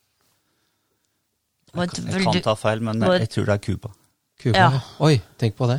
kan- 1.74 2.06
jeg 2.10 2.22
kan 2.26 2.42
ta 2.42 2.54
feil, 2.58 2.82
men 2.82 3.00
jeg 3.02 3.30
tror 3.30 3.44
det 3.46 3.54
er 3.54 3.58
Cuba. 3.58 3.88
Cuba. 4.42 4.58
Ja. 4.58 4.80
Oi, 5.06 5.14
tenk 5.38 5.54
på 5.58 5.68
det. 5.70 5.78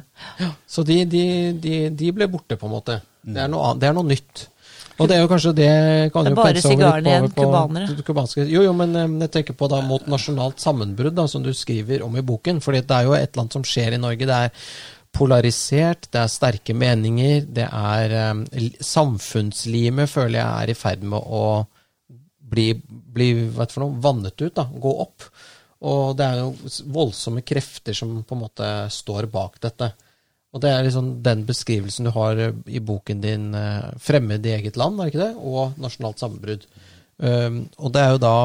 Så 0.68 0.84
de, 0.88 1.02
de, 1.06 1.24
de, 1.62 1.76
de 2.00 2.12
ble 2.16 2.28
borte, 2.32 2.58
på 2.58 2.70
en 2.70 2.74
måte. 2.78 3.02
Det 3.24 3.44
er 3.46 3.52
noe, 3.52 3.76
det 3.80 3.90
er 3.92 3.94
noe 3.98 4.08
nytt. 4.08 4.48
Og 5.02 5.08
det 5.10 5.16
er 5.18 5.24
jo 5.24 5.30
kanskje 5.32 5.52
det 5.58 5.68
kan 6.14 6.28
Det 6.28 6.32
er 6.32 6.38
bare 6.38 6.62
sigarene 6.62 7.10
igjen, 7.10 7.30
cubanere. 7.34 8.04
kubanske- 8.06 8.44
Jo, 8.48 8.62
jo, 8.68 8.74
men 8.78 8.92
eh, 8.96 9.08
jeg 9.26 9.32
tenker 9.34 9.56
på 9.58 9.68
da 9.72 9.80
mot 9.82 10.06
nasjonalt 10.12 10.60
sammenbrudd, 10.62 11.16
da, 11.18 11.26
som 11.28 11.42
du 11.44 11.50
skriver 11.58 12.04
om 12.06 12.16
i 12.16 12.22
boken. 12.22 12.62
fordi 12.62 12.82
det 12.86 12.92
er 13.00 13.08
jo 13.08 13.16
et 13.18 13.32
eller 13.32 13.42
annet 13.48 13.54
som 13.58 13.64
skjer 13.66 13.94
i 13.98 14.02
Norge. 14.04 14.28
Det 14.30 14.38
er 14.38 14.52
polarisert, 15.14 16.08
det 16.14 16.22
er 16.22 16.30
sterke 16.32 16.74
meninger, 16.78 17.42
det 17.58 17.66
er 17.70 18.32
um, 18.32 18.46
Samfunnslimet 18.82 20.10
føler 20.10 20.40
jeg 20.40 20.64
er 20.64 20.72
i 20.74 20.78
ferd 20.78 21.04
med 21.06 21.20
å 21.26 21.44
bli, 22.54 22.68
bli 22.86 23.28
hva 23.54 23.66
for 23.72 23.84
noe, 23.86 23.98
vannet 24.02 24.38
ut, 24.42 24.54
da, 24.58 24.66
gå 24.70 24.94
opp. 25.04 25.26
Og 25.84 26.16
det 26.18 26.26
er 26.26 26.42
jo 26.42 26.72
voldsomme 26.96 27.44
krefter 27.46 27.96
som 27.98 28.16
på 28.24 28.36
en 28.36 28.44
måte 28.46 28.70
står 28.94 29.28
bak 29.32 29.60
dette. 29.64 29.92
Og 30.54 30.62
det 30.62 30.70
er 30.70 30.86
liksom 30.86 31.10
den 31.26 31.44
beskrivelsen 31.48 32.08
du 32.08 32.14
har 32.14 32.40
eh, 32.40 32.58
i 32.70 32.80
boken 32.80 33.22
din 33.24 33.54
eh, 33.58 33.90
'Fremmed 34.00 34.46
i 34.46 34.54
eget 34.54 34.78
land', 34.78 35.02
er 35.02 35.12
ikke 35.12 35.24
det? 35.26 35.34
Og 35.38 35.78
'Nasjonalt 35.78 36.22
sammenbrudd'. 36.22 36.68
Um, 37.18 37.70
og 37.78 37.94
det 37.94 38.02
er 38.02 38.12
jo 38.12 38.22
da 38.22 38.36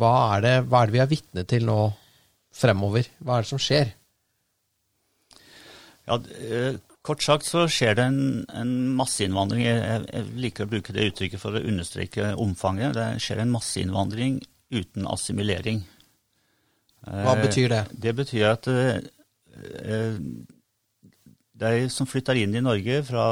hva 0.00 0.12
er, 0.36 0.42
det, 0.44 0.52
hva 0.68 0.82
er 0.82 0.88
det 0.88 0.94
vi 0.94 1.00
er 1.02 1.08
vitne 1.10 1.44
til 1.48 1.64
nå 1.68 1.78
fremover? 2.54 3.08
Hva 3.20 3.38
er 3.38 3.44
det 3.44 3.50
som 3.50 3.60
skjer? 3.60 3.92
Ja, 6.08 6.20
eh, 6.44 6.78
Kort 7.00 7.24
sagt 7.24 7.46
så 7.48 7.64
skjer 7.72 7.94
det 7.96 8.04
en, 8.10 8.24
en 8.52 8.72
masseinnvandring. 8.98 9.62
Jeg, 9.64 10.02
jeg 10.12 10.26
liker 10.36 10.66
å 10.66 10.70
bruke 10.70 10.92
det 10.92 11.06
uttrykket 11.08 11.40
for 11.40 11.56
å 11.56 11.62
understreke 11.64 12.34
omfanget. 12.36 12.92
Det 12.98 13.06
skjer 13.24 13.40
en 13.40 13.54
masseinnvandring 13.54 14.36
uten 14.76 15.08
assimilering. 15.08 15.80
Hva 17.10 17.34
Eh, 17.34 17.42
betyr 17.42 17.68
det? 17.72 17.84
Det 18.06 18.14
betyr 18.16 18.46
at 18.52 18.68
eh, 18.70 19.00
eh, 19.82 20.18
de 21.60 21.72
som 21.92 22.08
flytter 22.08 22.38
inn 22.40 22.54
i 22.56 22.62
Norge 22.64 23.02
fra, 23.04 23.24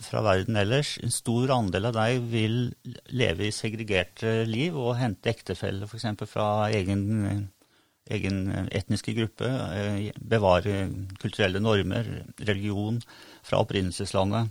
fra 0.00 0.22
verden 0.24 0.56
ellers, 0.56 0.94
en 1.02 1.12
stor 1.12 1.50
andel 1.52 1.90
av 1.90 1.98
dem 1.98 2.28
vil 2.32 2.56
leve 3.12 3.48
i 3.48 3.52
segregerte 3.52 4.46
liv 4.48 4.76
og 4.78 4.96
hente 4.96 5.28
ektefeller 5.28 5.90
f.eks. 5.90 6.06
fra 6.30 6.70
egen, 6.72 7.50
egen 8.08 8.38
etniske 8.72 9.12
gruppe, 9.18 9.50
bevare 10.16 10.86
kulturelle 11.20 11.60
normer, 11.60 12.08
religion 12.40 13.02
fra 13.44 13.60
opprinnelseslandet. 13.66 14.48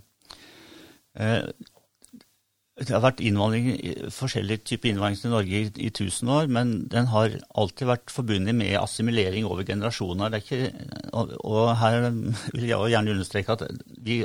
Det 2.78 2.94
har 2.94 3.02
vært 3.02 3.24
innvandring, 3.26 3.72
forskjellig 4.14 4.60
type 4.68 4.86
innvandring 4.86 5.18
til 5.18 5.32
Norge 5.34 5.62
i, 5.64 5.70
i 5.88 5.90
tusen 5.90 6.30
år, 6.30 6.50
men 6.54 6.76
den 6.92 7.10
har 7.10 7.34
alltid 7.58 7.90
vært 7.90 8.14
forbundet 8.14 8.54
med 8.54 8.76
assimilering 8.78 9.48
over 9.50 9.66
generasjoner. 9.66 10.30
Er 10.30 10.44
ikke, 10.44 10.70
og, 11.10 11.34
og 11.42 11.72
her 11.82 12.12
vil 12.54 12.68
jeg 12.70 12.92
gjerne 12.94 13.16
understreke 13.16 13.56
at 13.58 13.66
vi, 14.06 14.20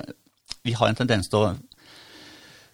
vi 0.69 0.77
har 0.77 0.93
en 0.93 1.01
tendens 1.01 1.33
til 1.33 1.41
å 1.41 1.55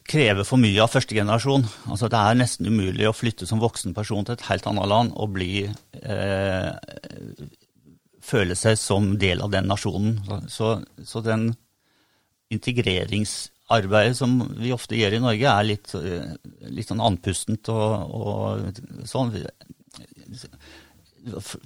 kreve 0.09 0.45
for 0.49 0.61
mye 0.61 0.83
av 0.83 0.91
første 0.91 1.15
generasjon. 1.15 1.67
Altså 1.93 2.09
Det 2.11 2.19
er 2.19 2.41
nesten 2.41 2.67
umulig 2.67 3.07
å 3.09 3.15
flytte 3.15 3.47
som 3.47 3.63
voksen 3.63 3.95
person 3.97 4.27
til 4.27 4.35
et 4.35 4.47
helt 4.49 4.67
annet 4.67 4.89
land 4.91 5.15
og 5.15 5.35
bli 5.37 5.53
eh, 5.69 6.71
føle 8.25 8.57
seg 8.59 8.79
som 8.81 9.13
del 9.21 9.43
av 9.45 9.53
den 9.55 9.69
nasjonen. 9.69 10.19
Så, 10.51 10.79
så 11.05 11.23
den 11.25 11.53
integreringsarbeidet 13.69 14.17
som 14.17 14.39
vi 14.57 14.73
ofte 14.73 14.97
gjør 14.97 15.17
i 15.17 15.21
Norge, 15.21 15.49
er 15.49 15.65
litt, 15.67 15.95
eh, 15.95 16.37
litt 16.71 16.89
sånn 16.89 17.01
andpustent 17.05 17.69
og, 17.69 18.15
og 18.15 19.07
sånn. 19.07 19.35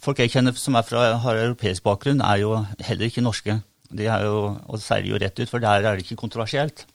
Folk 0.03 0.19
jeg 0.19 0.33
kjenner 0.33 0.53
som 0.59 0.75
er 0.75 0.83
fra, 0.83 1.19
har 1.23 1.37
europeisk 1.37 1.85
bakgrunn, 1.85 2.21
er 2.21 2.43
jo 2.43 2.57
heller 2.81 3.07
ikke 3.07 3.23
norske. 3.23 3.61
De 3.93 4.09
er 4.09 4.25
jo, 4.25 4.57
og 4.67 4.81
seiler 4.81 5.13
jo 5.13 5.21
rett 5.21 5.39
ut, 5.39 5.49
for 5.49 5.61
der 5.61 5.85
er 5.85 5.97
det 5.97 6.07
ikke 6.07 6.23
kontroversielt. 6.25 6.87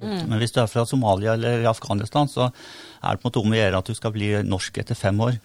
Men 0.00 0.40
hvis 0.40 0.50
du 0.50 0.60
er 0.60 0.66
fra 0.66 0.82
Somalia 0.86 1.34
eller 1.36 1.68
Afghanistan, 1.70 2.26
så 2.26 2.48
er 2.48 3.14
det 3.14 3.20
på 3.20 3.28
en 3.28 3.30
måte 3.30 3.42
om 3.44 3.52
å 3.52 3.58
gjøre 3.58 3.78
at 3.78 3.86
du 3.90 3.94
skal 3.94 4.14
bli 4.14 4.32
norsk 4.42 4.78
etter 4.82 4.98
fem 4.98 5.20
år. 5.22 5.36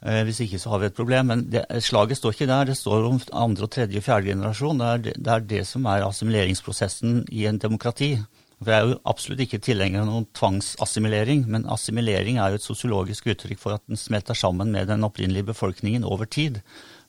Eh, 0.00 0.22
Hvis 0.24 0.40
ikke 0.44 0.58
så 0.60 0.72
har 0.72 0.80
vi 0.80 0.88
et 0.88 0.96
problem. 0.96 1.26
Men 1.32 1.46
det, 1.52 1.64
slaget 1.84 2.18
står 2.18 2.34
ikke 2.34 2.48
der. 2.50 2.68
Det 2.70 2.76
står 2.76 3.08
om 3.08 3.20
andre, 3.32 3.64
og 3.64 3.72
tredje 3.72 4.00
og 4.00 4.04
fjerde 4.04 4.32
generasjon. 4.32 4.80
Det 4.80 4.86
er 4.86 5.02
det, 5.06 5.14
det 5.16 5.32
er 5.32 5.48
det 5.54 5.64
som 5.68 5.86
er 5.86 6.06
assimileringsprosessen 6.06 7.24
i 7.32 7.46
en 7.50 7.60
demokrati. 7.60 8.14
For 8.60 8.74
Jeg 8.74 8.76
er 8.76 8.90
jo 8.90 9.00
absolutt 9.08 9.40
ikke 9.46 9.62
tilhenger 9.64 10.02
av 10.02 10.08
noen 10.10 10.26
tvangsassimilering, 10.36 11.46
men 11.48 11.64
assimilering 11.72 12.36
er 12.36 12.52
jo 12.52 12.60
et 12.60 12.66
sosiologisk 12.66 13.30
uttrykk 13.32 13.60
for 13.62 13.78
at 13.78 13.84
den 13.88 13.96
smelter 13.96 14.36
sammen 14.36 14.68
med 14.74 14.90
den 14.92 15.06
opprinnelige 15.06 15.48
befolkningen 15.54 16.04
over 16.04 16.28
tid, 16.28 16.60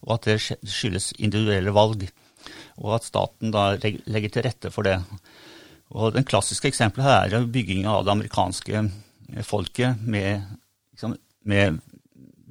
og 0.07 0.15
at 0.15 0.29
det 0.29 0.37
skyldes 0.71 1.11
individuelle 1.19 1.73
valg. 1.75 2.07
Og 2.79 2.95
at 2.95 3.09
staten 3.09 3.51
da 3.51 3.73
legger 3.75 4.31
til 4.31 4.47
rette 4.47 4.71
for 4.71 4.87
det. 4.87 4.95
Og 5.91 6.15
Den 6.15 6.23
klassiske 6.23 6.71
eksempelet 6.71 7.05
her 7.05 7.35
er 7.35 7.51
bygginga 7.51 7.97
av 7.97 8.07
det 8.07 8.15
amerikanske 8.15 8.77
eh, 8.79 9.43
folket 9.43 9.99
med, 10.07 10.47
liksom, 10.95 11.17
med 11.43 11.81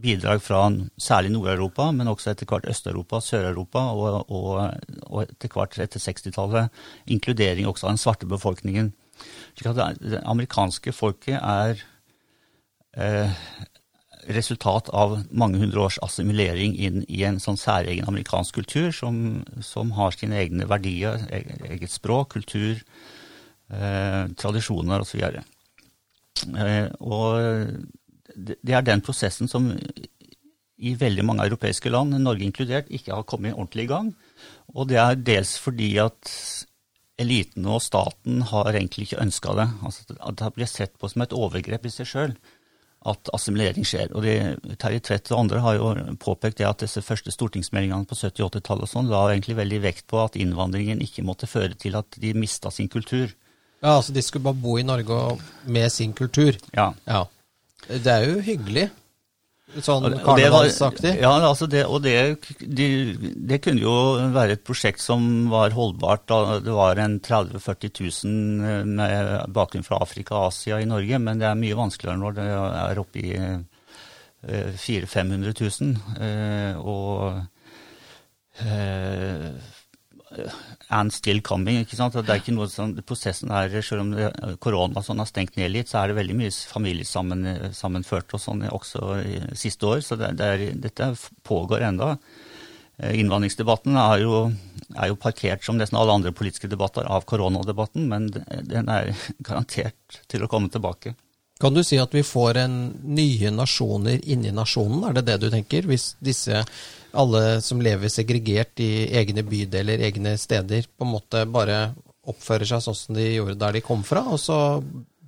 bidrag 0.02 0.42
fra 0.42 0.62
særlig 1.00 1.32
Nord-Europa, 1.34 1.90
men 1.92 2.08
også 2.10 2.32
etter 2.32 2.48
hvert 2.50 2.68
Øst-Europa, 2.70 3.20
Sør-Europa 3.24 3.78
og, 3.78 4.30
og, 4.30 4.80
og 5.06 5.22
etter 5.26 5.52
hvert 5.54 5.78
etter 5.78 6.02
60-tallet 6.02 6.68
inkludering 7.06 7.68
også 7.68 7.88
av 7.88 7.94
den 7.94 8.02
svarte 8.02 8.28
befolkningen. 8.30 8.92
Så 9.58 9.74
det, 9.76 10.22
amerikanske 10.24 10.92
folket 10.96 11.36
er 11.36 11.82
eh, 12.96 13.42
resultat 14.28 14.90
av 14.96 15.18
mange 15.30 15.60
hundre 15.60 15.86
års 15.86 15.98
assimilering 16.04 16.74
inn 16.76 17.04
i 17.08 17.22
en 17.28 17.40
sånn 17.42 17.58
særegen 17.60 18.08
amerikansk 18.08 18.60
kultur 18.60 18.90
som, 18.94 19.40
som 19.64 19.92
har 19.96 20.16
sine 20.16 20.38
egne 20.40 20.68
verdier, 20.70 21.24
e- 21.32 21.72
eget 21.72 21.92
språk, 21.92 22.34
kultur, 22.36 22.82
eh, 23.72 24.24
tradisjoner 24.40 25.04
osv. 25.04 25.24
Eh, 26.56 26.86
og 27.00 27.99
det, 28.36 28.74
er 28.74 28.86
den 28.86 29.02
prosessen 29.04 29.50
som 29.50 29.70
i 30.80 30.94
veldig 30.96 31.24
mange 31.28 31.44
europeiske 31.44 31.92
land, 31.92 32.16
Norge 32.22 32.46
inkludert, 32.46 32.88
ikke 32.88 33.12
har 33.12 33.26
kommet 33.28 33.56
ordentlig 33.56 33.84
i 33.84 33.92
gang. 33.92 34.14
Og 34.74 34.88
det 34.88 35.00
er 35.02 35.18
dels 35.18 35.56
fordi 35.60 35.92
at 36.00 36.30
eliten 37.20 37.66
og 37.68 37.82
staten 37.84 38.40
har 38.48 38.72
egentlig 38.72 39.10
ikke 39.10 39.20
ønska 39.20 39.56
det. 39.58 39.68
Altså 39.84 40.16
det 40.40 40.54
blir 40.56 40.70
sett 40.70 40.96
på 40.98 41.10
som 41.10 41.26
et 41.26 41.36
overgrep 41.36 41.84
i 41.84 41.92
seg 41.92 42.08
sjøl 42.08 42.34
at 43.08 43.30
assimilering 43.32 43.86
skjer. 43.88 44.10
Og 44.16 44.24
de, 44.24 44.34
Terje 44.80 45.00
Tvedt 45.04 45.30
og 45.32 45.42
andre 45.44 45.62
har 45.64 45.78
jo 45.78 45.92
påpekt 46.20 46.60
det 46.60 46.68
at 46.68 46.82
disse 46.84 47.02
første 47.04 47.32
stortingsmeldingene 47.32 48.08
på 48.08 48.16
70- 48.18 48.44
og 48.44 48.50
80-tallet 48.52 48.86
og 48.86 48.92
sånn 48.92 49.12
la 49.12 49.22
egentlig 49.30 49.56
veldig 49.60 49.80
vekt 49.86 50.06
på 50.10 50.20
at 50.20 50.36
innvandringen 50.40 51.00
ikke 51.04 51.24
måtte 51.24 51.48
føre 51.48 51.76
til 51.80 51.96
at 52.00 52.20
de 52.20 52.34
mista 52.36 52.72
sin 52.72 52.90
kultur. 52.92 53.32
Ja, 53.80 53.96
altså 53.96 54.12
De 54.12 54.22
skulle 54.24 54.44
bare 54.50 54.60
bo 54.60 54.76
i 54.76 54.84
Norge 54.84 55.38
med 55.64 55.92
sin 55.92 56.12
kultur. 56.12 56.56
Ja, 56.76 56.92
Ja. 57.08 57.26
Det 57.88 58.10
er 58.12 58.26
jo 58.28 58.40
hyggelig. 58.44 58.90
Sånn 59.70 60.02
karnevalsaktig. 60.24 61.12
Ja, 61.22 61.30
altså 61.46 61.68
det, 61.70 61.84
og 61.86 62.02
det, 62.02 62.14
de, 62.58 62.86
det 63.46 63.60
kunne 63.62 63.84
jo 63.84 63.92
være 64.34 64.56
et 64.56 64.64
prosjekt 64.66 64.98
som 65.02 65.46
var 65.52 65.70
holdbart 65.76 66.24
da 66.26 66.58
det 66.64 66.74
var 66.74 66.98
en 66.98 67.20
30 67.22 67.54
000-40 67.54 68.24
000 68.26 68.88
med 68.98 69.54
bakgrunn 69.54 69.86
fra 69.86 70.00
Afrika 70.02 70.34
og 70.40 70.48
Asia 70.48 70.80
i 70.82 70.88
Norge, 70.90 71.20
men 71.22 71.38
det 71.38 71.46
er 71.46 71.60
mye 71.60 71.78
vanskeligere 71.78 72.18
når 72.18 72.36
det 72.40 72.48
er 72.50 73.02
oppe 73.04 73.22
i 73.22 73.30
eh, 73.38 74.74
400 74.74 75.54
000-500 75.54 75.54
000. 75.62 75.94
eh, 76.18 76.74
Og 76.80 77.38
eh, 78.66 79.50
and 80.88 81.12
still 81.14 81.40
coming. 81.42 81.80
ikke 81.82 81.98
sant? 81.98 82.14
Det 82.14 82.30
er 82.30 82.42
ikke 82.42 82.54
noe 82.54 82.68
sånn, 82.70 82.96
Prosessen 83.06 83.50
er, 83.54 83.74
selv 83.82 84.04
om 84.04 84.56
korona 84.62 85.02
sånn 85.02 85.22
har 85.22 85.28
stengt 85.30 85.58
ned 85.58 85.72
litt, 85.74 85.90
så 85.90 86.02
er 86.02 86.10
det 86.10 86.20
veldig 86.20 86.38
mye 86.38 86.54
familiesammenført 86.72 88.36
og 88.36 88.42
sånn 88.42 88.66
også 88.70 89.20
siste 89.58 89.90
år. 89.90 90.04
Så 90.06 90.18
det, 90.20 90.34
det 90.40 90.50
er, 90.54 90.66
dette 90.88 91.12
pågår 91.46 91.88
enda. 91.90 92.16
Eh, 93.00 93.20
Innvandringsdebatten 93.20 93.96
er 93.96 94.22
jo, 94.24 94.44
er 94.96 95.10
jo 95.10 95.18
parkert 95.20 95.64
som 95.64 95.78
nesten 95.80 95.98
alle 96.00 96.14
andre 96.18 96.34
politiske 96.36 96.70
debatter 96.70 97.08
av 97.08 97.26
koronadebatten, 97.28 98.06
men 98.10 98.30
den 98.30 98.92
er 98.92 99.12
garantert 99.46 100.22
til 100.30 100.44
å 100.44 100.50
komme 100.50 100.72
tilbake. 100.72 101.16
Kan 101.60 101.76
du 101.76 101.82
si 101.84 101.98
at 102.00 102.14
vi 102.16 102.22
får 102.24 102.56
en 102.62 102.76
nye 103.04 103.50
nasjoner 103.52 104.22
inni 104.32 104.52
nasjonen, 104.56 105.04
er 105.04 105.18
det 105.18 105.26
det 105.28 105.40
du 105.42 105.50
tenker? 105.52 105.84
Hvis 105.90 106.14
disse, 106.24 106.62
alle 107.12 107.60
som 107.64 107.80
lever 107.82 108.12
segregert 108.12 108.80
i 108.82 109.08
egne 109.20 109.44
bydeler, 109.46 110.02
egne 110.06 110.36
steder, 110.38 110.86
på 110.96 111.06
en 111.06 111.14
måte 111.14 111.44
bare 111.50 111.92
oppfører 112.30 112.68
seg 112.68 112.84
sånn 112.84 112.98
som 112.98 113.16
de 113.16 113.26
gjorde 113.32 113.58
der 113.60 113.78
de 113.78 113.84
kom 113.84 114.04
fra, 114.06 114.22
og 114.28 114.40
så 114.42 114.58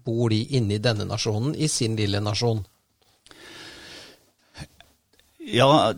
bor 0.05 0.31
de 0.31 0.43
inni 0.57 0.79
denne 0.83 1.07
nasjonen, 1.09 1.55
i 1.55 1.69
sin 1.71 1.97
lille 1.99 2.21
nasjon? 2.23 2.63
Ja, 5.43 5.93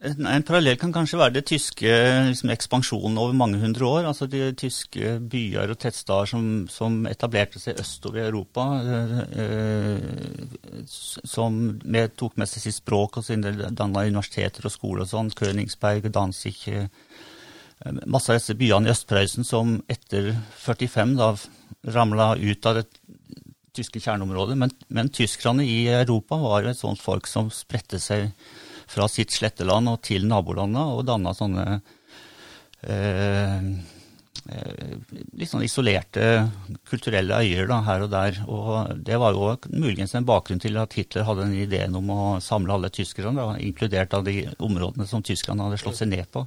en, 0.00 0.44
parallell 0.48 0.78
kan 0.80 0.92
kanskje 0.94 1.18
være 1.20 1.34
det 1.34 1.42
tyske 1.50 1.90
liksom, 2.30 2.50
ekspansjonen 2.54 3.18
over 3.20 3.34
mange 3.36 3.58
hundre 3.60 3.84
år. 3.84 4.06
Altså 4.08 4.24
de 4.30 4.46
tyske 4.56 5.18
byer 5.32 5.74
og 5.74 5.80
tettsteder 5.82 6.30
som, 6.30 6.46
som 6.72 7.02
etablerte 7.10 7.60
seg 7.60 7.80
østover 7.82 8.22
i 8.22 8.24
Europa, 8.30 8.64
eh, 8.80 9.18
eh, 9.44 10.86
som 10.88 11.58
med, 11.84 12.14
tok 12.16 12.38
med 12.40 12.48
seg 12.48 12.64
sitt 12.64 12.78
språk 12.78 13.20
og 13.20 13.26
sine 13.26 13.52
danna 13.76 14.06
universiteter 14.08 14.64
og 14.64 14.72
skoler 14.72 15.04
og 15.04 15.12
sånn. 15.12 15.34
Königsberg, 15.36 16.08
Danzig 16.14 16.62
eh, 16.72 16.88
Masse 18.04 18.28
av 18.28 18.36
disse 18.36 18.52
byene 18.60 18.90
i 18.90 18.92
Øst-Prøysen 18.92 19.46
som 19.48 19.78
etter 19.88 20.34
45 20.60 21.14
da 21.16 21.30
ramla 21.96 22.34
ut 22.36 22.66
av 22.68 22.76
det 22.76 22.82
tyske 23.76 24.02
kjerneområdet. 24.04 24.56
Men, 24.60 24.74
men 24.92 25.08
tyskerne 25.12 25.64
i 25.64 25.86
Europa 25.88 26.36
var 26.40 26.64
jo 26.64 26.72
et 26.74 26.80
sånt 26.80 27.00
folk 27.00 27.28
som 27.28 27.48
spredte 27.52 28.00
seg 28.00 28.28
fra 28.90 29.06
sitt 29.10 29.30
sletteland 29.34 29.90
og 29.92 29.98
til 30.06 30.22
nabolandene 30.28 30.84
og 30.96 31.06
danna 31.08 31.30
sånne 31.36 31.64
eh, 32.82 33.58
eh, 34.50 34.90
litt 35.38 35.50
sånn 35.50 35.66
isolerte 35.66 36.24
kulturelle 36.90 37.34
øyer 37.44 37.66
da, 37.70 37.76
her 37.86 38.00
og 38.06 38.10
der. 38.12 38.32
Og 38.50 38.68
det 39.06 39.16
var 39.22 39.30
jo 39.36 39.42
muligens 39.70 40.14
en 40.18 40.28
bakgrunn 40.28 40.62
til 40.62 40.74
at 40.82 40.96
Hitler 40.98 41.26
hadde 41.28 41.46
den 41.46 41.62
ideen 41.62 41.92
om 41.98 42.06
å 42.14 42.20
samle 42.44 42.74
alle 42.74 42.90
tyskerne, 42.94 43.42
inkludert 43.62 44.12
av 44.16 44.22
de 44.26 44.34
områdene 44.58 45.06
som 45.10 45.26
tyskerne 45.26 45.64
hadde 45.68 45.82
slått 45.82 46.00
seg 46.02 46.08
ned 46.12 46.26
på. 46.34 46.40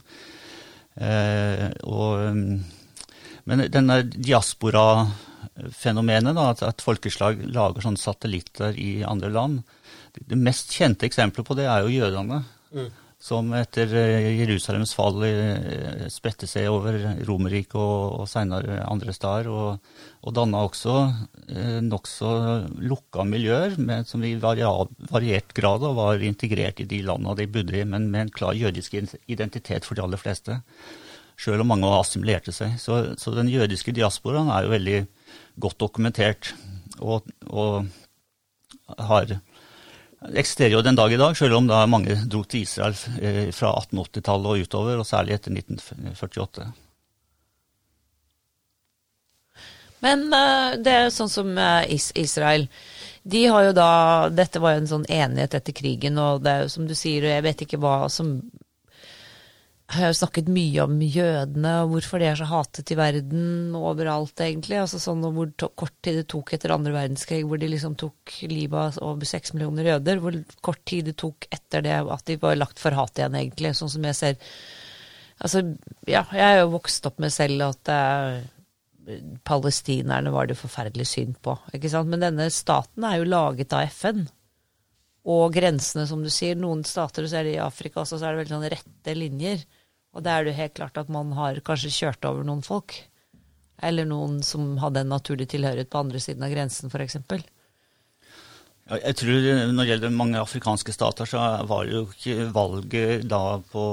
Eh, 0.99 1.67
og, 1.89 2.11
men 3.49 3.57
denne 3.73 3.95
diaspora-fenomenet, 4.13 6.37
at, 6.37 6.59
at 6.67 6.85
folkeslag 6.85 7.33
lager 7.55 7.81
sånne 7.87 8.01
satellitter 8.01 8.71
i 8.79 9.03
andre 9.07 9.29
land, 9.33 9.55
det 10.14 10.38
mest 10.39 10.74
kjente 10.76 11.07
eksempelet 11.07 11.47
på 11.47 11.57
det 11.57 11.70
er 11.70 11.86
jo 11.86 11.95
jødene. 11.95 12.43
Mm. 12.74 12.91
Som 13.24 13.53
etter 13.55 13.88
eh, 13.95 14.26
Jerusalems 14.41 14.91
fall 14.97 15.22
eh, 15.24 16.07
spredte 16.11 16.47
seg 16.49 16.68
over 16.68 16.97
Romerriket 17.24 17.78
og, 17.80 18.18
og 18.20 18.28
senere 18.28 18.82
andre 18.84 19.16
steder. 19.16 19.47
Og, 19.47 19.93
og 20.28 20.36
danna 20.36 20.66
også 20.68 20.95
eh, 21.47 21.80
nokså 21.86 22.34
lukka 22.84 23.24
miljøer 23.30 23.78
med, 23.80 24.09
som 24.09 24.26
i 24.28 24.34
variert 24.41 25.55
grad 25.55 25.88
var 25.95 26.28
integrert 26.28 26.84
i 26.84 26.89
de 26.89 26.99
landene 27.07 27.38
de 27.39 27.47
bodde 27.47 27.80
i, 27.80 27.88
men 27.88 28.11
med 28.11 28.26
en 28.26 28.36
klar 28.36 28.59
jødisk 28.59 28.99
identitet 29.32 29.88
for 29.88 29.95
de 29.95 30.03
aller 30.03 30.20
fleste. 30.20 30.59
Sjøl 31.39 31.64
om 31.64 31.72
mange 31.72 31.95
assimilerte 31.95 32.51
seg. 32.53 32.76
Så, 32.82 33.16
så, 33.18 33.32
den 33.34 33.49
jødiske 33.49 33.95
diasporaen 33.95 34.51
er 34.51 34.68
jo 34.68 34.76
veldig 34.76 34.99
godt 35.64 35.80
dokumentert. 35.80 36.53
og, 36.99 37.24
og 37.47 37.88
har 38.99 39.39
eksisterer 40.32 40.78
jo 40.78 40.82
den 40.86 40.95
dag 40.95 41.13
i 41.13 41.19
dag, 41.19 41.36
selv 41.38 41.57
om 41.57 41.67
da 41.67 41.84
mange 41.89 42.15
dro 42.30 42.43
til 42.47 42.63
Israel 42.63 42.95
eh, 43.19 43.49
fra 43.55 43.74
1880-tallet 43.82 44.49
og 44.49 44.65
utover, 44.67 45.01
og 45.01 45.07
særlig 45.07 45.38
etter 45.38 45.55
1948. 45.55 46.67
Men 50.03 50.28
uh, 50.34 50.76
det 50.84 50.93
er 50.93 51.13
sånn 51.15 51.32
som 51.32 51.53
uh, 51.55 51.84
Israel. 52.19 52.67
De 53.24 53.45
har 53.47 53.69
jo 53.69 53.76
da 53.78 53.91
Dette 54.36 54.59
var 54.59 54.76
jo 54.76 54.82
en 54.82 54.89
sånn 54.89 55.05
enighet 55.07 55.55
etter 55.59 55.76
krigen, 55.76 56.19
og 56.19 56.43
det 56.43 56.51
er 56.51 56.65
jo 56.65 56.74
som 56.74 56.89
du 56.89 56.95
sier, 56.97 57.24
og 57.24 57.36
jeg 57.38 57.45
vet 57.45 57.63
ikke 57.67 57.80
hva 57.84 57.97
som 58.11 58.36
har 59.95 60.13
snakket 60.17 60.49
mye 60.51 60.83
om 60.83 60.99
jødene 61.01 61.71
og 61.83 61.93
hvorfor 61.93 62.21
de 62.21 62.27
er 62.29 62.37
så 62.39 62.47
hatet 62.49 62.91
i 62.93 62.97
verden 62.99 63.75
overalt, 63.77 64.35
egentlig. 64.43 64.79
Altså 64.81 64.99
sånn 65.01 65.23
Hvor 65.23 65.51
kort 65.79 65.95
tid 66.05 66.19
det 66.21 66.27
tok 66.33 66.53
etter 66.55 66.73
andre 66.75 66.93
verdenskrig, 66.95 67.43
hvor 67.47 67.61
de 67.61 67.69
liksom 67.71 67.97
tok 67.99 68.37
livet 68.51 68.97
av 68.99 69.01
over 69.03 69.29
seks 69.29 69.55
millioner 69.55 69.93
jøder. 69.93 70.21
Hvor 70.23 70.39
kort 70.65 70.83
tid 70.89 71.09
det 71.11 71.17
tok 71.21 71.47
etter 71.53 71.85
det 71.85 71.99
at 72.01 72.25
de 72.29 72.39
var 72.41 72.59
lagt 72.59 72.81
for 72.81 72.95
hat 72.97 73.19
igjen, 73.19 73.37
egentlig. 73.39 73.75
Sånn 73.79 73.93
som 73.93 74.09
jeg 74.09 74.19
ser 74.19 74.41
Altså, 75.43 75.63
ja, 76.07 76.21
jeg 76.31 76.43
er 76.45 76.59
jo 76.61 76.75
vokst 76.75 77.07
opp 77.09 77.17
med 77.19 77.33
selv 77.33 77.65
at 77.65 77.89
eh, 77.91 78.43
palestinerne 79.43 80.31
var 80.31 80.47
det 80.47 80.55
forferdelig 80.59 81.07
synd 81.09 81.39
på. 81.43 81.57
ikke 81.73 81.91
sant? 81.91 82.07
Men 82.11 82.23
denne 82.23 82.47
staten 82.53 83.03
er 83.07 83.19
jo 83.19 83.27
laget 83.27 83.73
av 83.75 83.89
FN. 83.91 84.23
Og 85.23 85.53
grensene, 85.55 86.05
som 86.07 86.23
du 86.23 86.29
sier. 86.31 86.57
Noen 86.59 86.83
stater, 86.87 87.27
så 87.27 87.39
er 87.39 87.47
det 87.47 87.55
i 87.55 87.63
Afrika 87.63 88.01
også, 88.01 88.19
så 88.19 88.27
er 88.27 88.35
det 88.35 88.43
veldig 88.43 88.55
sånn 88.57 88.71
rette 88.75 89.15
linjer. 89.17 89.63
Og 90.14 90.22
da 90.26 90.38
er 90.38 90.45
det 90.45 90.57
helt 90.57 90.78
klart 90.78 90.99
at 91.01 91.09
man 91.11 91.34
har 91.38 91.57
kanskje 91.66 91.93
kjørt 91.93 92.26
over 92.30 92.45
noen 92.45 92.61
folk. 92.66 92.95
Eller 93.84 94.05
noen 94.07 94.41
som 94.45 94.78
hadde 94.82 95.01
en 95.01 95.11
naturlig 95.11 95.49
tilhørighet 95.51 95.89
på 95.91 96.03
andre 96.03 96.22
siden 96.22 96.45
av 96.45 96.53
grensen, 96.53 96.93
f.eks. 96.93 97.18
Ja, 98.84 98.99
jeg 98.99 99.16
tror 99.16 99.45
Når 99.72 99.80
det 99.80 99.89
gjelder 99.89 100.14
mange 100.14 100.39
afrikanske 100.41 100.93
stater, 100.93 101.28
så 101.30 101.41
var 101.68 101.86
det 101.88 101.95
jo 101.95 102.05
ikke 102.11 102.49
valget 102.53 103.28
da 103.32 103.59
på 103.72 103.86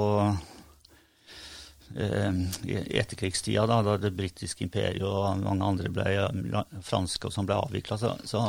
eh, 1.96 2.40
i 2.66 2.98
etterkrigstida, 3.00 3.66
da, 3.70 3.80
da 3.86 3.96
det 4.02 4.12
britiske 4.18 4.66
imperiet 4.66 5.06
og 5.06 5.40
mange 5.44 5.70
andre 5.72 5.92
ble 5.94 6.64
franske 6.84 7.30
og 7.30 7.34
som 7.34 7.48
ble 7.48 7.58
avvikla, 7.62 8.00
så, 8.02 8.16
så, 8.26 8.44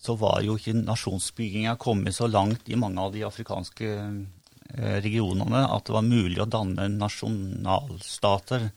så, 0.00 0.16
var 0.18 0.40
jo 0.44 0.56
ikke 0.58 0.78
nasjonsbygginga 0.80 1.76
kommet 1.80 2.16
så 2.16 2.26
langt 2.26 2.68
i 2.72 2.80
mange 2.80 3.00
av 3.04 3.14
de 3.14 3.26
afrikanske 3.28 3.92
regionene 4.74 5.62
at 5.70 5.86
det 5.86 5.94
var 5.94 6.06
mulig 6.06 6.40
å 6.42 6.48
danne 6.50 6.88
nasjonalstater. 6.92 8.68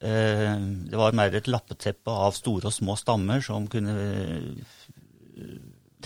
Eh, 0.00 0.56
det 0.90 0.98
var 1.00 1.16
mer 1.16 1.34
et 1.34 1.48
lappeteppe 1.48 2.12
av 2.12 2.34
store 2.36 2.68
og 2.68 2.74
små 2.74 2.98
stammer 3.00 3.40
som 3.44 3.68
kunne 3.70 3.96
eh, 3.96 5.56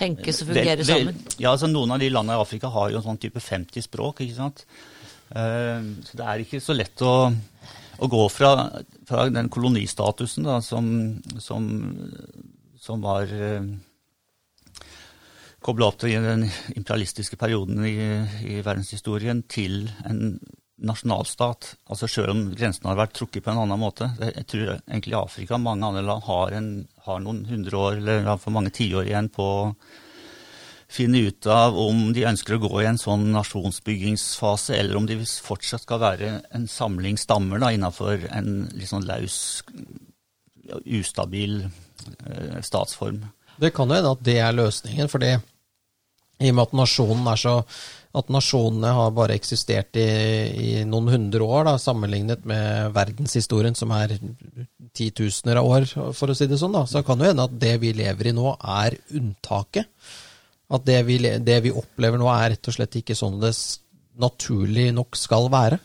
Tenkes 0.00 0.44
å 0.44 0.46
fungere 0.48 0.86
sammen? 0.86 1.18
Ja, 1.42 1.50
altså 1.50 1.68
Noen 1.68 1.90
av 1.92 2.00
de 2.00 2.08
landene 2.08 2.38
i 2.38 2.40
Afrika 2.40 2.70
har 2.72 2.92
jo 2.92 3.00
en 3.00 3.04
sånn 3.04 3.18
type 3.20 3.42
50 3.42 3.84
språk. 3.84 4.22
ikke 4.24 4.38
sant? 4.38 4.62
Så 5.30 6.16
det 6.16 6.24
er 6.24 6.40
ikke 6.42 6.60
så 6.62 6.74
lett 6.74 7.02
å, 7.04 7.28
å 8.00 8.08
gå 8.10 8.22
fra, 8.32 8.54
fra, 9.06 9.26
den 9.30 9.50
kolonistatusen 9.52 10.46
da, 10.46 10.56
som, 10.64 10.88
som, 11.42 11.68
som 12.80 13.04
var 13.04 13.28
kobla 15.64 15.90
opp 15.90 16.00
til 16.00 16.16
den 16.24 16.46
imperialistiske 16.76 17.36
perioden 17.40 17.84
i, 17.84 17.96
i, 18.48 18.60
verdenshistorien 18.64 19.42
til 19.50 19.84
en 20.08 20.38
nasjonalstat. 20.80 21.74
Altså 21.92 22.08
Selv 22.08 22.32
om 22.32 22.44
grensene 22.56 22.88
har 22.88 23.00
vært 23.02 23.18
trukket 23.18 23.44
på 23.44 23.52
en 23.52 23.62
annen 23.64 23.80
måte. 23.80 24.08
Jeg 24.20 24.46
tror 24.48 24.70
egentlig 24.78 25.18
Afrika 25.18 25.58
og 25.58 25.64
mange 25.66 25.86
andre 25.86 26.04
land 26.06 26.24
har, 26.24 26.54
en, 26.56 26.70
har 27.04 27.20
noen 27.20 27.44
hundre 27.50 27.82
år, 27.82 27.98
eller 28.00 28.30
for 28.40 28.56
mange 28.56 28.72
tiår 28.76 29.10
igjen 29.10 29.28
på 29.34 29.50
å 29.58 29.66
finne 30.90 31.20
ut 31.28 31.46
av 31.46 31.76
om 31.78 32.08
de 32.14 32.24
ønsker 32.26 32.56
å 32.56 32.62
gå 32.64 32.80
i 32.80 32.88
en 32.88 32.98
sånn 32.98 33.28
nasjonsbyggingsfase, 33.34 34.74
eller 34.74 34.98
om 34.98 35.06
de 35.06 35.20
fortsatt 35.22 35.84
skal 35.84 36.00
være 36.02 36.32
en 36.56 36.66
samling 36.70 37.20
stammer 37.20 37.62
da, 37.62 37.70
innenfor 37.76 38.24
en 38.32 38.64
litt 38.74 38.90
sånn 38.90 39.06
laus, 39.06 39.60
ustabil 40.82 41.60
eh, 41.62 42.58
statsform. 42.66 43.22
Det 43.60 43.70
kan 43.76 43.90
jo 43.90 43.98
hende 43.98 44.14
at 44.16 44.24
det 44.24 44.38
er 44.40 44.56
løsningen, 44.56 45.10
fordi 45.12 45.34
i 46.40 46.50
og 46.50 46.56
med 46.56 46.66
at 46.66 46.78
nasjonen 46.80 47.26
er 47.30 47.40
så 47.40 47.56
at 48.10 48.30
nasjonene 48.32 48.90
har 48.96 49.12
bare 49.14 49.36
eksistert 49.38 49.94
i, 50.00 50.06
i 50.50 50.70
noen 50.88 51.12
hundre 51.12 51.46
år, 51.46 51.68
da, 51.68 51.74
sammenlignet 51.78 52.42
med 52.48 52.90
verdenshistorien, 52.96 53.76
som 53.78 53.92
er 53.94 54.16
titusener 54.96 55.60
av 55.60 55.68
år, 55.70 55.86
for 56.16 56.32
å 56.32 56.34
si 56.34 56.48
det 56.50 56.58
sånn, 56.58 56.74
da, 56.74 56.82
så 56.90 57.04
kan 57.06 57.20
det 57.20 57.30
hende 57.30 57.46
at 57.46 57.54
det 57.62 57.76
vi 57.84 57.92
lever 57.94 58.32
i 58.32 58.34
nå, 58.34 58.56
er 58.82 58.98
unntaket. 59.14 59.86
At 60.70 60.86
det 60.86 60.98
vi, 61.06 61.20
det 61.22 61.60
vi 61.62 61.74
opplever 61.74 62.18
nå, 62.18 62.26
er 62.34 62.56
rett 62.56 62.70
og 62.70 62.76
slett 62.76 62.98
ikke 62.98 63.18
sånn 63.18 63.38
det 63.42 63.54
naturlig 64.20 64.90
nok 64.94 65.18
skal 65.18 65.46
være. 65.52 65.78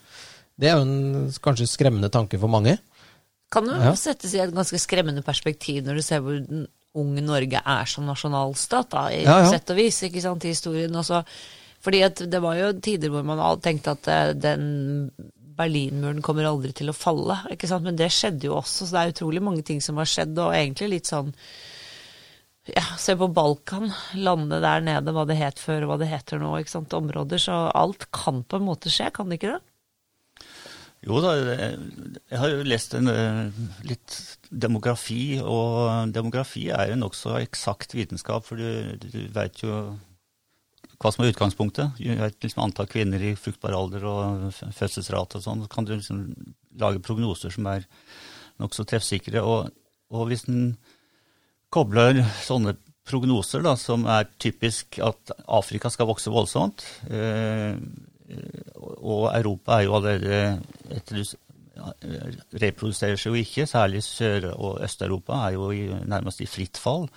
Det 0.57 0.71
er 0.71 0.79
jo 0.79 0.85
en 0.87 1.29
kanskje 1.45 1.69
skremmende 1.69 2.09
tanke 2.13 2.39
for 2.41 2.49
mange. 2.49 2.77
Kan 3.53 3.69
jo 3.69 3.77
ja. 3.77 3.93
settes 3.99 4.33
i 4.33 4.41
et 4.41 4.53
ganske 4.53 4.79
skremmende 4.81 5.21
perspektiv 5.25 5.85
når 5.85 5.99
du 5.99 6.05
ser 6.05 6.25
hvor 6.25 6.41
unge 6.95 7.23
Norge 7.25 7.61
er 7.61 7.89
som 7.89 8.07
nasjonalstat, 8.07 8.89
da, 8.93 9.05
i 9.11 9.21
ja, 9.23 9.39
ja. 9.43 9.53
sett 9.53 9.71
og 9.73 9.79
vis, 9.79 10.01
ikke 10.07 10.23
sant, 10.23 10.45
i 10.45 10.53
historien. 10.53 10.95
Også. 10.95 11.21
Fordi 11.85 12.01
at 12.07 12.23
det 12.31 12.41
var 12.43 12.57
jo 12.59 12.73
tider 12.83 13.13
hvor 13.13 13.25
man 13.27 13.41
tenkte 13.63 13.95
at 13.95 14.11
eh, 14.11 14.33
den 14.37 14.65
Berlinmuren 15.55 16.19
kommer 16.23 16.47
aldri 16.49 16.73
til 16.75 16.91
å 16.91 16.95
falle, 16.95 17.37
ikke 17.53 17.69
sant, 17.69 17.85
men 17.87 17.95
det 17.99 18.09
skjedde 18.11 18.49
jo 18.49 18.57
også, 18.57 18.83
så 18.83 18.91
det 18.91 19.03
er 19.03 19.13
utrolig 19.13 19.43
mange 19.43 19.63
ting 19.67 19.79
som 19.83 20.01
har 20.01 20.09
skjedd, 20.09 20.35
og 20.35 20.55
egentlig 20.55 20.91
litt 20.97 21.11
sånn 21.11 21.31
ja, 22.65 22.81
Se 22.97 23.13
på 23.13 23.27
Balkan, 23.29 23.91
landet 24.17 24.63
der 24.65 24.81
nede, 24.81 25.13
hva 25.13 25.21
det 25.29 25.37
het 25.37 25.61
før 25.61 25.85
og 25.85 25.91
hva 25.91 25.97
det 26.01 26.09
heter 26.09 26.41
nå. 26.41 26.49
ikke 26.57 26.73
sant, 26.73 26.95
Områder. 26.97 27.37
Så 27.37 27.53
alt 27.69 28.07
kan 28.09 28.41
på 28.41 28.57
en 28.57 28.65
måte 28.65 28.89
skje, 28.89 29.11
kan 29.13 29.29
det 29.29 29.37
ikke 29.37 29.53
det? 29.53 30.47
Jo 31.05 31.19
da, 31.21 31.35
jeg 31.37 32.39
har 32.41 32.49
jo 32.49 32.65
lest 32.65 32.95
en, 32.97 33.11
eh, 33.11 33.61
litt 33.85 34.17
demografi, 34.55 35.37
og 35.43 36.11
demografi 36.15 36.69
er 36.73 36.93
en 36.93 37.03
nokså 37.03 37.37
eksakt 37.41 37.95
vitenskap, 37.97 38.45
for 38.47 38.59
du, 38.59 38.95
du 39.01 39.25
veit 39.35 39.61
jo 39.63 39.95
hva 41.01 41.11
som 41.11 41.25
er 41.25 41.33
utgangspunktet. 41.33 41.97
Du 41.99 42.07
vet 42.21 42.37
liksom 42.43 42.63
antall 42.63 42.87
kvinner 42.89 43.21
i 43.21 43.35
fruktbar 43.39 43.75
alder 43.75 44.05
og 44.07 44.45
fødselsrate 44.55 45.39
og 45.39 45.43
sånn. 45.43 45.63
Så 45.65 45.71
kan 45.71 45.87
du 45.87 45.95
liksom 45.95 46.21
lage 46.79 47.03
prognoser 47.03 47.51
som 47.53 47.67
er 47.71 47.85
nokså 48.63 48.85
treffsikre. 48.87 49.43
Og, 49.43 49.71
og 50.15 50.29
hvis 50.29 50.47
en 50.47 50.75
kobler 51.73 52.21
sånne 52.45 52.77
prognoser, 53.05 53.61
da, 53.65 53.75
som 53.77 54.07
er 54.09 54.29
typisk 54.41 54.99
at 55.03 55.35
Afrika 55.45 55.91
skal 55.93 56.09
vokse 56.09 56.31
voldsomt, 56.33 56.85
eh, 57.11 57.75
og 58.95 59.27
Europa 59.29 59.75
er 59.75 59.85
jo 59.85 59.97
allerede 59.99 60.37
etter 60.95 61.19
reproduserer 62.61 63.19
seg 63.19 63.33
jo 63.33 63.41
ikke, 63.41 63.67
særlig 63.69 64.03
Sør- 64.05 64.51
og 64.53 64.83
Øst-Europa 64.85 65.39
er 65.47 65.55
jo 65.57 65.69
i, 65.75 65.87
nærmest 66.07 66.41
i 66.41 66.49
fritt 66.49 66.79
fall. 66.81 67.07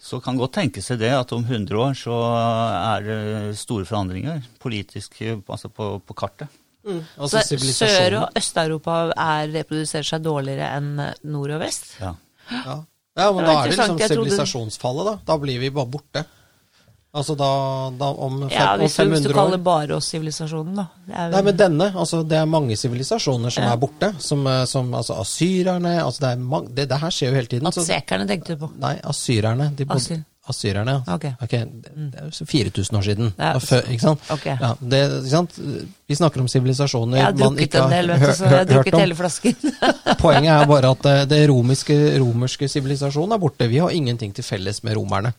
Så 0.00 0.20
kan 0.20 0.36
godt 0.36 0.56
tenke 0.58 0.82
seg 0.84 1.00
det 1.00 1.12
at 1.16 1.32
om 1.32 1.44
100 1.44 1.80
år 1.80 1.94
så 1.96 2.16
er 2.16 3.06
det 3.06 3.56
store 3.58 3.86
forandringer 3.88 4.42
politisk 4.60 5.22
altså 5.24 5.70
på, 5.72 5.98
på 6.04 6.16
kartet. 6.18 6.48
Mm. 6.84 7.00
Altså 7.16 7.40
så 7.40 7.86
Sør- 7.88 8.18
og 8.22 8.36
Øst-Europa 8.36 8.98
reproduserer 9.54 10.08
seg 10.08 10.24
dårligere 10.24 10.72
enn 10.76 10.96
nord 11.22 11.56
og 11.56 11.62
vest? 11.64 11.94
Ja. 12.00 12.12
Ja, 12.50 12.80
ja 13.16 13.28
men 13.32 13.46
da 13.46 13.52
er 13.52 13.70
det 13.70 13.78
liksom 13.78 14.00
sivilisasjonsfallet, 14.02 15.06
da. 15.08 15.14
Da 15.32 15.38
blir 15.40 15.62
vi 15.62 15.72
bare 15.72 15.88
borte. 15.88 16.24
Altså 17.14 17.36
da, 17.38 17.48
da 17.94 18.08
om, 18.26 18.40
fem, 18.48 18.50
Ja, 18.50 18.72
om 18.74 18.80
hvis 18.82 18.96
du, 18.98 19.04
hvis 19.12 19.22
du 19.22 19.32
kaller 19.36 19.60
bare 19.62 19.94
oss 19.94 20.08
sivilisasjonen, 20.10 20.74
da. 20.80 20.86
Er, 21.12 21.30
Nei, 21.30 21.42
men 21.46 21.56
denne, 21.60 21.86
altså 21.94 22.24
det 22.26 22.40
er 22.40 22.48
mange 22.50 22.74
sivilisasjoner 22.80 23.54
som 23.54 23.62
Ja. 23.62 23.72
er 23.76 23.78
borte. 23.78 24.10
Som, 24.18 24.42
eh, 24.50 24.64
som 24.66 24.90
altså 24.98 25.20
asyrerne 25.22 25.92
altså 26.02 26.24
det, 26.24 26.30
er 26.34 26.42
mange, 26.42 26.74
det, 26.74 26.88
det 26.90 26.98
her 27.04 27.14
skjer 27.14 27.30
jo 27.30 27.34
hele 27.38 27.46
tiden. 27.52 27.70
Atsekerne 27.70 28.26
tenkte 28.26 28.56
du 28.56 28.64
på. 28.66 28.70
Nei, 28.82 28.96
asyrerne. 29.06 29.70
De 29.78 29.86
bodde, 29.86 30.02
Asyr. 30.02 30.24
Asyrerne, 30.50 30.90
ja. 31.06 31.14
Okay. 31.14 31.32
Okay, 31.40 31.62
det 31.94 32.18
er 32.20 32.26
jo 32.28 32.44
4000 32.50 32.98
år 32.98 33.06
siden. 33.06 33.30
Ja, 33.38 33.52
før, 33.62 33.86
ikke 33.94 34.02
sant? 34.02 34.26
Okay. 34.34 34.58
Ja, 34.60 34.74
det, 34.82 35.00
ikke 35.22 35.30
sant? 35.32 35.54
Vi 36.10 36.18
snakker 36.18 36.42
om 36.42 36.50
sivilisasjoner 36.52 37.30
man 37.38 37.56
ikke 37.64 37.80
har 37.80 37.94
del, 37.94 38.10
hør, 38.12 38.26
hør, 38.26 38.42
jeg 38.42 38.58
har 38.58 38.68
drukket 38.68 38.90
hørt 38.90 38.98
om. 38.98 39.00
hele 39.06 39.16
flasken. 39.22 39.56
Poenget 40.26 40.50
er 40.52 40.66
bare 40.68 40.90
at 40.98 41.08
eh, 41.14 41.22
det 41.30 41.40
romiske, 41.48 41.96
romerske 42.20 42.68
sivilisasjonen 42.68 43.38
er 43.38 43.40
borte. 43.46 43.70
Vi 43.70 43.80
har 43.80 43.94
ingenting 43.94 44.34
til 44.36 44.44
felles 44.44 44.82
med 44.84 44.98
romerne. 44.98 45.32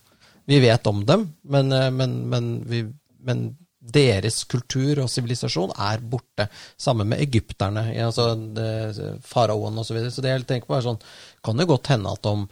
Vi 0.47 0.59
vet 0.61 0.87
om 0.87 1.03
dem, 1.05 1.27
men, 1.49 1.71
eh, 1.73 1.89
men, 1.91 2.17
men, 2.29 2.49
vi, 2.69 2.83
men 3.25 3.45
deres 3.85 4.43
kultur 4.49 5.03
og 5.03 5.09
sivilisasjon 5.13 5.73
er 5.77 6.01
borte. 6.01 6.47
Sammen 6.77 7.07
med 7.11 7.21
egypterne, 7.21 7.83
altså 8.05 8.31
det- 8.55 9.21
faraoen 9.25 9.77
osv. 9.77 9.87
Så, 9.87 9.93
videre. 9.93 10.11
så 10.11 10.21
det 10.25 10.29
jeg 10.33 10.47
tenker 10.49 10.67
på 10.67 10.77
er 10.77 10.85
sånn, 10.87 11.01
kan 11.45 11.57
det 11.57 11.67
godt 11.69 11.87
hende 11.93 12.11
at 12.11 12.25
om, 12.25 12.47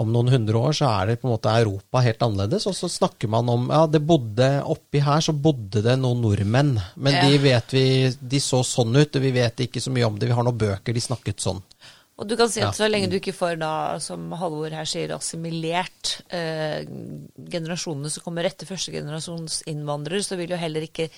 om 0.00 0.12
noen 0.12 0.28
hundre 0.32 0.60
år 0.60 0.72
så 0.76 0.88
er 1.00 1.06
det 1.10 1.20
på 1.20 1.28
en 1.28 1.32
måte 1.34 1.52
Europa 1.60 2.00
helt 2.04 2.20
annerledes, 2.22 2.66
og 2.70 2.76
så 2.76 2.88
snakker 2.92 3.28
man 3.28 3.48
om 3.52 3.68
ja, 3.72 3.86
det 3.90 4.00
bodde 4.06 4.50
oppi 4.64 5.00
her 5.04 5.20
så 5.24 5.32
bodde 5.32 5.82
det 5.84 5.96
noen 5.98 6.20
nordmenn, 6.22 6.76
men 6.96 7.12
Ja. 7.16 7.24
de 7.28 7.38
vet 7.38 7.72
vi, 7.72 7.84
de 8.20 8.38
så 8.40 8.62
sånn 8.64 8.94
ut, 8.96 9.16
og 9.16 9.22
vi 9.22 9.32
vet 9.32 9.56
ikke 9.66 9.80
så 9.80 9.90
mye 9.92 10.06
om 10.06 10.18
det, 10.18 10.28
vi 10.28 10.36
har 10.36 10.44
noen 10.44 10.56
bøker, 10.60 10.92
de 10.94 11.00
snakket 11.00 11.40
sånn. 11.40 11.60
Og 12.20 12.28
du 12.28 12.36
kan 12.36 12.50
si 12.52 12.60
at 12.60 12.76
så 12.76 12.88
lenge 12.90 13.08
du 13.08 13.16
ikke 13.16 13.32
får 13.32 13.56
da, 13.62 13.72
som 14.04 14.28
Halvor 14.36 14.74
her 14.76 14.88
sier, 14.88 15.14
assimilert 15.16 16.18
eh, 16.28 16.84
generasjonene 17.50 18.12
som 18.12 18.26
kommer 18.26 18.44
etter 18.44 18.68
førstegenerasjons 18.68 19.62
innvandrere, 19.72 20.20
så 20.26 20.36
vil 20.40 20.52
jo 20.52 20.60
heller 20.60 20.84
ikke 20.88 21.08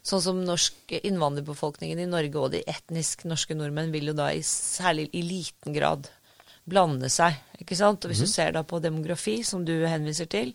Sånn 0.00 0.22
som 0.24 0.38
norsk 0.40 0.94
innvandrerbefolkningen 0.96 1.98
i 2.00 2.06
Norge 2.08 2.40
og 2.40 2.54
de 2.54 2.62
etnisk 2.72 3.26
norske 3.28 3.52
nordmenn 3.52 3.90
vil 3.92 4.08
jo 4.08 4.14
da 4.16 4.30
i, 4.32 4.40
særlig 4.40 5.10
i 5.12 5.20
liten 5.20 5.74
grad 5.76 6.08
blande 6.64 7.10
seg. 7.12 7.36
ikke 7.60 7.76
sant? 7.76 8.06
Og 8.06 8.12
Hvis 8.12 8.22
du 8.24 8.30
ser 8.30 8.54
da 8.56 8.62
på 8.64 8.80
demografi, 8.80 9.42
som 9.44 9.60
du 9.64 9.74
henviser 9.84 10.30
til, 10.30 10.54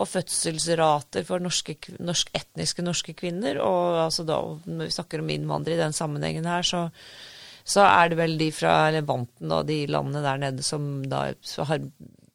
og 0.00 0.08
fødselsrater 0.08 1.22
for 1.28 1.42
norske, 1.44 1.76
norsk, 2.02 2.32
etniske 2.34 2.82
norske 2.82 3.14
kvinner, 3.14 3.60
og 3.62 4.00
altså 4.08 4.26
da, 4.26 4.40
når 4.66 4.88
vi 4.88 4.96
snakker 4.96 5.22
om 5.22 5.30
innvandrere 5.30 5.78
i 5.78 5.84
den 5.84 5.94
sammenhengen 5.94 6.48
her, 6.48 6.66
så, 6.66 6.88
så 7.64 7.84
er 7.86 8.08
det 8.12 8.18
vel 8.18 8.36
de 8.38 8.50
fra 8.52 8.90
Levanten 8.90 9.52
og 9.52 9.66
de 9.68 9.86
landene 9.86 10.22
der 10.24 10.38
nede 10.38 10.62
som 10.66 11.02
da 11.08 11.32
har, 11.68 11.78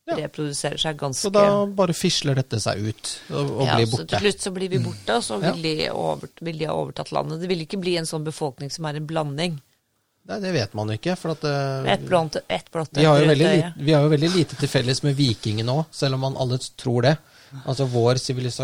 Ja. 0.08 0.16
reproduserer 0.16 0.80
seg 0.80 0.96
ganske 0.98 1.20
Så 1.28 1.32
da 1.36 1.66
bare 1.66 1.92
fisler 1.94 2.36
dette 2.40 2.62
seg 2.64 2.80
ut 2.80 3.10
og, 3.30 3.50
og 3.60 3.66
ja, 3.68 3.76
blir 3.76 3.88
Så 3.90 3.98
borte. 3.98 4.08
til 4.08 4.20
slutt 4.24 4.40
så 4.46 4.52
blir 4.56 4.70
vi 4.72 4.78
borte, 4.80 5.18
og 5.18 5.24
så 5.24 5.42
Ja. 5.44 5.52
vil, 5.52 5.62
de 5.64 5.90
over, 5.92 6.30
vil 6.42 6.58
de 6.58 6.66
ha 6.66 6.74
overtatt 6.74 7.12
landet. 7.12 7.42
Det 7.42 7.50
vil 7.50 7.66
ikke 7.66 7.80
bli 7.82 7.98
en 7.98 8.06
sånn 8.08 8.24
befolkning 8.24 8.72
som 8.72 8.86
er 8.86 8.96
en 8.96 9.06
blanding. 9.08 9.58
Nei, 10.28 10.40
det 10.40 10.54
vet 10.54 10.74
man 10.74 10.88
ikke, 10.96 11.18
for 11.18 11.32
at 11.32 11.44
Et 11.44 12.06
blant, 12.08 12.32
blått, 12.34 12.44
ett 12.50 12.72
blått 12.72 12.90
vi, 12.96 13.04
har 13.04 13.20
jo 13.20 13.30
et 13.30 13.38
veldig, 13.38 13.74
vi 13.84 13.92
har 13.94 14.02
jo 14.04 14.10
veldig 14.10 14.32
lite 14.34 14.56
til 14.60 14.68
felles 14.70 15.04
med 15.04 15.16
vikingene 15.16 15.72
òg, 15.76 15.86
selv 15.92 16.14
om 16.16 16.20
man 16.22 16.36
alle 16.38 16.58
tror 16.58 17.02
det. 17.02 17.18
Altså 17.66 17.86
vår, 17.88 18.16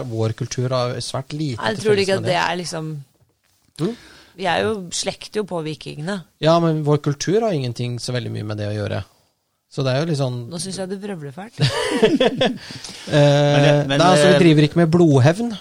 vår 0.08 0.34
kultur 0.36 0.70
har 0.70 0.96
svært 1.00 1.32
lite 1.32 1.60
Nei, 1.62 1.72
Jeg 1.76 1.80
tror 1.84 1.96
ikke 2.04 2.18
at 2.18 2.24
det 2.24 2.32
det. 2.32 2.36
er 2.36 2.56
liksom 2.60 3.04
Mm. 3.80 3.96
Vi 4.38 4.46
er 4.50 4.64
jo 4.66 4.76
slekt 4.96 5.36
jo 5.38 5.44
på 5.50 5.60
vikingene. 5.66 6.20
Ja, 6.44 6.56
men 6.64 6.84
vår 6.88 7.02
kultur 7.06 7.42
har 7.46 7.54
ingenting 7.54 8.00
så 8.02 8.16
veldig 8.16 8.32
mye 8.34 8.48
med 8.54 8.62
det 8.62 8.70
å 8.72 8.78
gjøre. 8.78 9.04
Så 9.74 9.82
det 9.86 9.94
er 9.96 10.04
jo 10.04 10.10
litt 10.12 10.20
sånn 10.20 10.36
Nå 10.52 10.60
syns 10.62 10.78
jeg 10.84 10.90
du 10.92 10.98
vrøvler 11.02 11.34
fælt. 11.34 11.58
eh, 13.18 13.84
Nei, 13.90 13.98
altså, 13.98 14.34
vi 14.36 14.42
driver 14.44 14.68
ikke 14.68 14.82
med 14.84 14.92
blodhevn. 14.94 15.54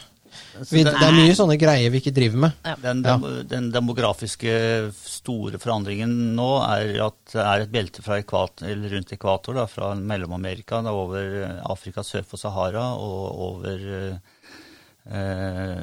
Vi, 0.69 0.83
det 0.85 0.93
er 0.93 1.15
mye 1.17 1.33
sånne 1.35 1.57
greier 1.59 1.91
vi 1.91 1.99
ikke 2.03 2.13
driver 2.15 2.43
med. 2.45 2.59
Den, 2.83 3.01
Ja. 3.03 3.17
dem, 3.17 3.25
den 3.49 3.71
demografiske 3.73 4.53
store 4.95 5.59
forandringen 5.63 6.13
nå 6.37 6.51
er 6.67 6.93
at 7.09 7.33
det 7.33 7.41
er 7.47 7.65
et 7.65 7.73
belte 7.73 8.05
fra 8.05 8.19
ekvator, 8.21 8.69
eller 8.69 8.93
rundt 8.99 9.15
ekvator, 9.17 9.57
da, 9.59 9.65
fra 9.71 9.95
Mellom-Amerika, 9.97 10.83
da, 10.85 10.93
over 10.93 11.39
eh, 11.47 11.57
Afrika 11.73 12.05
sør 12.07 12.29
for 12.29 12.39
Sahara 12.41 12.85
og 13.01 13.41
over 13.49 13.89
eh, 13.97 14.17
eh, 15.09 15.83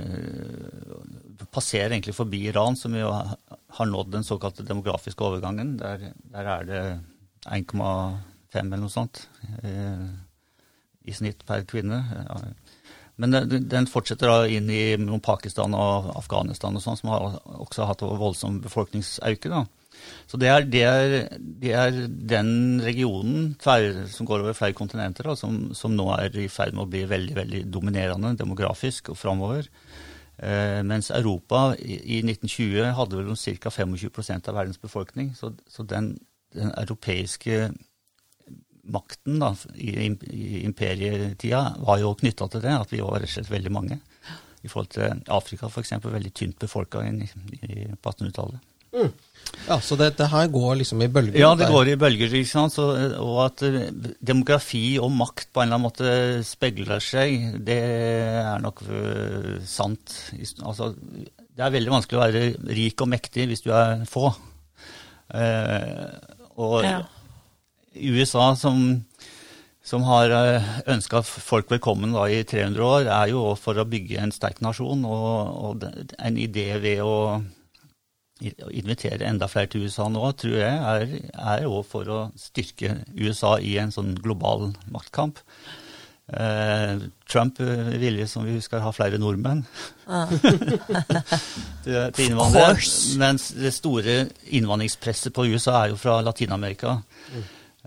Passerer 1.53 1.93
egentlig 1.93 2.15
forbi 2.17 2.43
Iran, 2.49 2.75
som 2.77 2.93
jo 2.97 3.09
har 3.09 3.89
nådd 3.89 4.11
den 4.13 4.25
såkalte 4.27 4.65
demografiske 4.67 5.23
overgangen. 5.25 5.77
Der, 5.79 6.11
der 6.33 6.49
er 6.55 6.67
det 6.67 6.81
1,5 7.49 8.59
eller 8.59 8.81
noe 8.81 8.93
sånt 8.93 9.23
eh, 9.63 10.09
i 11.09 11.15
snitt 11.15 11.45
per 11.47 11.65
kvinne. 11.69 12.03
Men 13.19 13.35
den, 13.49 13.89
fortsetter 13.91 14.31
da 14.31 14.45
inn 14.47 14.69
i 14.71 14.95
Pakistan 15.25 15.75
og 15.75 16.13
Afghanistan, 16.15 16.77
og 16.77 16.83
sånn, 16.85 16.99
som 16.99 17.11
har 17.11 17.41
også 17.59 17.83
har 17.83 17.91
hatt 17.91 18.05
voldsom 18.05 18.61
befolkningsauke. 18.63 19.65
Så 20.29 20.39
det 20.39 20.47
er, 20.47 20.67
det 20.71 20.83
er, 20.87 21.15
det 21.35 21.73
er 21.75 21.97
den 22.07 22.79
regionen 22.85 23.51
som 23.59 24.29
går 24.29 24.45
over 24.45 24.55
flere 24.55 24.77
kontinenter, 24.77 25.27
da, 25.27 25.35
som, 25.35 25.73
som 25.75 25.97
nå 25.97 26.07
er 26.15 26.37
i 26.39 26.47
ferd 26.51 26.77
med 26.77 26.85
å 26.85 26.91
bli 26.93 27.03
veldig 27.09 27.35
veldig 27.41 27.63
dominerende 27.73 28.37
demografisk 28.39 29.11
og 29.11 29.19
framover. 29.19 29.67
Eh, 30.39 30.79
mens 30.87 31.11
Europa 31.11 31.75
i, 31.75 31.97
i 32.15 32.19
1920 32.23 32.93
hadde 32.95 33.19
vel 33.19 33.35
ca. 33.59 33.71
25 33.75 34.47
av 34.47 34.55
verdens 34.55 34.81
befolkning. 34.81 35.33
Så, 35.35 35.51
så 35.67 35.83
den, 35.83 36.13
den 36.55 36.71
europeiske 36.79 37.71
makten 38.89 39.41
da, 39.41 39.51
i, 39.75 39.91
i 40.31 40.61
imperietida 40.63 41.75
var 41.83 41.99
jo 42.01 42.15
knytta 42.17 42.47
til 42.49 42.63
det, 42.63 42.77
at 42.85 42.93
vi 42.93 43.01
var 43.03 43.19
rett 43.19 43.29
og 43.29 43.35
slett 43.35 43.51
veldig 43.51 43.73
mange. 43.75 43.99
I 44.63 44.71
forhold 44.71 44.93
til 44.95 45.21
Afrika 45.31 45.69
f.eks. 45.69 45.93
veldig 46.03 46.31
tynt 46.35 46.59
befolka 46.59 47.03
på 47.03 48.11
1800-tallet. 48.11 48.63
Ja, 49.67 49.75
Så 49.83 49.95
det, 49.99 50.15
det 50.17 50.29
her 50.31 50.47
går 50.49 50.79
liksom 50.79 51.01
i 51.05 51.07
bølger. 51.13 51.37
Ja, 51.37 51.51
det 51.53 51.67
der. 51.67 51.73
går 51.73 51.89
i 51.91 51.95
bølger. 51.99 52.31
ikke 52.39 52.49
sant? 52.49 52.73
Så, 52.73 52.85
og 53.21 53.39
at 53.45 53.61
eh, 53.67 53.89
demografi 54.25 54.97
og 55.01 55.11
makt 55.13 55.51
på 55.53 55.61
en 55.61 55.67
eller 55.67 55.77
annen 55.77 55.87
måte 55.89 56.13
speiler 56.47 57.03
seg, 57.03 57.59
det 57.67 57.77
er 57.83 58.63
nok 58.63 58.81
eh, 58.87 59.59
sant. 59.69 60.15
Altså, 60.63 60.93
det 60.95 61.65
er 61.67 61.75
veldig 61.75 61.91
vanskelig 61.93 62.17
å 62.17 62.23
være 62.23 62.43
rik 62.79 63.03
og 63.05 63.11
mektig 63.11 63.45
hvis 63.51 63.61
du 63.65 63.69
er 63.75 64.05
få. 64.09 64.31
Eh, 65.33 66.07
og 66.57 66.83
Ja. 66.87 67.03
USA, 67.99 68.53
som, 68.55 69.03
som 69.83 70.03
har 70.07 70.31
ønska 70.87 71.19
folk 71.25 71.69
velkommen 71.73 72.13
da, 72.15 72.27
i 72.31 72.43
300 72.47 72.83
år, 72.85 73.07
er 73.11 73.31
jo 73.33 73.41
for 73.59 73.77
å 73.81 73.85
bygge 73.89 74.21
en 74.23 74.31
sterk 74.33 74.61
nasjon. 74.63 75.01
Og, 75.09 75.63
og 75.67 75.87
en 76.15 76.37
idé 76.39 76.71
ved 76.79 77.01
å 77.03 77.15
invitere 78.39 79.27
enda 79.27 79.49
flere 79.51 79.69
til 79.71 79.85
USA 79.87 80.07
nå, 80.11 80.23
tror 80.39 80.55
jeg, 80.61 81.19
er, 81.33 81.67
òg 81.67 81.83
for 81.87 82.09
å 82.09 82.21
styrke 82.39 83.01
USA 83.17 83.57
i 83.59 83.77
en 83.81 83.93
sånn 83.93 84.15
global 84.21 84.71
maktkamp. 84.93 85.41
Eh, 86.29 87.05
Trump 87.29 87.59
ville, 87.59 88.27
som 88.29 88.45
vi 88.45 88.53
husker, 88.59 88.83
ha 88.85 88.91
flere 88.93 89.17
nordmenn 89.17 89.63
til, 91.83 91.95
til 92.13 92.25
innvandrere. 92.27 92.75
Mens 93.21 93.49
det 93.57 93.73
store 93.73 94.19
innvandringspresset 94.45 95.33
på 95.33 95.47
USA 95.49 95.79
er 95.83 95.95
jo 95.95 95.97
fra 96.01 96.19
Latin-Amerika. 96.25 96.99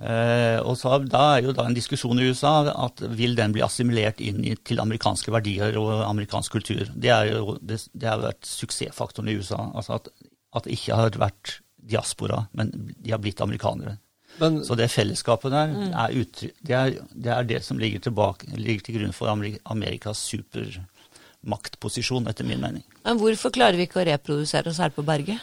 Eh, 0.03 0.59
og 0.65 0.75
så, 0.81 0.97
Da 1.05 1.23
er 1.37 1.47
jo 1.47 1.55
da 1.55 1.69
en 1.69 1.77
diskusjon 1.77 2.19
i 2.19 2.31
USA 2.33 2.73
at 2.73 3.03
vil 3.15 3.37
den 3.39 3.53
bli 3.55 3.63
assimilert 3.63 4.23
inn 4.25 4.43
i, 4.43 4.57
til 4.57 4.81
amerikanske 4.83 5.31
verdier 5.35 5.79
og 5.79 6.03
amerikansk 6.09 6.59
kultur. 6.59 6.89
Det, 6.95 7.13
er 7.13 7.31
jo, 7.31 7.59
det, 7.61 7.85
det 7.93 8.11
har 8.11 8.23
vært 8.23 8.49
suksessfaktoren 8.49 9.31
i 9.31 9.37
USA. 9.39 9.69
altså 9.71 10.01
At, 10.01 10.11
at 10.53 10.65
det 10.67 10.77
ikke 10.77 10.97
har 10.99 11.19
vært 11.21 11.61
diaspora, 11.83 12.47
men 12.57 12.71
de 12.73 13.11
har 13.11 13.21
blitt 13.23 13.41
amerikanere. 13.43 13.97
Men, 14.41 14.65
Så 14.65 14.75
det 14.79 14.89
fellesskapet 14.93 15.53
der 15.53 15.69
er, 15.93 16.15
uttrykk, 16.17 16.55
det, 16.65 16.77
er, 16.77 16.95
det 17.13 17.33
er 17.35 17.43
det 17.49 17.61
som 17.67 17.79
ligger, 17.81 18.01
tilbake, 18.07 18.47
ligger 18.57 18.87
til 18.87 18.95
grunn 18.99 19.13
for 19.17 19.29
Amerikas 19.29 20.19
supermaktposisjon, 20.31 22.29
etter 22.31 22.45
min 22.49 22.63
mening. 22.63 22.85
Men 23.05 23.21
hvorfor 23.21 23.53
klarer 23.53 23.77
vi 23.77 23.85
ikke 23.89 24.01
å 24.01 24.09
reprodusere 24.09 24.73
oss 24.73 24.81
her 24.81 24.93
på 24.95 25.05
berget? 25.05 25.41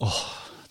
Åh, 0.00 0.22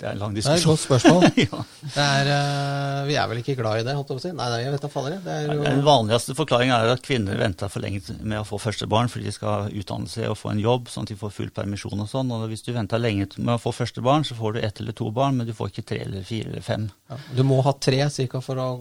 det 0.02 0.08
er 0.10 0.16
en 0.16 0.22
lang 0.24 0.34
diskusjon. 0.34 0.56
det 0.56 0.58
er 0.58 0.66
et 0.66 0.72
godt 0.72 0.82
spørsmål. 0.82 1.24
ja. 1.46 1.60
Det 1.94 2.06
er, 2.06 2.30
uh, 2.34 3.02
vi 3.06 3.18
er 3.22 3.28
vel 3.30 3.42
ikke 3.44 3.56
glad 3.60 3.82
i 3.82 3.84
det, 3.86 3.94
holdt 3.94 4.10
jeg 4.10 4.18
på 4.18 4.22
å 4.22 4.24
si. 4.24 4.32
Nei, 4.34 4.48
nei, 4.50 4.60
jeg 4.64 4.74
vet 4.74 4.86
da 4.86 4.90
faller. 4.90 5.14
jeg. 5.14 5.22
Det 5.28 5.36
er 5.36 5.62
Den 5.68 5.84
vanligste 5.86 6.36
forklaringen 6.38 6.74
er 6.74 6.94
at 6.96 7.04
kvinner 7.06 7.38
venter 7.38 7.70
for 7.70 7.86
lenge 7.86 8.18
med 8.18 8.40
å 8.40 8.48
få 8.48 8.58
første 8.62 8.90
barn 8.90 9.12
fordi 9.12 9.30
de 9.30 9.36
skal 9.36 9.70
utdanne 9.70 10.10
seg 10.10 10.32
og 10.32 10.40
få 10.40 10.54
en 10.56 10.64
jobb, 10.64 10.90
sånn 10.90 11.06
at 11.06 11.14
de 11.14 11.20
får 11.22 11.36
full 11.36 11.52
permisjon 11.54 12.02
og 12.02 12.10
sånn. 12.10 12.34
Og 12.34 12.48
hvis 12.50 12.66
du 12.66 12.72
venter 12.74 13.02
lenge 13.02 13.30
med 13.38 13.54
å 13.56 13.62
få 13.62 13.76
første 13.78 14.02
barn, 14.06 14.26
så 14.26 14.38
får 14.40 14.58
du 14.58 14.62
ett 14.66 14.82
eller 14.82 14.98
to 14.98 15.12
barn, 15.14 15.38
men 15.38 15.50
du 15.50 15.54
får 15.58 15.70
ikke 15.70 15.86
tre 15.94 16.02
eller 16.08 16.26
fire 16.26 16.50
eller 16.50 16.66
fem. 16.66 16.88
ja, 17.12 17.20
Du 17.38 17.44
må 17.46 17.62
ha 17.62 17.76
tre 17.78 18.02
cirka 18.10 18.42
for 18.42 18.58
å, 18.58 18.72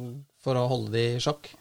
for 0.41 0.57
å 0.57 0.69
holde 0.73 0.95
de 0.97 1.05
i 1.19 1.21
sjakk. 1.21 1.53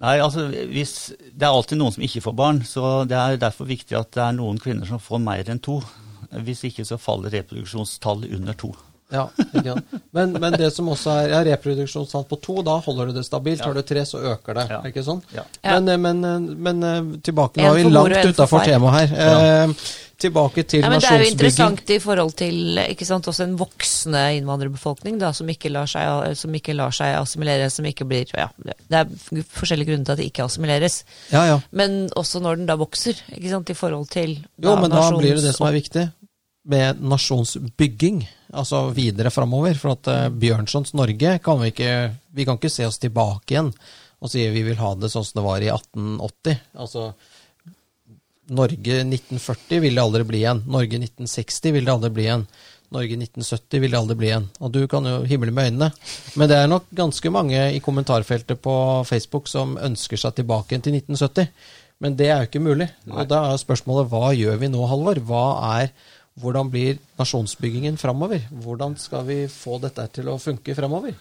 Nei, 0.00 0.14
altså, 0.22 0.46
hvis, 0.48 0.94
Det 1.18 1.44
er 1.44 1.50
alltid 1.50 1.80
noen 1.80 1.92
som 1.96 2.06
ikke 2.06 2.22
får 2.24 2.36
barn, 2.38 2.62
så 2.64 3.02
det 3.10 3.18
er 3.18 3.42
derfor 3.42 3.68
viktig 3.68 3.98
at 3.98 4.14
det 4.14 4.22
er 4.24 4.38
noen 4.38 4.62
kvinner 4.62 4.88
som 4.88 5.02
får 5.02 5.20
mer 5.26 5.50
enn 5.50 5.60
to. 5.60 5.80
Hvis 6.30 6.62
ikke 6.68 6.86
så 6.86 6.96
faller 7.00 7.34
reproduksjonstallet 7.34 8.30
under 8.38 8.54
to. 8.54 8.70
Ja, 9.10 9.26
ikke. 9.36 9.76
Men, 10.16 10.34
men 10.42 10.56
det 10.58 10.70
som 10.74 10.88
også 10.90 11.14
er 11.22 11.32
ja, 11.32 11.40
reproduksjonstall 11.50 12.26
på 12.30 12.38
to, 12.42 12.60
da 12.66 12.76
holder 12.84 13.10
du 13.10 13.18
det 13.18 13.24
stabilt. 13.26 13.64
Har 13.64 13.74
du 13.74 13.82
tre, 13.86 14.04
så 14.06 14.20
øker 14.34 14.58
det. 14.60 14.66
Ja. 14.70 14.82
Ikke 14.90 15.04
sånn? 15.06 15.22
Men, 15.62 15.88
eh, 15.88 15.98
men, 15.98 16.22
eh, 16.26 16.52
men 16.68 16.86
eh, 16.86 17.00
tilbake, 17.26 17.62
nå 17.62 17.72
er 17.72 17.80
vi 17.80 17.90
langt 17.90 18.30
utafor 18.34 18.64
temaet 18.66 19.10
her. 19.10 19.18
Eh, 19.26 19.74
tilbake 20.20 20.64
til 20.68 20.84
Ja, 20.84 20.90
men 20.92 21.00
det 21.00 21.08
er 21.08 21.22
jo 21.24 21.28
interessant 21.32 21.90
i 21.94 21.98
forhold 22.02 22.34
til 22.38 22.80
ikke 22.82 23.06
sant, 23.08 23.28
også 23.30 23.46
en 23.46 23.54
voksende 23.58 24.20
innvandrerbefolkning 24.36 25.16
da, 25.20 25.32
som, 25.36 25.48
ikke 25.48 25.72
lar 25.72 25.88
seg, 25.90 26.34
som 26.36 26.54
ikke 26.56 26.74
lar 26.76 26.92
seg 26.94 27.16
assimilere, 27.16 27.70
som 27.72 27.88
ikke 27.88 28.04
blir 28.08 28.28
ja, 28.36 28.50
Det 28.60 28.98
er 29.00 29.46
forskjellige 29.56 29.92
grunner 29.92 30.10
til 30.10 30.16
at 30.16 30.20
det 30.20 30.28
ikke 30.28 30.44
assimileres. 30.44 31.00
Ja, 31.32 31.46
ja. 31.48 31.60
Men 31.72 32.02
også 32.20 32.42
når 32.44 32.60
den 32.60 32.68
da 32.68 32.76
vokser, 32.80 33.16
ikke 33.32 33.54
sant, 33.54 33.72
i 33.72 33.78
forhold 33.78 34.10
til 34.12 34.36
Jo, 34.60 34.76
men 34.76 34.92
da 34.92 35.06
blir 35.16 35.38
det 35.38 35.46
det 35.48 35.54
som 35.56 35.70
er 35.70 35.78
viktig, 35.78 36.10
med 36.68 37.00
nasjonsbygging. 37.00 38.22
Altså 38.50 38.88
videre 38.94 39.32
framover. 39.34 39.76
For 39.78 39.94
at 39.94 40.10
eh, 40.10 40.28
Bjørnsons 40.42 40.94
Norge 40.98 41.38
kan 41.44 41.60
vi 41.62 41.72
ikke 41.72 41.92
Vi 42.34 42.46
kan 42.46 42.58
ikke 42.58 42.72
se 42.72 42.86
oss 42.86 43.00
tilbake 43.02 43.54
igjen 43.54 43.74
og 44.20 44.28
si 44.28 44.42
vi 44.52 44.62
vil 44.66 44.76
ha 44.76 44.90
det 45.00 45.08
sånn 45.08 45.24
som 45.24 45.38
det 45.40 45.46
var 45.46 45.62
i 45.64 45.70
1880. 45.72 46.58
Altså 46.84 47.06
Norge 48.50 48.98
1940 49.06 49.80
vil 49.80 49.96
det 49.96 50.02
aldri 50.02 50.26
bli 50.28 50.42
igjen. 50.42 50.60
Norge 50.68 50.98
1960 50.98 51.74
vil 51.76 51.86
det 51.86 51.94
aldri 51.94 52.10
bli 52.16 52.26
igjen. 52.26 52.44
Norge 52.90 53.16
1970 53.16 53.82
vil 53.84 53.94
det 53.94 54.00
aldri 54.00 54.16
bli 54.18 54.28
igjen. 54.32 54.48
Og 54.58 54.72
du 54.74 54.80
kan 54.90 55.06
jo 55.06 55.20
himle 55.30 55.54
med 55.54 55.70
øynene. 55.70 55.90
Men 56.34 56.50
det 56.50 56.58
er 56.58 56.70
nok 56.70 56.90
ganske 57.00 57.32
mange 57.32 57.62
i 57.76 57.82
kommentarfeltet 57.84 58.60
på 58.60 58.74
Facebook 59.08 59.48
som 59.48 59.76
ønsker 59.78 60.20
seg 60.20 60.40
tilbake 60.40 60.74
igjen 60.74 60.84
til 60.88 60.98
1970. 60.98 61.52
Men 62.02 62.16
det 62.18 62.30
er 62.32 62.42
jo 62.42 62.50
ikke 62.50 62.64
mulig. 62.64 62.88
Og 63.12 63.28
da 63.30 63.44
er 63.52 63.60
spørsmålet 63.60 64.10
hva 64.10 64.32
gjør 64.34 64.58
vi 64.60 64.72
nå, 64.72 64.82
Halvor? 64.90 65.20
Hva 65.30 65.44
er, 65.78 65.94
hvordan 66.40 66.70
blir 66.72 66.98
nasjonsbyggingen 67.20 67.98
framover? 68.00 68.46
Hvordan 68.50 68.96
skal 69.00 69.26
vi 69.28 69.44
få 69.52 69.78
dette 69.82 70.06
til 70.18 70.30
å 70.32 70.38
funke 70.40 70.74
framover? 70.78 71.14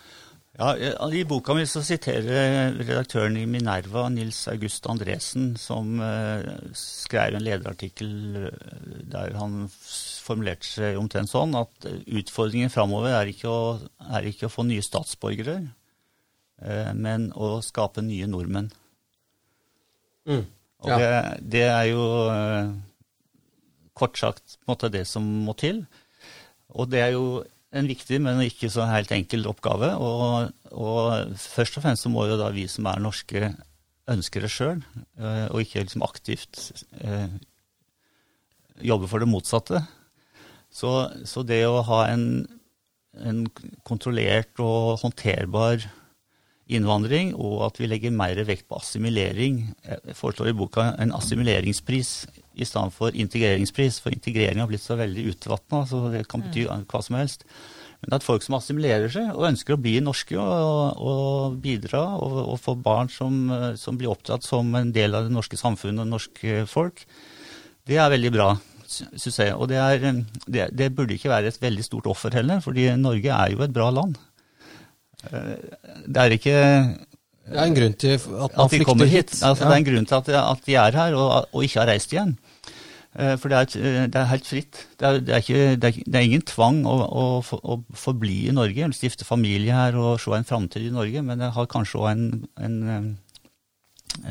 Ja, 0.60 0.74
I 1.08 1.22
boka 1.24 1.54
mi 1.56 1.64
så 1.70 1.80
siterer 1.88 2.74
redaktøren 2.76 3.38
i 3.40 3.46
Minerva, 3.48 4.10
Nils 4.12 4.42
August 4.52 4.84
Andresen, 4.92 5.54
som 5.62 6.02
eh, 6.04 6.50
skrev 6.76 7.38
en 7.38 7.46
lederartikkel 7.46 8.10
eh, 8.50 8.74
der 9.14 9.38
han 9.40 9.70
formulerte 9.72 10.68
seg 10.68 11.00
omtrent 11.00 11.32
sånn 11.32 11.56
at 11.56 11.88
eh, 11.88 12.02
utfordringen 12.20 12.74
framover 12.74 13.16
er, 13.22 13.32
er 13.32 14.28
ikke 14.34 14.50
å 14.50 14.52
få 14.52 14.68
nye 14.68 14.84
statsborgere, 14.84 15.62
eh, 16.60 16.92
men 16.92 17.30
å 17.40 17.62
skape 17.64 18.04
nye 18.04 18.28
nordmenn. 18.28 18.68
Og 20.30 20.92
Ja. 20.92 20.98
det, 21.00 21.16
det 21.56 21.66
er 21.72 21.88
jo 21.94 22.04
eh, 22.36 22.76
kort 24.00 24.20
sagt 24.20 24.58
måtte 24.70 24.92
det 24.94 25.06
som 25.10 25.26
må 25.46 25.56
til. 25.60 25.84
Og 26.74 26.90
det 26.92 27.04
er 27.04 27.14
jo 27.16 27.42
en 27.76 27.90
viktig, 27.90 28.18
men 28.24 28.42
ikke 28.46 28.70
så 28.74 28.88
helt 28.90 29.12
enkel 29.14 29.48
oppgave. 29.50 29.92
Og, 30.02 30.50
og 30.72 31.36
først 31.38 31.78
og 31.78 31.86
fremst 31.86 32.06
så 32.06 32.12
må 32.14 32.26
jo 32.30 32.40
da 32.40 32.50
vi 32.54 32.66
som 32.72 32.88
er 32.90 33.02
norske, 33.04 33.54
ønske 34.10 34.42
det 34.42 34.50
sjøl, 34.50 34.80
og 35.22 35.60
ikke 35.62 35.84
liksom 35.84 36.02
aktivt 36.02 36.72
eh, 36.98 37.30
jobbe 38.82 39.10
for 39.12 39.22
det 39.22 39.30
motsatte. 39.30 39.84
Så, 40.74 40.92
så 41.30 41.44
det 41.46 41.62
å 41.68 41.84
ha 41.86 42.04
en, 42.10 42.26
en 43.18 43.44
kontrollert 43.86 44.62
og 44.62 45.00
håndterbar 45.04 45.86
innvandring, 46.70 47.34
og 47.34 47.64
at 47.66 47.80
vi 47.82 47.90
legger 47.90 48.14
mer 48.14 48.38
vekt 48.46 48.68
på 48.70 48.78
assimilering. 48.78 49.64
Jeg 49.86 50.18
foreslår 50.18 50.52
i 50.52 50.58
boka 50.58 50.92
en 51.02 51.14
assimileringspris 51.18 52.14
i 52.62 52.68
stedet 52.68 52.94
for 52.96 53.16
integreringspris, 53.16 54.00
for 54.04 54.14
integrering 54.16 54.60
har 54.62 54.70
blitt 54.70 54.84
så 54.86 54.98
veldig 55.00 55.28
utvatna, 55.34 55.86
så 55.90 56.06
det 56.14 56.26
kan 56.32 56.44
bety 56.46 56.66
hva 56.70 57.02
som 57.06 57.16
helst. 57.20 57.46
Men 58.00 58.16
at 58.16 58.24
folk 58.24 58.44
som 58.46 58.56
assimilerer 58.56 59.12
seg 59.12 59.34
og 59.34 59.48
ønsker 59.50 59.76
å 59.76 59.82
bli 59.84 59.98
norske 60.00 60.38
og, 60.40 61.02
og 61.04 61.58
bidra, 61.64 62.04
og, 62.16 62.38
og 62.54 62.60
få 62.64 62.78
barn 62.80 63.10
som, 63.12 63.42
som 63.76 63.98
blir 64.00 64.12
opptatt 64.14 64.46
som 64.48 64.70
en 64.80 64.94
del 64.96 65.18
av 65.18 65.28
det 65.28 65.34
norske 65.36 65.60
samfunnet 65.60 66.06
og 66.06 66.14
norske 66.14 66.62
folk, 66.72 67.04
det 67.90 67.98
er 68.00 68.14
veldig 68.14 68.32
bra, 68.32 68.54
syns 68.88 69.42
jeg. 69.42 69.52
Og 69.58 69.68
det, 69.72 69.80
er, 69.82 70.24
det, 70.48 70.70
det 70.80 70.92
burde 70.96 71.18
ikke 71.18 71.32
være 71.34 71.52
et 71.52 71.60
veldig 71.62 71.84
stort 71.90 72.08
offer 72.08 72.36
heller, 72.40 72.62
fordi 72.64 72.88
Norge 73.02 73.36
er 73.36 73.52
jo 73.56 73.64
et 73.68 73.76
bra 73.76 73.90
land. 73.92 74.16
Eh, 75.28 75.56
Det 76.08 76.22
er 76.24 76.36
ikke 76.38 76.56
Det 77.50 77.58
er 77.58 77.66
en 77.66 77.76
grunn 77.76 77.94
til 78.00 78.14
at 78.16 78.28
man 78.30 78.46
at 78.46 78.56
de 78.56 78.78
flykter 78.78 78.86
kommer 78.88 79.10
hit. 79.12 79.34
hit. 79.34 79.44
Altså, 79.44 79.64
Ja. 79.66 79.70
Det 79.70 79.74
er 79.76 79.82
en 79.82 79.90
grunn 79.92 80.06
til 80.08 80.16
at, 80.22 80.30
at 80.40 80.66
de 80.66 80.76
er 80.76 80.92
her 81.02 81.16
og, 81.18 81.50
og 81.52 81.64
ikke 81.66 81.82
har 81.82 81.92
reist 81.92 82.14
igjen. 82.14 82.38
Eh, 83.20 83.36
For 83.38 83.52
det 83.52 83.58
er, 83.58 83.62
et- 83.68 84.12
det 84.14 84.20
er 84.22 84.30
helt 84.32 84.48
fritt. 84.48 84.86
Det 85.00 85.08
er, 85.08 85.20
det 85.20 85.34
er, 85.36 85.42
ikke, 85.44 85.76
det 85.82 86.16
er, 86.16 86.24
ingen 86.24 86.46
tvang 86.48 86.86
å, 86.88 86.96
å, 87.04 87.24
å 87.44 87.80
forbli 87.92 88.46
i 88.48 88.56
Norge, 88.56 88.88
stifte 88.96 89.28
familie 89.28 89.76
her 89.76 89.98
og 90.00 90.20
se 90.24 90.32
en 90.38 90.48
framtid 90.48 90.88
i 90.88 90.94
Norge, 90.96 91.22
men 91.26 91.42
det 91.44 91.52
har 91.56 91.68
kanskje 91.68 92.00
òg 92.00 92.10
en, 92.14 92.46
en, 92.58 92.78
eh, 92.96 93.10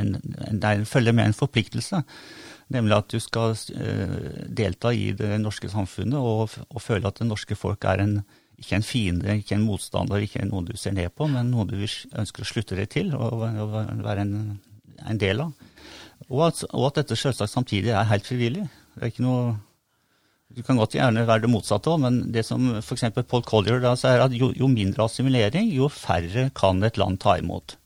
en, 0.01 0.15
en 0.63 0.87
følger 0.89 1.13
med 1.13 1.29
en 1.29 1.37
forpliktelse. 1.37 2.01
Nemlig 2.73 2.97
at 2.97 3.13
du 3.13 3.21
skal 3.21 3.55
eh, 3.77 4.45
delta 4.49 4.93
i 4.93 5.13
det 5.17 5.37
norske 5.41 5.69
samfunnet 5.73 6.19
og, 6.21 6.57
og 6.69 6.83
føle 6.85 7.09
at 7.09 7.21
det 7.21 7.29
norske 7.29 7.57
folk 7.57 7.85
er 7.89 8.03
ikke 8.59 8.77
en 8.81 8.83
fiende, 8.85 9.37
ikke 9.39 9.55
en 9.57 9.65
motstander, 9.69 10.25
ikke 10.25 10.45
noen 10.49 10.67
du 10.69 10.75
ser 10.77 10.97
ned 10.97 11.13
på, 11.17 11.29
men 11.31 11.53
noe 11.53 11.69
du 11.69 11.77
ønsker 11.79 12.43
å 12.45 12.49
slutte 12.49 12.77
deg 12.77 12.89
til 12.93 13.13
og, 13.17 13.45
og 13.45 13.77
være 14.05 14.25
en 14.27 15.21
del 15.21 15.45
av. 15.45 15.53
Og 16.29 16.43
at, 16.49 16.65
og 16.75 16.89
at 16.91 16.99
dette 17.01 17.17
selvsagt 17.17 17.53
samtidig 17.53 17.93
er 17.95 18.09
helt 18.11 18.27
frivillig. 18.27 18.67
Det 18.99 19.07
er 19.07 19.15
ikke 19.15 19.27
noe 19.27 19.57
Du 20.57 20.63
kan 20.67 20.79
godt 20.81 20.97
gjerne 20.97 21.27
være 21.29 21.45
det 21.45 21.51
motsatte 21.53 21.91
òg, 21.93 22.01
men 22.03 22.23
det 22.35 22.43
som 22.49 22.79
f.eks. 22.81 23.05
Paul 23.29 23.45
Collier 23.47 23.83
da 23.85 23.93
sier, 24.01 24.23
at 24.25 24.33
jo, 24.35 24.49
jo 24.57 24.71
mindre 24.73 25.05
assimilering, 25.05 25.69
jo 25.71 25.91
færre 25.93 26.49
kan 26.57 26.81
et 26.83 26.97
land 26.99 27.21
ta 27.23 27.37
imot. 27.39 27.77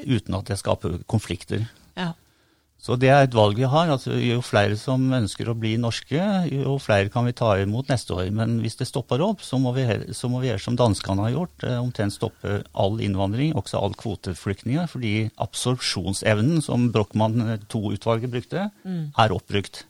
Uten 0.00 0.38
at 0.38 0.48
det 0.48 0.56
skaper 0.62 0.96
konflikter. 1.10 1.66
Ja. 1.98 2.14
Så 2.78 2.94
det 2.94 3.08
er 3.10 3.24
et 3.26 3.34
valg 3.34 3.58
vi 3.58 3.66
har. 3.66 3.90
Altså, 3.90 4.14
jo 4.22 4.38
flere 4.44 4.76
som 4.78 5.02
ønsker 5.12 5.50
å 5.50 5.56
bli 5.58 5.74
norske, 5.82 6.22
jo 6.52 6.76
flere 6.80 7.10
kan 7.10 7.26
vi 7.26 7.34
ta 7.36 7.50
imot 7.58 7.90
neste 7.90 8.14
år. 8.14 8.30
Men 8.34 8.60
hvis 8.62 8.78
det 8.78 8.86
stopper 8.86 9.22
opp, 9.24 9.42
så 9.42 9.58
må 9.58 9.72
vi, 9.74 9.84
så 10.14 10.30
må 10.30 10.38
vi 10.42 10.52
gjøre 10.52 10.62
som 10.62 10.78
danskene 10.78 11.26
har 11.26 11.34
gjort. 11.34 11.66
Eh, 11.66 11.76
omtrent 11.82 12.14
stoppe 12.14 12.60
all 12.78 13.02
innvandring, 13.02 13.56
også 13.58 13.82
all 13.82 13.98
kvoteflyktninger. 13.98 14.86
Fordi 14.94 15.14
absorpsjonsevnen 15.42 16.62
som 16.64 16.88
Brochmann 16.94 17.58
II-utvalget 17.58 18.32
brukte, 18.32 18.68
er 18.78 19.34
oppbrukt. 19.34 19.84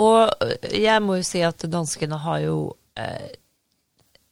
Og 0.00 0.72
jeg 0.72 1.04
må 1.04 1.18
jo 1.20 1.26
si 1.26 1.42
at 1.44 1.66
danskene 1.68 2.18
har 2.22 2.40
jo 2.44 2.56
eh, 2.98 3.30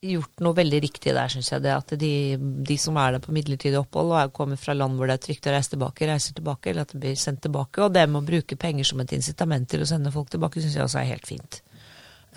gjort 0.00 0.42
noe 0.44 0.54
veldig 0.54 0.80
riktig 0.84 1.14
der, 1.14 1.30
syns 1.32 1.50
jeg. 1.50 1.62
Det 1.64 1.72
at 1.74 1.94
de, 2.00 2.12
de 2.38 2.76
som 2.80 2.98
er 3.00 3.16
der 3.16 3.24
på 3.24 3.34
midlertidig 3.34 3.80
opphold 3.80 4.14
og 4.14 4.34
kommer 4.36 4.60
fra 4.60 4.76
land 4.76 4.98
hvor 4.98 5.10
det 5.10 5.18
er 5.18 5.24
trygt 5.26 5.48
å 5.50 5.54
reise 5.54 5.74
tilbake, 5.74 6.08
reiser 6.08 6.36
tilbake, 6.38 6.70
eller 6.70 6.86
at 6.86 6.94
de 6.94 7.00
blir 7.02 7.18
sendt 7.18 7.42
tilbake. 7.46 7.82
Og 7.84 7.94
det 7.94 8.06
med 8.06 8.22
å 8.22 8.28
bruke 8.28 8.60
penger 8.60 8.86
som 8.88 9.02
et 9.02 9.16
incitament 9.16 9.68
til 9.70 9.82
å 9.82 9.90
sende 9.90 10.14
folk 10.14 10.30
tilbake, 10.34 10.62
syns 10.62 10.78
jeg 10.78 10.86
også 10.86 11.02
er 11.02 11.10
helt 11.10 11.26
fint. 11.28 11.60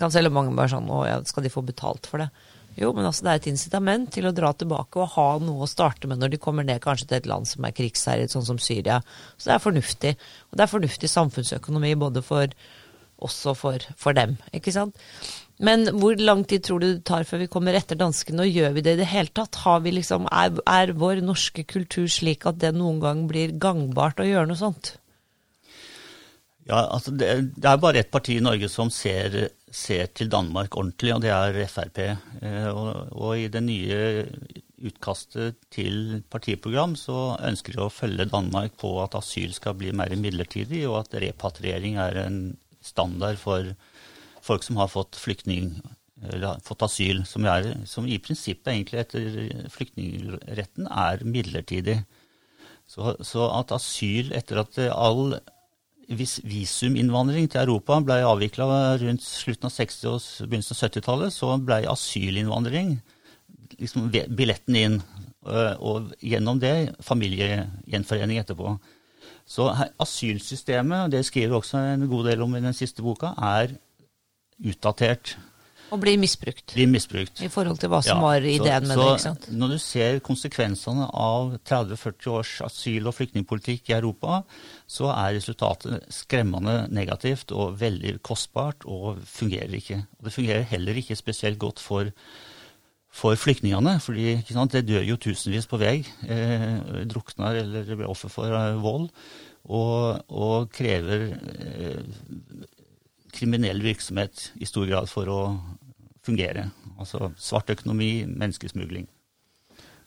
Kan 0.00 0.10
selv 0.10 0.32
om 0.32 0.40
mange 0.40 0.56
bare 0.56 0.72
sånn 0.72 0.88
Å 0.90 1.02
ja, 1.04 1.16
skal 1.28 1.44
de 1.44 1.52
få 1.52 1.62
betalt 1.62 2.08
for 2.08 2.22
det? 2.22 2.30
Jo, 2.74 2.88
men 2.96 3.04
altså 3.04 3.26
det 3.26 3.32
er 3.32 3.40
et 3.40 3.48
incitament 3.50 4.08
til 4.14 4.24
å 4.24 4.32
dra 4.32 4.48
tilbake 4.56 4.96
og 5.02 5.10
ha 5.14 5.26
noe 5.44 5.66
å 5.66 5.68
starte 5.68 6.08
med 6.08 6.22
når 6.22 6.32
de 6.32 6.40
kommer 6.40 6.64
ned 6.64 6.80
kanskje 6.82 7.10
til 7.10 7.18
et 7.18 7.28
land 7.28 7.48
som 7.48 7.66
er 7.68 7.74
krigsherjet, 7.76 8.32
sånn 8.32 8.46
som 8.46 8.60
Syria. 8.62 9.02
Så 9.36 9.50
det 9.50 9.58
er 9.58 9.66
fornuftig. 9.66 10.12
Og 10.48 10.56
det 10.56 10.64
er 10.64 10.72
fornuftig 10.72 11.10
samfunnsøkonomi 11.12 11.92
både 12.00 12.24
for 12.24 12.54
oss 13.24 13.38
og 13.50 13.58
for, 13.60 13.88
for 13.98 14.16
dem, 14.16 14.36
ikke 14.56 14.74
sant. 14.74 14.98
Men 15.62 15.86
hvor 16.00 16.18
lang 16.18 16.42
tid 16.48 16.64
tror 16.66 16.82
du 16.82 16.88
det 16.88 17.04
tar 17.06 17.26
før 17.28 17.44
vi 17.44 17.50
kommer 17.52 17.76
etter 17.78 17.98
danskene, 17.98 18.42
og 18.42 18.56
gjør 18.56 18.72
vi 18.74 18.82
det 18.82 18.96
i 18.96 19.02
det 19.02 19.10
hele 19.12 19.30
tatt? 19.30 19.60
Liksom, 19.84 20.26
er, 20.32 20.56
er 20.66 20.94
vår 20.98 21.22
norske 21.22 21.62
kultur 21.68 22.08
slik 22.10 22.48
at 22.50 22.58
det 22.62 22.72
noen 22.74 22.98
gang 23.02 23.26
blir 23.30 23.54
gangbart 23.62 24.22
å 24.22 24.26
gjøre 24.26 24.50
noe 24.50 24.58
sånt? 24.58 24.96
Ja, 26.66 26.84
altså 26.94 27.10
det, 27.14 27.28
det 27.58 27.68
er 27.68 27.80
bare 27.82 28.02
ett 28.02 28.10
parti 28.14 28.36
i 28.38 28.42
Norge 28.42 28.68
som 28.70 28.90
ser, 28.90 29.34
ser 29.70 30.10
til 30.14 30.30
Danmark 30.30 30.76
ordentlig, 30.78 31.10
og 31.14 31.22
det 31.24 31.32
er 31.34 31.58
Frp. 31.70 32.02
Eh, 32.06 32.68
og, 32.70 33.10
og 33.10 33.38
i 33.38 33.48
det 33.50 33.64
nye 33.66 34.02
utkastet 34.82 35.58
til 35.74 36.22
partiprogram 36.30 36.94
så 36.98 37.36
ønsker 37.42 37.76
de 37.76 37.82
å 37.84 37.92
følge 37.92 38.30
Danmark 38.30 38.74
på 38.78 38.94
at 39.02 39.14
asyl 39.18 39.54
skal 39.54 39.76
bli 39.78 39.94
mer 39.94 40.14
midlertidig, 40.18 40.84
og 40.90 41.02
at 41.04 41.18
repatriering 41.22 41.98
er 42.02 42.22
en 42.24 42.40
standard 42.86 43.40
for 43.40 43.72
folk 44.42 44.64
som 44.66 44.78
har 44.80 44.90
fått 44.90 45.18
flyktning 45.18 45.76
eller 46.22 46.60
fått 46.62 46.84
asyl, 46.86 47.24
som, 47.26 47.46
er, 47.50 47.72
som 47.88 48.06
i 48.06 48.18
prinsippet 48.22 48.70
egentlig 48.70 49.00
etter 49.00 49.70
flyktningretten 49.74 50.86
er 50.86 51.24
midlertidig. 51.26 51.96
Så, 52.86 53.16
så 53.26 53.48
at 53.56 53.74
asyl 53.74 54.30
etter 54.36 54.60
at 54.62 54.78
all 54.92 55.34
visuminnvandring 56.12 57.48
til 57.50 57.62
Europa 57.62 57.98
ble 58.04 58.20
avvikla 58.26 58.66
rundt 59.00 59.24
slutten 59.24 59.68
av 59.68 59.74
60- 59.74 60.08
og 60.10 60.48
begynnelsen 60.48 60.76
av 60.76 60.82
70-tallet, 60.82 61.34
så 61.34 61.56
ble 61.62 61.82
asylinnvandring 61.90 62.96
liksom 63.78 64.10
billetten 64.12 64.78
inn. 64.78 64.98
Og 65.42 66.12
gjennom 66.22 66.60
det 66.62 66.92
familiegjenforening 67.02 68.38
etterpå. 68.42 68.76
Så 69.46 69.68
asylsystemet, 70.00 71.04
og 71.06 71.10
det 71.12 71.24
skriver 71.26 71.56
også 71.58 71.78
en 71.94 72.08
god 72.08 72.28
del 72.30 72.42
om 72.42 72.54
i 72.56 72.60
den 72.60 72.74
siste 72.76 73.02
boka, 73.02 73.34
er 73.38 73.74
utdatert. 74.64 75.36
Og 75.92 76.00
blir 76.00 76.16
misbrukt. 76.16 76.72
blir 76.72 76.86
misbrukt. 76.88 77.42
I 77.44 77.48
forhold 77.52 77.76
til 77.78 77.90
hva 77.92 77.98
som 78.02 78.16
Ja, 78.16 78.22
var 78.22 78.40
så- 78.40 78.46
ideen 78.48 78.86
med 78.88 78.96
så 78.96 79.02
det. 79.02 79.12
ikke 79.12 79.22
sant? 79.22 79.50
Når 79.52 79.68
du 79.68 79.78
ser 79.78 80.18
konsekvensene 80.20 81.10
av 81.12 81.58
30-40 81.66 82.26
års 82.30 82.60
asyl- 82.62 83.06
og 83.06 83.14
flyktningpolitikk 83.14 83.90
i 83.90 83.92
Europa, 83.92 84.42
så 84.88 85.10
er 85.12 85.34
resultatet 85.36 86.00
skremmende 86.08 86.88
negativt 86.90 87.52
og 87.52 87.78
veldig 87.78 88.22
kostbart 88.22 88.86
og 88.86 89.18
fungerer 89.26 89.68
ikke. 89.74 90.06
Og 90.18 90.24
det 90.24 90.32
fungerer 90.32 90.62
heller 90.64 90.94
ikke 90.94 91.14
spesielt 91.16 91.58
godt 91.58 91.78
for, 91.78 92.10
for 93.12 93.36
flyktningene, 93.36 93.98
fordi 94.00 94.38
sant, 94.48 94.72
det 94.72 94.86
dør 94.88 95.04
jo 95.04 95.18
tusenvis 95.20 95.68
på 95.68 95.80
vei. 95.80 95.98
Eh, 96.24 96.68
drukner 97.10 97.60
eller 97.60 97.90
blir 97.92 98.08
offer 98.08 98.32
for 98.32 98.52
eh, 98.56 98.78
vold. 98.80 99.10
Og, 99.62 100.24
og 100.32 100.72
krever 100.74 101.28
eh, 101.36 102.00
kriminell 103.32 103.84
virksomhet 103.84 104.50
i 104.60 104.68
stor 104.68 104.88
grad 104.88 105.10
for 105.12 105.28
å 105.30 105.40
fungere. 106.24 106.70
Altså 106.98 107.30
svart 107.40 107.70
økonomi, 107.74 108.22
menneskesmugling. 108.26 109.06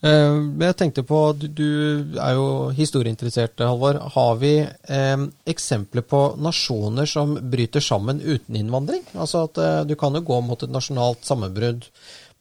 Eh, 0.04 0.38
jeg 0.60 0.76
tenkte 0.76 1.06
på, 1.06 1.20
du, 1.38 1.46
du 1.48 2.18
er 2.20 2.36
jo 2.36 2.48
historieinteressert, 2.76 3.62
Halvor. 3.64 4.00
Har 4.16 4.36
vi 4.42 4.52
eh, 4.60 5.24
eksempler 5.48 6.04
på 6.04 6.22
nasjoner 6.42 7.08
som 7.08 7.36
bryter 7.40 7.84
sammen 7.84 8.20
uten 8.20 8.58
innvandring? 8.60 9.06
Altså 9.16 9.46
at 9.48 9.62
eh, 9.62 9.80
du 9.88 9.96
kan 9.98 10.16
jo 10.18 10.26
gå 10.26 10.42
mot 10.44 10.62
et 10.62 10.74
nasjonalt 10.74 11.24
sammenbrudd 11.26 11.88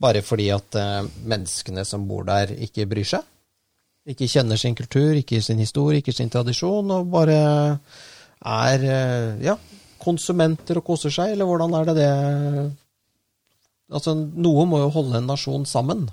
bare 0.02 0.22
fordi 0.26 0.50
at 0.54 0.78
eh, 0.80 1.08
menneskene 1.28 1.86
som 1.88 2.06
bor 2.08 2.26
der, 2.28 2.52
ikke 2.68 2.88
bryr 2.90 3.08
seg? 3.16 3.24
Ikke 4.06 4.30
kjenner 4.30 4.60
sin 4.60 4.76
kultur, 4.78 5.16
ikke 5.18 5.42
sin 5.42 5.62
historie, 5.62 6.02
ikke 6.02 6.14
sin 6.14 6.30
tradisjon, 6.30 6.92
og 6.94 7.08
bare 7.14 7.38
er 8.46 8.84
eh, 8.86 9.46
ja, 9.48 9.56
konsumenter 10.02 10.82
og 10.82 10.86
koser 10.86 11.14
seg, 11.14 11.34
eller 11.34 11.50
hvordan 11.50 11.80
er 11.80 11.90
det 11.90 11.96
det 12.02 12.12
Altså, 13.86 14.16
noe 14.18 14.64
må 14.66 14.80
jo 14.82 14.88
holde 14.90 15.20
en 15.20 15.28
nasjon 15.30 15.66
sammen. 15.70 16.08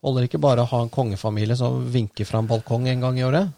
Holder 0.00 0.24
ikke 0.24 0.40
bare 0.40 0.62
å 0.62 0.70
ha 0.70 0.78
en 0.80 0.92
kongefamilie 0.92 1.56
som 1.60 1.82
vinker 1.92 2.24
fra 2.24 2.40
en 2.40 2.48
balkong 2.48 2.88
en 2.88 3.04
gang 3.04 3.18
i 3.20 3.26
året? 3.26 3.50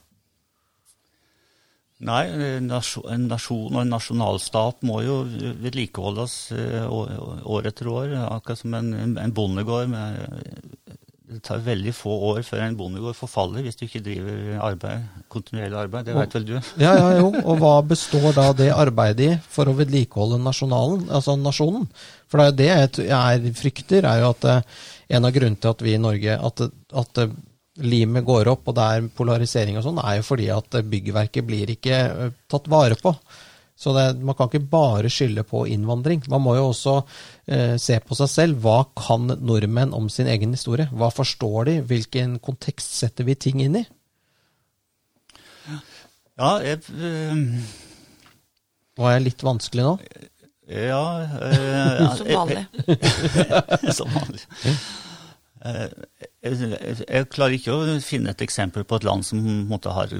Nei, 2.04 2.24
en 2.28 2.66
nasjon, 2.68 3.72
og 3.72 3.78
en 3.80 3.88
nasjonalstat 3.94 4.82
må 4.84 5.00
jo 5.06 5.22
vedlikeholdes 5.62 6.34
eh, 6.52 6.84
år, 6.92 7.70
etter 7.70 7.88
år. 7.88 8.12
Akkurat 8.26 8.60
som 8.60 8.76
en, 8.76 9.16
en 9.16 9.32
bondegård. 9.32 9.94
Det 11.26 11.40
tar 11.42 11.64
veldig 11.64 11.94
få 11.96 12.12
år 12.28 12.42
før 12.46 12.66
en 12.66 12.76
bondegård 12.78 13.16
forfaller 13.18 13.64
hvis 13.64 13.80
du 13.80 13.86
ikke 13.86 14.02
driver 14.04 14.60
arbeid, 14.68 15.08
kontinuerlig 15.32 15.80
arbeid. 15.86 16.06
Det 16.06 16.18
vet 16.18 16.36
vel 16.36 16.46
du? 16.52 16.54
Ja, 16.84 16.92
ja, 17.00 17.08
jo. 17.22 17.32
Og 17.40 17.64
hva 17.64 17.72
består 17.88 18.28
da 18.36 18.50
det 18.60 18.68
arbeidet 18.76 19.32
i 19.32 19.40
for 19.56 19.72
å 19.72 19.74
vedlikeholde 19.80 20.38
nasjonalen, 20.44 21.08
altså 21.08 21.34
nasjonen? 21.40 21.88
For 22.28 22.44
det 22.44 22.46
er 22.46 22.60
det 22.60 22.70
jeg, 23.08 23.08
jeg 23.08 23.56
frykter, 23.56 24.06
er 24.06 24.20
jo 24.20 24.30
at 24.36 24.48
eh, 24.52 24.78
en 25.16 25.26
av 25.26 25.32
grunnene 25.32 25.64
til 25.64 25.72
at 25.72 25.88
vi 25.88 25.96
i 25.96 26.02
Norge 26.02 26.38
at, 26.50 26.66
at 27.02 27.26
limet 27.82 28.24
går 28.26 28.48
opp 28.52 28.70
og 28.70 28.76
det 28.76 28.86
er 28.86 29.10
polarisering 29.16 29.78
og 29.78 29.84
sånn, 29.86 30.00
er 30.02 30.20
jo 30.20 30.26
fordi 30.26 30.48
at 30.54 30.78
eh, 30.78 30.86
byggverket 30.94 31.46
blir 31.46 31.72
ikke 31.76 31.98
eh, 32.06 32.32
tatt 32.50 32.70
vare 32.72 32.98
på. 33.00 33.12
Så 33.76 33.92
det, 33.92 34.06
man 34.24 34.36
kan 34.38 34.48
ikke 34.48 34.70
bare 34.72 35.10
skylde 35.12 35.44
på 35.44 35.66
innvandring. 35.68 36.22
Man 36.32 36.40
må 36.46 36.54
jo 36.56 36.70
også 36.70 36.94
eh, 37.44 37.74
se 37.80 37.98
på 38.00 38.16
seg 38.16 38.30
selv. 38.32 38.62
Hva 38.64 38.86
kan 38.96 39.28
nordmenn 39.28 39.92
om 39.96 40.08
sin 40.12 40.30
egen 40.32 40.54
historie? 40.56 40.88
Hva 40.96 41.10
forstår 41.12 41.68
de? 41.68 41.74
Hvilken 41.90 42.38
kontekst 42.40 42.96
setter 42.96 43.28
vi 43.28 43.36
ting 43.36 43.60
inn 43.60 43.82
i? 43.82 43.84
Ja, 46.36 46.56
jeg, 46.64 46.80
øh... 46.96 47.36
Var 48.96 49.12
jeg 49.12 49.26
litt 49.26 49.44
vanskelig 49.44 49.84
nå? 49.84 49.94
ja 50.66 51.02
øh, 51.22 52.16
Som 52.18 52.26
vanlig. 52.32 52.64
Som 53.98 54.08
vanlig. 54.14 54.42
Jeg, 56.46 57.26
klarer 57.32 57.54
ikke 57.56 57.74
å 57.74 57.96
finne 58.04 58.30
et 58.32 58.42
eksempel 58.44 58.84
på 58.88 58.98
et 59.00 59.06
land 59.08 59.24
som 59.26 59.40
måte, 59.70 59.90
har 59.94 60.12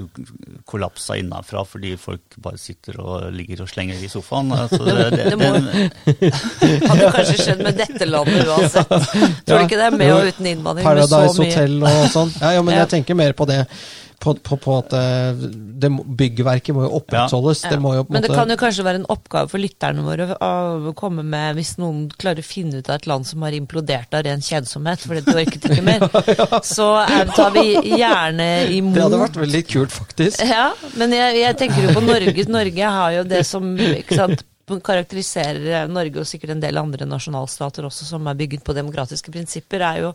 kollapsa 0.69 1.17
innenfra 1.19 1.63
fordi 1.67 1.93
folk 2.01 2.37
bare 2.43 2.59
sitter 2.61 2.99
og 3.03 3.27
ligger 3.35 3.63
og 3.65 3.69
slenger 3.71 4.01
i 4.03 4.09
sofaen. 4.11 4.51
Altså, 4.55 4.81
det, 4.87 5.07
det, 5.15 5.29
Det 5.31 5.37
må- 5.39 5.53
den, 5.55 5.93
Hadde 6.89 7.11
kanskje 7.15 7.37
skjedd 7.43 7.63
med 7.67 7.77
dette 7.79 8.09
landet 8.09 8.47
uansett. 8.47 8.91
Tror 9.47 9.61
du 9.61 9.67
ikke 9.67 9.79
det? 9.83 9.91
Med 9.99 10.13
og 10.15 10.27
uten 10.31 10.51
innvandring. 10.53 10.85
Med 10.87 11.03
så 11.05 11.15
Paradise 11.15 11.41
mye. 11.41 11.53
Hotel 11.53 11.79
og 11.83 12.11
sånn. 12.13 12.35
Ja, 12.41 12.51
ja, 12.57 12.65
men 12.65 12.75
Ja. 12.77 12.83
jeg 12.85 12.93
tenker 12.97 13.17
mer 13.17 13.33
på 13.37 13.47
det. 13.49 13.63
På, 14.19 14.33
på, 14.33 14.57
på 14.57 14.75
at 14.79 14.93
eh, 14.97 15.41
det, 15.77 15.91
byggverket 16.19 16.73
må 16.73 16.87
jo 16.87 16.97
opprettholdes. 16.97 17.61
Ja. 17.65 17.75
Det 17.75 17.77
må 17.83 17.93
jo 17.93 18.05
Men 18.07 18.23
det 18.23 18.31
måte 18.31 18.39
kan 18.39 18.53
jo 18.53 18.57
kanskje 18.59 18.85
være 18.87 19.01
en 19.03 19.07
oppgave 19.13 19.51
for 19.51 19.61
lytterne 19.61 20.05
våre 20.05 20.27
å 20.33 20.93
komme 20.97 21.25
med 21.27 21.57
hvis 21.59 21.75
noen 21.77 22.07
klarer 22.17 22.41
å 22.41 22.47
finne 22.47 22.81
ut 22.81 22.89
av 22.89 22.97
et 22.97 23.07
land 23.09 23.29
som 23.29 23.45
har 23.45 23.53
implodert 23.57 24.17
av 24.17 24.25
ren 24.25 24.41
kjedsomhet, 24.41 25.05
for 25.05 25.19
det 25.19 25.35
orket 25.35 25.69
ikke 25.69 25.85
mer, 25.91 26.07
så 26.65 26.89
er, 27.03 27.29
tar 27.37 27.53
vi 27.55 27.77
gjerne 27.93 28.49
imot 28.73 28.97
Det 28.97 29.05
hadde 29.05 29.21
vært 29.21 29.39
veldig 29.43 29.63
kult, 29.69 29.93
faktisk. 29.93 30.41
Ja, 30.49 30.71
men 30.97 31.13
jeg, 31.15 31.37
jeg 31.43 31.59
tenker 31.61 31.85
jo 31.85 31.95
på 31.99 32.05
Norge. 32.07 32.47
Norge 32.57 32.93
har 32.97 33.17
jo 33.19 33.25
det 33.29 33.43
som 33.47 33.69
ikke 33.77 34.17
sant, 34.17 34.45
karakteriserer 34.67 35.87
Norge 35.87 36.21
og 36.21 36.27
sikkert 36.27 36.55
en 36.55 36.63
del 36.63 36.81
andre 36.81 37.07
nasjonalstater 37.07 37.85
også 37.87 38.09
som 38.09 38.27
er 38.27 38.37
bygget 38.39 38.65
på 38.67 38.75
demokratiske 38.75 39.31
prinsipper, 39.31 39.85
er 39.85 40.03
jo 40.07 40.11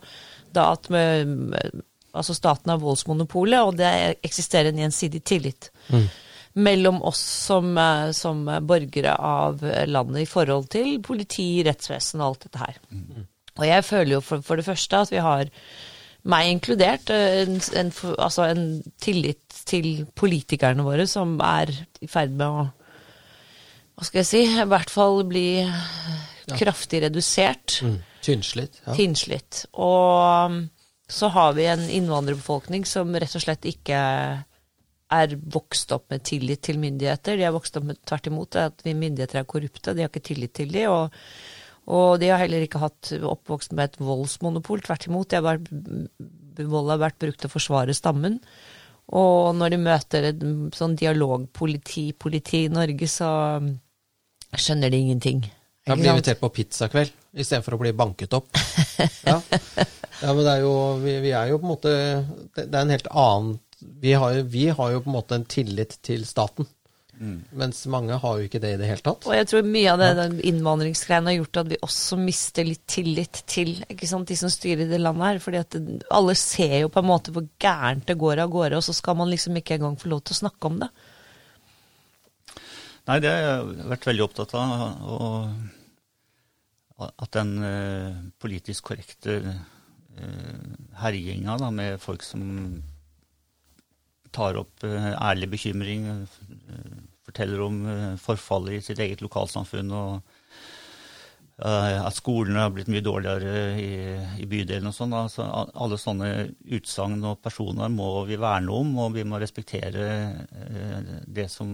da 0.53 0.69
at 0.75 0.89
med, 0.93 1.25
altså 2.13 2.35
staten 2.37 2.69
har 2.73 2.81
voldsmonopolet, 2.81 3.59
og 3.61 3.77
det 3.79 4.19
eksisterer 4.25 4.71
en 4.71 4.83
gjensidig 4.85 5.23
tillit 5.25 5.71
mellom 6.53 6.99
oss 7.01 7.21
som, 7.47 7.71
eh, 7.77 8.11
som 8.13 8.45
borgere 8.61 9.15
av 9.17 9.63
landet 9.89 10.21
i 10.21 10.29
forhold 10.29 10.69
til 10.69 10.99
politi, 11.01 11.63
rettsvesen 11.65 12.21
og 12.21 12.27
alt 12.27 12.45
dette 12.45 12.61
her. 12.61 12.77
Og 13.57 13.65
jeg 13.67 13.85
føler 13.85 14.15
jo 14.17 14.21
for, 14.21 14.45
for 14.45 14.57
det 14.57 14.65
første 14.65 15.01
at 15.05 15.11
vi 15.13 15.21
har 15.21 15.49
meg 16.23 16.51
inkludert, 16.51 17.09
eh, 17.11 17.41
en, 17.43 17.59
en, 17.79 17.91
altså 18.17 18.47
en 18.47 18.63
tillit 19.01 19.63
til 19.67 20.05
politikerne 20.15 20.85
våre 20.85 21.07
som 21.09 21.35
er 21.43 21.73
i 22.01 22.09
ferd 22.11 22.37
med 22.37 22.47
å 22.47 22.69
Hva 23.93 24.07
skal 24.07 24.23
jeg 24.23 24.25
si? 24.25 24.39
I 24.57 24.63
hvert 24.65 24.89
fall 24.89 25.19
bli 25.29 25.61
kraftig 26.57 27.03
redusert. 27.03 27.75
Mm. 27.85 27.99
Tynnslitt. 28.25 28.79
Ja. 28.87 28.95
Tynnslitt. 28.97 29.59
Og 29.77 30.55
så 31.09 31.27
har 31.27 31.53
vi 31.53 31.65
en 31.67 31.83
innvandrerbefolkning 31.89 32.85
som 32.87 33.11
rett 33.15 33.35
og 33.35 33.43
slett 33.43 33.65
ikke 33.67 33.99
er 35.13 35.33
vokst 35.53 35.91
opp 35.93 36.07
med 36.13 36.23
tillit 36.25 36.63
til 36.65 36.79
myndigheter. 36.81 37.37
De 37.37 37.45
er 37.45 37.53
vokst 37.53 37.75
opp 37.77 37.85
med 37.89 37.99
tvert 38.07 38.29
imot 38.31 38.57
at 38.59 38.81
vi 38.85 38.95
myndigheter 38.97 39.41
er 39.41 39.49
korrupte. 39.49 39.93
De 39.93 40.05
har 40.05 40.11
ikke 40.11 40.23
tillit 40.31 40.55
til 40.57 40.71
dem. 40.73 40.89
Og, 40.89 41.17
og 41.93 42.15
de 42.21 42.31
har 42.31 42.41
heller 42.41 42.65
ikke 42.65 42.81
hatt 42.81 43.11
oppvokst 43.19 43.75
med 43.77 43.91
et 43.91 43.99
voldsmonopol. 44.01 44.81
Tvert 44.85 45.09
imot. 45.09 45.29
De 45.29 45.37
har 45.37 45.45
vært, 45.45 45.69
vold 46.63 46.93
har 46.95 47.03
vært 47.03 47.19
brukt 47.21 47.43
til 47.43 47.51
å 47.51 47.53
forsvare 47.53 47.97
stammen. 47.97 48.39
Og 49.13 49.51
når 49.59 49.75
de 49.75 49.81
møter 49.83 50.29
et 50.31 50.45
sånn 50.73 50.95
dialogpoliti 50.97 52.07
politi 52.17 52.63
i 52.65 52.71
Norge, 52.73 53.09
så 53.11 53.29
skjønner 54.55 54.93
de 54.93 55.03
ingenting. 55.03 55.43
Da 55.83 55.99
blir 55.99 56.07
vi 56.07 56.15
invitert 56.15 56.41
på 56.41 56.49
pizzakveld 56.55 57.19
istedenfor 57.33 57.77
å 57.77 57.81
bli 57.85 57.95
banket 57.97 58.37
opp. 58.39 58.51
Ja, 59.23 59.39
ja 60.21 60.33
men 60.35 60.45
det 60.45 60.51
er 60.51 60.61
jo 60.61 60.73
vi, 61.01 61.15
vi 61.23 61.31
er 61.35 61.49
jo 61.49 61.57
på 61.59 61.65
en 61.65 61.71
måte 61.71 61.93
Det, 62.53 62.67
er 62.69 62.83
en 62.83 62.91
helt 62.93 63.07
annen 63.09 63.55
vi 64.03 64.13
har, 64.15 64.35
jo, 64.37 64.43
vi 64.47 64.67
har 64.69 64.91
jo 64.93 65.01
på 65.03 65.09
en 65.09 65.15
måte 65.17 65.35
en 65.35 65.45
tillit 65.49 65.97
til 66.05 66.23
staten. 66.27 66.67
Mens 67.53 67.83
mange 67.91 68.15
har 68.19 68.39
jo 68.39 68.47
ikke 68.47 68.59
det 68.63 68.73
i 68.73 68.77
det 68.81 68.87
hele 68.89 69.03
tatt. 69.05 69.27
Og 69.29 69.35
jeg 69.37 69.47
tror 69.47 69.67
mye 69.67 69.91
av 69.91 70.01
det 70.01 70.09
den 70.17 70.39
innvandringsgreiene 70.49 71.29
har 71.29 71.37
gjort 71.37 71.59
at 71.61 71.69
vi 71.69 71.79
også 71.85 72.17
mister 72.19 72.67
litt 72.67 72.83
tillit 72.89 73.43
til 73.49 73.75
ikke 73.85 74.09
sant, 74.09 74.27
de 74.31 74.37
som 74.39 74.51
styrer 74.51 74.89
det 74.89 74.99
landet 74.99 75.27
her. 75.27 75.41
fordi 75.43 75.61
at 75.61 75.77
det, 75.77 75.99
alle 76.11 76.35
ser 76.39 76.79
jo 76.81 76.91
på 76.91 77.03
en 77.03 77.09
måte 77.11 77.35
hvor 77.35 77.45
gærent 77.61 78.07
det 78.09 78.17
går 78.19 78.43
av 78.43 78.51
gårde, 78.51 78.79
og 78.79 78.87
så 78.87 78.95
skal 78.97 79.19
man 79.19 79.31
liksom 79.31 79.59
ikke 79.59 79.77
engang 79.77 79.95
få 79.99 80.11
lov 80.11 80.23
til 80.23 80.35
å 80.35 80.41
snakke 80.41 80.71
om 80.71 80.81
det. 80.83 80.89
Nei, 83.03 83.19
det 83.19 83.31
har 83.31 83.45
jeg 83.45 83.87
vært 83.93 84.09
veldig 84.09 84.25
opptatt 84.25 84.57
av. 84.57 84.83
Og 85.13 85.82
at 87.11 87.35
den 87.35 87.53
eh, 87.65 88.19
politisk 88.41 88.89
korrekte 88.91 89.37
eh, 89.41 90.73
herjinga 91.01 91.57
med 91.71 92.01
folk 92.01 92.23
som 92.25 92.43
tar 94.33 94.57
opp 94.61 94.85
eh, 94.87 95.11
ærlig 95.13 95.51
bekymring, 95.53 96.07
eh, 96.09 97.01
forteller 97.23 97.61
om 97.63 97.83
forfallet 98.19 98.77
i 98.77 98.83
sitt 98.83 98.99
eget 98.99 99.21
lokalsamfunn, 99.23 99.91
og 99.95 100.39
at 101.63 102.15
skolene 102.17 102.63
har 102.65 102.71
blitt 102.73 102.89
mye 102.91 103.03
dårligere 103.05 103.77
i, 103.79 103.91
i 104.41 104.47
bydelen 104.49 104.89
og 104.89 104.95
sånn. 104.97 105.13
Altså, 105.15 105.45
alle 105.45 105.99
sånne 106.01 106.31
utsagn 106.75 107.21
og 107.29 107.39
personer 107.45 107.93
må 107.93 108.25
vi 108.27 108.39
verne 108.41 108.73
om, 108.73 108.89
og 108.99 109.13
vi 109.15 109.23
må 109.23 109.39
respektere 109.39 110.07
det 111.23 111.45
som 111.53 111.69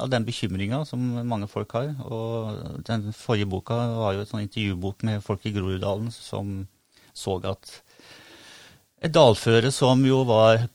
av 0.00 0.10
den 0.12 0.26
bekymringa 0.26 0.84
som 0.88 1.02
mange 1.28 1.48
folk 1.50 1.72
har. 1.76 1.92
Og 2.06 2.82
den 2.86 3.10
forrige 3.16 3.48
boka 3.50 3.76
var 3.96 4.16
jo 4.16 4.24
et 4.24 4.32
sånn 4.32 4.44
intervjubok 4.46 5.04
med 5.08 5.24
folk 5.24 5.46
i 5.46 5.54
Groruddalen 5.56 6.12
som 6.14 6.64
så 7.16 7.38
at 7.48 7.70
et 9.04 9.12
dalføre 9.12 9.70
som 9.72 10.00
jo 10.08 10.22
var 10.28 10.66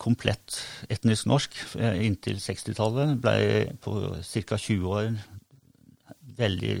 komplett 0.00 0.58
etnisk 0.92 1.26
norsk 1.30 1.56
eh, 1.80 2.02
inntil 2.04 2.36
60-tallet, 2.40 3.16
ble 3.20 3.36
på 3.80 3.94
ca. 4.20 4.58
20 4.60 4.90
år 4.92 5.10
veldig 6.40 6.74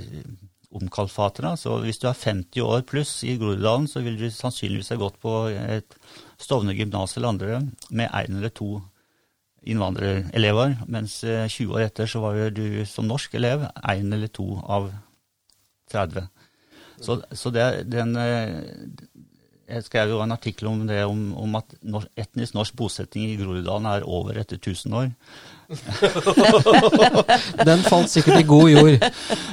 omkalfatra. 0.76 1.54
Så 1.58 1.78
hvis 1.84 1.98
du 2.02 2.06
er 2.10 2.18
50 2.18 2.62
år 2.64 2.84
pluss 2.88 3.14
i 3.26 3.36
Groruddalen, 3.40 3.88
så 3.90 4.04
vil 4.04 4.18
du 4.20 4.28
sannsynligvis 4.30 4.92
ha 4.94 5.00
gått 5.00 5.18
på 5.22 5.34
et 5.50 5.96
Stovner 6.40 6.72
gymnas 6.72 7.18
eller 7.18 7.34
andre 7.34 7.56
med 7.92 8.08
én 8.16 8.38
eller 8.38 8.52
to 8.56 8.78
innvandrerelever, 9.68 10.78
mens 10.88 11.20
20 11.24 11.76
år 11.76 11.86
etter 11.88 12.08
så 12.08 12.22
var 12.22 12.38
du 12.54 12.82
som 12.88 13.08
norsk 13.08 13.34
elev 13.36 13.66
én 13.82 14.12
eller 14.14 14.30
to 14.32 14.46
av 14.64 14.90
30. 15.92 16.28
Så, 17.00 17.18
så 17.32 17.52
det, 17.52 17.66
den, 17.92 18.14
jeg 19.70 19.86
skrev 19.86 20.12
jo 20.12 20.20
en 20.24 20.34
artikkel 20.34 20.68
om 20.70 20.84
det, 20.88 21.02
om, 21.08 21.30
om 21.38 21.58
at 21.60 21.74
etnisk 22.18 22.56
norsk 22.56 22.76
bosetting 22.78 23.28
i 23.28 23.38
Groruddalen 23.40 23.88
er 23.90 24.06
over 24.08 24.40
etter 24.40 24.60
1000 24.60 24.96
år. 24.96 25.10
Den 27.68 27.84
falt 27.86 28.10
sikkert 28.10 28.40
i 28.40 28.46
god 28.48 28.70
jord. 28.72 29.04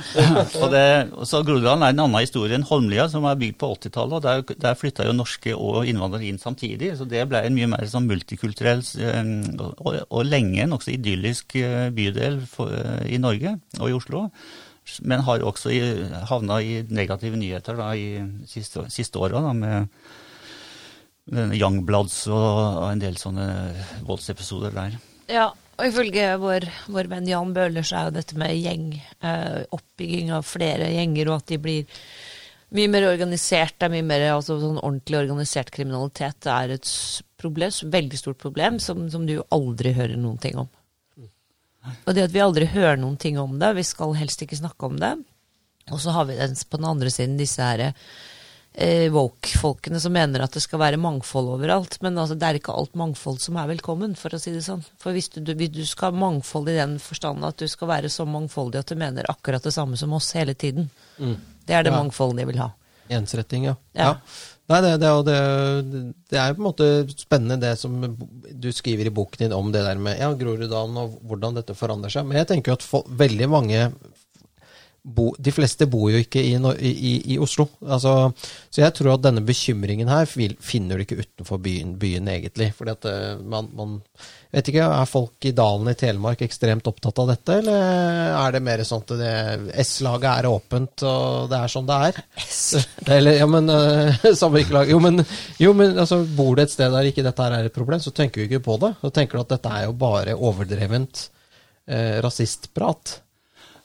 og 0.62 0.68
det, 0.74 0.86
så 1.30 1.44
Groruddalen 1.46 1.86
er 1.86 1.94
en 1.94 2.04
annen 2.08 2.24
historie 2.24 2.58
enn 2.58 2.66
Holmlia, 2.68 3.06
som 3.12 3.28
er 3.30 3.38
bygd 3.40 3.58
på 3.62 3.70
80-tallet. 3.76 4.26
Der, 4.26 4.42
der 4.66 4.80
flytta 4.80 5.06
jo 5.08 5.14
norske 5.18 5.54
og 5.56 5.86
innvandrere 5.90 6.26
inn 6.30 6.42
samtidig. 6.42 6.96
Så 6.98 7.06
det 7.10 7.28
ble 7.30 7.44
en 7.46 7.58
mye 7.58 7.70
mer 7.76 7.86
sånn 7.92 8.10
multikulturell 8.10 8.82
eh, 9.04 9.34
og, 9.62 9.92
og 10.08 10.22
lenge 10.26 10.70
nokså 10.70 10.96
idyllisk 10.96 11.58
eh, 11.62 11.90
bydel 11.94 12.42
for, 12.50 12.74
eh, 12.74 13.04
i 13.14 13.22
Norge 13.22 13.58
og 13.80 13.88
i 13.90 13.98
Oslo 13.98 14.30
men 15.04 15.20
har 15.28 15.44
også 15.44 15.74
havna 16.30 16.62
i 16.64 16.78
negative 16.88 17.36
nyheter 17.36 17.76
da, 17.76 17.90
i 17.92 18.24
siste, 18.48 18.86
siste 18.88 19.20
åra 19.20 19.52
med 19.52 19.92
Youngbloods 21.28 22.22
og, 22.32 22.46
og 22.80 22.86
en 22.94 23.02
del 23.02 23.18
sånne 23.20 23.48
voldsepisoder 24.08 24.72
der. 24.72 24.96
Ja, 25.28 25.50
og 25.78 25.86
ifølge 25.86 26.26
vår, 26.42 26.66
vår 26.94 27.10
venn 27.12 27.30
Jan 27.30 27.54
Bøhler 27.54 27.86
så 27.86 28.00
er 28.00 28.08
jo 28.08 28.16
dette 28.18 28.38
med 28.40 28.56
gjeng, 28.58 28.90
eh, 29.22 29.62
oppbygging 29.78 30.34
av 30.34 30.48
flere 30.48 30.90
gjenger, 30.94 31.30
og 31.30 31.42
at 31.42 31.54
de 31.54 31.60
blir 31.62 32.02
mye 32.78 32.92
mer 32.92 33.06
organisert, 33.12 33.78
det 33.78 33.88
er 33.88 33.94
mye 33.94 34.08
mer 34.08 34.26
altså, 34.34 34.58
sånn 34.60 34.82
ordentlig 34.82 35.22
organisert 35.22 35.70
kriminalitet, 35.76 36.40
det 36.44 36.56
er 36.56 36.74
et 36.76 36.92
problem, 37.40 37.72
veldig 37.94 38.20
stort 38.20 38.42
problem 38.42 38.82
som, 38.84 39.06
som 39.14 39.28
du 39.30 39.38
aldri 39.54 39.94
hører 39.96 40.18
noen 40.20 40.42
ting 40.42 40.58
om. 40.60 40.72
Og 42.04 42.16
det 42.16 42.26
at 42.26 42.34
vi 42.34 42.44
aldri 42.44 42.68
hører 42.68 42.98
noen 43.00 43.16
ting 43.22 43.38
om 43.40 43.56
det, 43.62 43.76
vi 43.78 43.86
skal 43.88 44.18
helst 44.18 44.42
ikke 44.44 44.60
snakke 44.60 44.90
om 44.90 44.98
det. 45.00 45.14
Og 45.94 46.02
så 46.04 46.12
har 46.12 46.28
vi 46.28 46.36
på 46.42 46.80
den 46.82 46.90
andre 46.90 47.14
siden 47.14 47.38
disse 47.40 47.64
her 47.64 47.94
eh, 48.78 49.08
woke-folkene 49.14 50.00
som 50.02 50.14
mener 50.14 50.44
at 50.44 50.54
det 50.54 50.62
skal 50.64 50.82
være 50.82 51.02
mangfold 51.02 51.50
overalt. 51.56 52.00
Men 52.06 52.18
altså, 52.22 52.38
det 52.38 52.48
er 52.48 52.60
ikke 52.60 52.76
alt 52.78 52.98
mangfold 53.00 53.40
som 53.44 53.58
er 53.58 53.72
velkommen, 53.72 54.16
for 54.20 54.36
å 54.36 54.42
si 54.42 54.54
det 54.54 54.64
sånn. 54.66 54.84
For 55.02 55.16
hvis 55.18 55.32
du, 55.34 55.42
hvis 55.50 55.74
du 55.74 55.84
skal 55.88 56.14
ha 56.14 56.26
mangfold 56.26 56.70
i 56.72 56.78
den 56.78 56.98
forstand 57.04 57.46
at 57.48 57.58
du 57.62 57.68
skal 57.72 57.92
være 57.96 58.12
så 58.14 58.28
mangfoldig 58.30 58.84
at 58.84 58.94
du 58.94 59.00
mener 59.00 59.30
akkurat 59.32 59.66
det 59.66 59.74
samme 59.76 59.98
som 60.00 60.14
oss 60.18 60.34
hele 60.38 60.54
tiden, 60.54 60.92
mm. 61.18 61.40
det 61.66 61.80
er 61.80 61.88
det 61.88 61.96
ja. 61.96 61.98
mangfoldet 61.98 62.44
de 62.44 62.52
vil 62.52 62.62
ha. 62.62 62.72
Ensretting, 63.18 63.70
ja. 63.70 63.76
ja. 63.96 64.14
ja. 64.14 64.14
Nei, 64.68 64.82
det, 64.84 64.98
det, 65.00 65.10
det, 65.24 66.02
det, 66.28 66.40
er 66.42 66.56
på 66.56 66.60
en 66.60 66.66
måte 66.66 66.88
spennende 67.16 67.56
det 67.62 67.78
som 67.80 67.94
du 68.04 68.68
skriver 68.76 69.08
i 69.08 69.14
boken 69.16 69.46
din 69.46 69.56
om 69.56 69.70
det 69.72 69.86
der 69.86 70.00
med 70.02 70.20
ja, 70.20 70.28
Groruddalen 70.36 70.98
og 71.00 71.14
hvordan 71.24 71.56
dette 71.56 71.76
forandrer 71.78 72.12
seg. 72.12 72.28
Men 72.28 72.42
jeg 72.42 72.50
tenker 72.50 72.76
at 72.76 72.84
for, 72.84 73.08
veldig 73.08 73.48
mange 73.48 73.86
bo, 75.08 75.30
De 75.40 75.54
fleste 75.56 75.88
bor 75.90 76.10
jo 76.12 76.20
ikke 76.22 76.42
i, 76.44 76.56
i, 76.84 77.14
i 77.34 77.38
Oslo. 77.42 77.68
Altså, 77.86 78.16
så 78.70 78.84
jeg 78.84 78.96
tror 78.98 79.14
at 79.16 79.24
denne 79.24 79.44
bekymringen 79.46 80.12
her 80.12 80.28
finner 80.28 80.98
du 80.98 81.06
ikke 81.06 81.22
utenfor 81.22 81.62
byen, 81.64 81.96
byen 82.00 82.28
egentlig. 82.32 82.72
Fordi 82.78 82.96
at 82.96 83.08
eh, 83.12 83.38
man, 83.44 83.72
man 83.78 84.02
Vet 84.48 84.70
ikke, 84.72 84.86
Er 84.88 85.10
folk 85.10 85.44
i 85.44 85.52
dalen 85.52 85.90
i 85.92 85.96
Telemark 86.00 86.40
ekstremt 86.46 86.88
opptatt 86.88 87.20
av 87.20 87.28
dette, 87.34 87.58
eller 87.60 87.82
er 88.40 88.54
det 88.56 88.62
mer 88.64 88.84
sånn 88.88 89.04
at 89.04 89.74
S-laget 89.84 90.28
er 90.32 90.48
åpent, 90.48 91.04
og 91.04 91.50
det 91.52 91.60
er 91.60 91.74
sånn 91.74 91.90
det 91.90 91.98
er? 92.08 92.22
Eller, 93.18 93.42
ja, 93.42 93.48
men 93.52 93.68
uh, 93.76 94.88
Jo, 94.88 95.02
men, 95.04 95.20
jo, 95.60 95.74
men 95.76 96.00
altså, 96.00 96.22
bor 96.38 96.56
det 96.56 96.70
et 96.70 96.76
sted 96.78 96.96
der 96.96 97.12
ikke 97.12 97.28
dette 97.28 97.44
er 97.44 97.68
et 97.68 97.76
problem, 97.76 98.00
så 98.00 98.16
tenker 98.16 98.40
du 98.40 98.48
ikke 98.48 98.64
på 98.70 98.80
det. 98.86 98.94
Så 99.04 99.12
tenker 99.12 99.38
du 99.38 99.44
at 99.44 99.52
dette 99.58 99.74
er 99.76 99.90
jo 99.90 99.98
bare 100.00 100.40
overdrevent 100.40 101.28
eh, 101.92 102.18
rasistprat. 102.24 103.18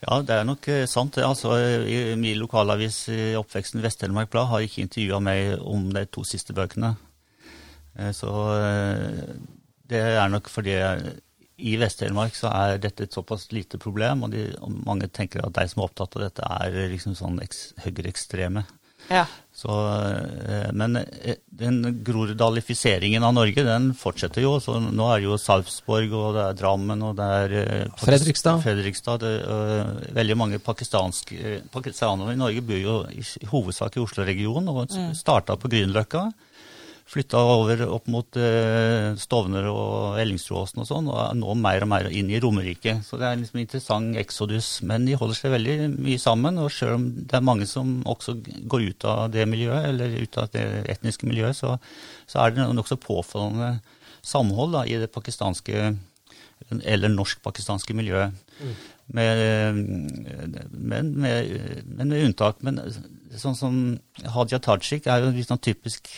Ja, 0.03 0.18
det 0.26 0.34
er 0.34 0.46
nok 0.48 0.66
uh, 0.66 0.84
sant. 0.90 1.18
Altså, 1.22 1.55
min 2.18 2.40
lokalavis 2.40 3.05
i 3.12 3.32
oppveksten 3.38 3.82
Vest-Telemark 3.84 4.32
Blad 4.32 4.50
har 4.50 4.64
ikke 4.66 4.82
intervjua 4.84 5.20
meg 5.22 5.59
om 5.62 5.90
de 5.94 6.07
to 6.11 6.26
siste 6.26 6.57
bøkene. 6.57 6.96
Så 8.16 8.30
det 9.92 9.98
er 10.00 10.30
nok 10.32 10.46
fordi 10.48 10.78
i 11.62 11.74
Vest-Telemark 11.78 12.34
så 12.36 12.50
er 12.50 12.80
dette 12.82 13.07
et 13.07 13.14
såpass 13.14 13.48
lite 13.55 13.78
problem, 13.80 14.24
og, 14.26 14.32
de, 14.34 14.48
og, 14.61 14.72
mange 14.86 15.09
tenker 15.12 15.44
at 15.46 15.55
de 15.59 15.66
som 15.70 15.82
er 15.82 15.88
opptatt 15.88 16.16
av 16.18 16.24
dette, 16.24 16.48
er 16.48 16.92
liksom 16.92 17.14
sånn 17.18 17.38
eks, 17.44 17.61
høyreekstreme. 17.84 18.64
Ja. 19.11 19.26
Så, 19.62 19.70
eh, 20.48 20.72
men 20.72 20.96
eh, 20.96 21.36
den 21.46 22.02
groruddalifiseringen 22.04 23.22
av 23.22 23.34
Norge, 23.36 23.62
den 23.62 23.92
fortsetter 23.94 24.42
jo. 24.42 24.56
så 24.62 24.80
Nå 24.82 25.06
er 25.06 25.20
det 25.20 25.28
jo 25.28 25.38
Sarpsborg, 25.38 26.10
og 26.18 26.34
det 26.34 26.46
er 26.48 26.56
Drammen, 26.58 27.04
og 27.06 27.14
det 27.20 27.28
er 27.44 27.54
eh, 27.60 28.00
Fredrikstad. 28.00 28.58
Fredrikstad 28.64 29.22
det, 29.22 29.32
veldig 30.18 30.38
mange 30.40 30.58
pakistanere 30.62 32.34
i 32.34 32.40
Norge 32.40 32.64
bor 32.66 32.80
jo 32.80 32.96
i, 33.14 33.22
i 33.22 33.50
hovedsak 33.52 34.00
i 34.00 34.02
Oslo-regionen, 34.02 34.72
og 34.72 34.96
starta 35.14 35.54
på 35.54 35.70
Grünerløkka 35.70 36.26
flytta 37.12 37.40
over 37.44 37.82
opp 37.92 38.06
mot 38.12 38.38
eh, 38.40 39.12
Stovner 39.20 39.66
og 39.68 40.18
Ellingsrudåsen 40.22 40.80
og 40.82 40.88
sånn, 40.88 41.10
og 41.12 41.18
er 41.20 41.34
nå 41.36 41.56
mer 41.60 41.84
og 41.84 41.90
mer 41.92 42.08
inn 42.08 42.30
i 42.32 42.40
Romerike. 42.40 42.98
Så 43.04 43.18
det 43.20 43.28
er 43.28 43.40
liksom 43.40 43.58
en 43.58 43.64
interessant 43.66 44.20
eksodus. 44.22 44.70
Men 44.88 45.04
de 45.08 45.18
holder 45.20 45.38
seg 45.38 45.52
veldig 45.52 45.76
mye 45.92 46.20
sammen. 46.22 46.60
Og 46.62 46.72
selv 46.72 46.96
om 46.96 47.08
det 47.20 47.36
er 47.36 47.44
mange 47.44 47.68
som 47.68 47.98
også 48.08 48.38
går 48.42 48.88
ut 48.88 49.08
av 49.08 49.26
det 49.34 49.44
miljøet, 49.50 49.90
eller 49.90 50.16
ut 50.22 50.40
av 50.40 50.48
det 50.56 50.64
etniske 50.94 51.28
miljøet, 51.28 51.58
så, 51.58 51.76
så 52.30 52.46
er 52.46 52.56
det 52.56 52.70
nokså 52.78 53.00
påfallende 53.02 53.74
samhold 54.22 54.76
da, 54.78 54.86
i 54.86 54.98
det 55.02 55.12
pakistanske 55.12 55.92
eller 56.70 57.10
norsk-pakistanske 57.12 57.94
miljøet. 57.96 58.32
Mm. 58.62 58.74
Med, 59.12 59.40
men, 60.70 61.10
med, 61.20 61.50
men, 61.84 62.08
med, 62.08 62.20
unntak. 62.22 62.62
Men 62.64 62.80
sånn 63.36 63.58
som 63.58 63.80
Hadia 64.34 64.60
Tajik 64.62 65.08
er 65.10 65.26
jo 65.26 65.34
litt 65.34 65.50
sånn 65.50 65.60
typisk 65.60 66.08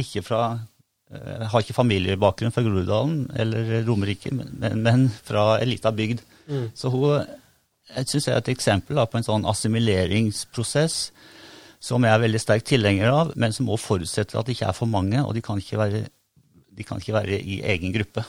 ikke 0.00 0.24
fra 0.26 0.44
jeg 1.14 1.20
eh, 1.20 1.46
har 1.52 1.62
ikke 1.62 1.76
familiebakgrunn 1.76 2.52
fra 2.54 2.64
Groruddalen 2.64 3.26
eller 3.38 3.84
Romerike, 3.86 4.32
men, 4.34 4.80
men 4.82 5.08
fra 5.12 5.58
ei 5.60 5.68
lita 5.68 5.92
bygd. 5.94 6.22
Mm. 6.48 6.70
Så 6.74 6.90
hun 6.90 7.26
jeg 7.94 8.08
synes 8.08 8.26
jeg 8.26 8.32
er 8.32 8.40
et 8.40 8.52
eksempel 8.54 8.96
da, 8.96 9.04
på 9.04 9.18
en 9.20 9.26
sånn 9.26 9.44
assimileringsprosess 9.48 10.94
som 11.84 12.04
jeg 12.06 12.16
er 12.16 12.22
veldig 12.22 12.40
sterk 12.40 12.64
tilhenger 12.64 13.10
av, 13.12 13.34
men 13.36 13.52
som 13.52 13.68
også 13.68 13.90
forutsetter 13.90 14.40
at 14.40 14.48
det 14.48 14.56
ikke 14.56 14.70
er 14.70 14.76
for 14.76 14.88
mange, 14.88 15.20
og 15.20 15.34
de 15.36 15.42
kan 15.44 15.60
ikke 15.60 15.76
være, 15.82 16.00
kan 16.80 17.02
ikke 17.02 17.16
være 17.18 17.36
i 17.42 17.58
egen 17.74 17.92
gruppe. 17.92 18.24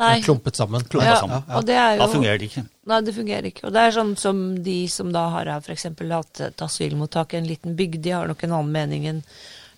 Nei. 0.00 0.16
Klumpet 0.24 0.56
sammen. 0.56 0.82
Klumpet 0.88 1.10
ja, 1.10 1.20
sammen. 1.20 1.44
Ja, 1.46 1.60
ja. 1.60 1.86
Jo, 1.92 2.00
da 2.00 2.08
fungerer 2.10 2.40
det 2.40 2.48
ikke. 2.48 2.64
Nei, 2.90 3.00
det 3.04 3.14
fungerer 3.14 3.48
ikke. 3.50 3.66
Og 3.68 3.74
det 3.76 3.84
er 3.84 3.94
sånn 3.94 4.14
som 4.18 4.42
de 4.64 4.76
som 4.90 5.10
da 5.14 5.26
har 5.36 5.50
f.eks. 5.60 5.86
hatt 6.00 6.42
et 6.48 6.64
asylmottak 6.64 7.36
i 7.36 7.40
en 7.40 7.48
liten 7.48 7.76
bygd, 7.78 8.00
de 8.06 8.14
har 8.16 8.30
nok 8.30 8.42
en 8.46 8.56
annen 8.56 8.74
mening 8.74 9.06
enn 9.12 9.20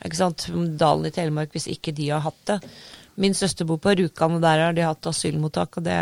ikke 0.05 0.20
sant? 0.20 0.48
Dalen 0.80 1.09
i 1.09 1.14
Telemark, 1.14 1.53
hvis 1.55 1.68
ikke 1.72 1.94
de 1.96 2.11
har 2.12 2.24
hatt 2.24 2.42
det. 2.48 2.59
Min 3.20 3.36
søster 3.36 3.68
bor 3.68 3.80
på 3.82 3.92
Rjukan, 3.98 4.38
og 4.38 4.42
der 4.44 4.66
har 4.66 4.76
de 4.76 4.86
hatt 4.86 5.07
asylmottak. 5.11 5.76
og 5.78 5.84
det 5.84 5.98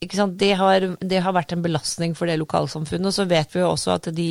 ikke 0.00 0.16
sant? 0.16 0.38
Det 0.40 0.54
har, 0.56 0.84
det 0.96 1.18
har, 1.20 1.34
vært 1.36 1.52
en 1.52 1.64
belastning 1.64 2.14
for 2.16 2.30
det 2.30 2.38
lokalsamfunnet. 2.40 3.10
Og 3.10 3.16
så 3.16 3.26
vet 3.28 3.52
vi 3.52 3.60
jo 3.60 3.72
også 3.74 3.96
at 3.98 4.08
de 4.16 4.30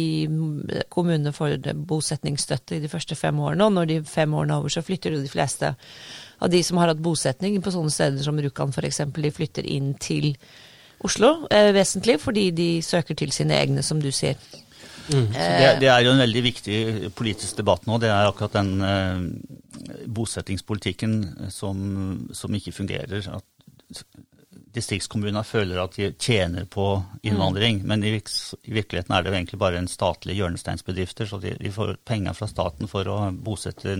kommunene 0.89 1.33
får 1.35 1.59
bosetningsstøtte 1.89 2.77
i 2.77 2.81
de 2.81 2.89
første 2.89 3.17
fem 3.17 3.37
årene, 3.37 3.67
og 3.67 3.75
når 3.77 3.91
de 3.91 3.99
fem 4.09 4.33
årene 4.33 4.55
er 4.55 4.63
over, 4.63 4.73
så 4.73 4.85
flytter 4.85 5.13
jo 5.13 5.21
de 5.21 5.29
fleste 5.29 5.75
av 6.39 6.49
de 6.49 6.63
som 6.65 6.79
har 6.81 6.89
hatt 6.89 7.03
bosetning 7.03 7.59
på 7.61 7.73
sånne 7.75 7.93
steder 7.93 8.25
som 8.25 8.39
Rjukan 8.41 8.73
f.eks., 8.73 9.03
de 9.13 9.35
flytter 9.35 9.67
inn 9.69 9.93
til 10.01 10.31
Oslo 11.05 11.45
eh, 11.53 11.69
vesentlig, 11.75 12.17
fordi 12.19 12.49
de 12.51 12.69
søker 12.83 13.15
til 13.15 13.31
sine 13.31 13.55
egne, 13.55 13.83
som 13.85 14.01
du 14.01 14.09
sier. 14.11 14.39
Mm. 15.09 15.27
Det, 15.33 15.69
det, 15.81 15.89
er 15.89 16.03
jo 16.05 16.13
en 16.13 16.23
veldig 16.23 16.41
viktig 16.45 16.79
politisk 17.17 17.59
debatt 17.59 17.87
nå. 17.89 17.97
Det 18.01 18.11
er 18.13 18.29
akkurat 18.29 18.57
den 18.59 18.71
eh, 18.85 20.03
bosettingspolitikken 20.05 21.15
som, 21.53 21.79
som, 22.35 22.55
ikke 22.55 22.75
fungerer. 22.75 23.25
At 23.33 24.03
distriktskommuner 24.75 25.45
føler 25.47 25.81
at 25.81 25.97
de 25.97 26.11
tjener 26.21 26.67
på 26.69 26.91
innvandring. 27.25 27.81
Mm. 27.81 27.87
Men 27.89 28.05
i, 28.05 28.15
i, 28.19 28.73
virkeligheten 28.75 29.15
er 29.15 29.25
det 29.25 29.31
jo 29.31 29.39
egentlig 29.39 29.61
bare 29.61 29.81
en 29.81 29.89
statlig 29.89 30.37
hjørnesteinsbedrifter. 30.39 31.29
Så 31.29 31.41
de, 31.41 31.55
de 31.59 31.73
får 31.73 31.97
penger 32.05 32.37
fra 32.37 32.49
staten 32.51 32.91
for 32.91 33.09
å 33.09 33.19
bosette 33.33 33.97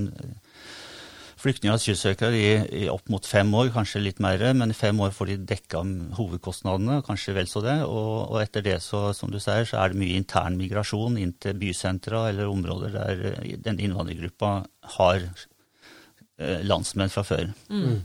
flyktninger 1.39 1.73
og 1.73 1.79
asylsøkere 1.79 2.37
i, 2.37 2.49
i, 2.81 2.83
opp 2.91 3.07
mot 3.11 3.25
fem 3.25 3.49
år, 3.55 3.71
kanskje 3.73 4.01
litt 4.03 4.19
mer, 4.23 4.41
men 4.57 4.73
i 4.73 4.77
fem 4.77 4.99
år 5.03 5.13
får 5.15 5.31
de 5.31 5.37
dekka 5.53 5.83
hovedkostnadene, 6.17 6.99
kanskje 7.07 7.35
vel 7.37 7.49
så 7.51 7.63
det. 7.65 7.77
Og, 7.85 8.11
og, 8.27 8.37
etter 8.41 8.65
det, 8.65 8.77
så, 8.85 9.09
som 9.15 9.31
du 9.31 9.39
sier, 9.39 9.67
så 9.69 9.79
er 9.81 9.93
det 9.93 10.01
mye 10.01 10.19
intern 10.19 10.59
migrasjon 10.59 11.17
inn 11.21 11.33
til 11.41 11.57
bysentra 11.59 12.27
eller 12.31 12.51
områder 12.51 12.95
der 12.97 13.25
eh, 13.31 13.55
den 13.63 13.81
innvandrergruppa 13.83 14.53
har 14.97 15.23
eh, 15.23 16.61
landsmenn 16.67 17.13
fra 17.13 17.25
før. 17.27 17.51
Mm. 17.71 18.01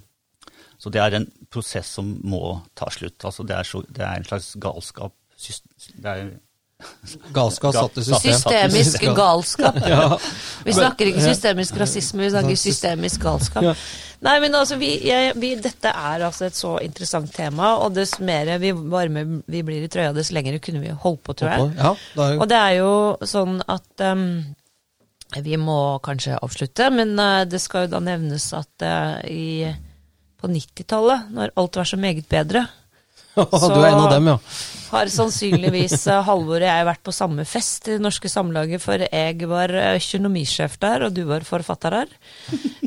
Så 0.78 0.93
det 0.93 1.01
er 1.01 1.18
en 1.18 1.28
prosess 1.53 1.95
som 1.97 2.16
må 2.26 2.59
ta 2.76 2.91
slutt. 2.93 3.22
Altså 3.24 3.47
det, 3.47 3.59
er 3.59 3.68
så, 3.68 3.82
det 3.89 4.05
er 4.05 4.18
en 4.18 4.26
slags 4.28 4.53
galskap. 4.61 5.14
Det 5.35 6.11
er 6.11 6.35
Galskap 7.35 7.75
satt 7.75 7.99
i 7.99 8.05
system. 8.05 8.33
Systemisk 8.33 9.05
galskap. 9.17 9.79
Ja. 9.89 10.19
Vi 10.65 10.73
snakker 10.73 11.11
ikke 11.11 11.23
systemisk 11.25 11.77
rasisme, 11.81 12.25
vi 12.25 12.33
snakker 12.33 12.59
systemisk 12.59 13.23
galskap. 13.25 13.77
Nei, 14.25 14.35
men 14.41 14.55
altså, 14.57 14.79
vi, 14.81 14.89
jeg, 15.05 15.35
vi, 15.41 15.53
Dette 15.61 15.91
er 15.93 16.25
altså 16.25 16.49
et 16.49 16.57
så 16.57 16.79
interessant 16.85 17.29
tema, 17.35 17.75
og 17.85 17.95
dess 17.97 18.17
mer 18.25 18.55
vi 18.63 18.73
varme 18.73 19.25
vi 19.51 19.63
blir 19.67 19.85
i 19.85 19.91
trøya, 19.93 20.15
dess 20.17 20.33
lenger 20.33 20.57
kunne 20.65 20.81
vi 20.81 20.93
holdt 21.05 21.23
på, 21.27 21.37
tror 21.37 21.53
jeg. 21.53 21.73
Ja, 21.77 21.95
det 22.15 22.29
er 22.29 22.39
Og 22.41 22.49
det 22.51 22.61
er 22.61 22.77
jo 22.79 22.93
sånn 23.29 23.59
at 23.69 24.07
um, 24.09 24.29
vi 25.45 25.59
må 25.61 25.79
kanskje 26.05 26.39
avslutte, 26.41 26.89
men 26.95 27.13
uh, 27.21 27.43
det 27.49 27.61
skal 27.61 27.85
jo 27.85 27.97
da 27.97 28.01
nevnes 28.07 28.49
at 28.57 28.87
uh, 28.87 29.21
i, 29.29 29.69
på 30.41 30.51
90-tallet, 30.53 31.29
når 31.35 31.55
alt 31.61 31.83
var 31.83 31.93
så 31.93 32.01
meget 32.01 32.29
bedre, 32.31 32.65
du 33.74 33.80
er 33.80 33.91
en 33.91 34.01
av 34.05 34.11
dem, 34.12 34.28
ja. 34.30 34.39
har 34.93 35.11
sannsynligvis 35.11 36.07
uh, 36.07 36.20
Halvor 36.26 36.61
og 36.61 36.68
jeg 36.68 36.87
vært 36.87 37.03
på 37.03 37.14
samme 37.14 37.47
fest 37.49 37.89
i 37.89 37.97
Det 37.97 38.05
norske 38.05 38.30
samlaget, 38.30 38.82
for 38.82 39.03
jeg 39.05 39.49
var 39.51 39.74
uh, 39.74 39.97
økonomisjef 39.99 40.78
der, 40.82 41.09
og 41.09 41.16
du 41.16 41.24
var 41.28 41.47
forfatter 41.47 41.99
her. 42.03 42.14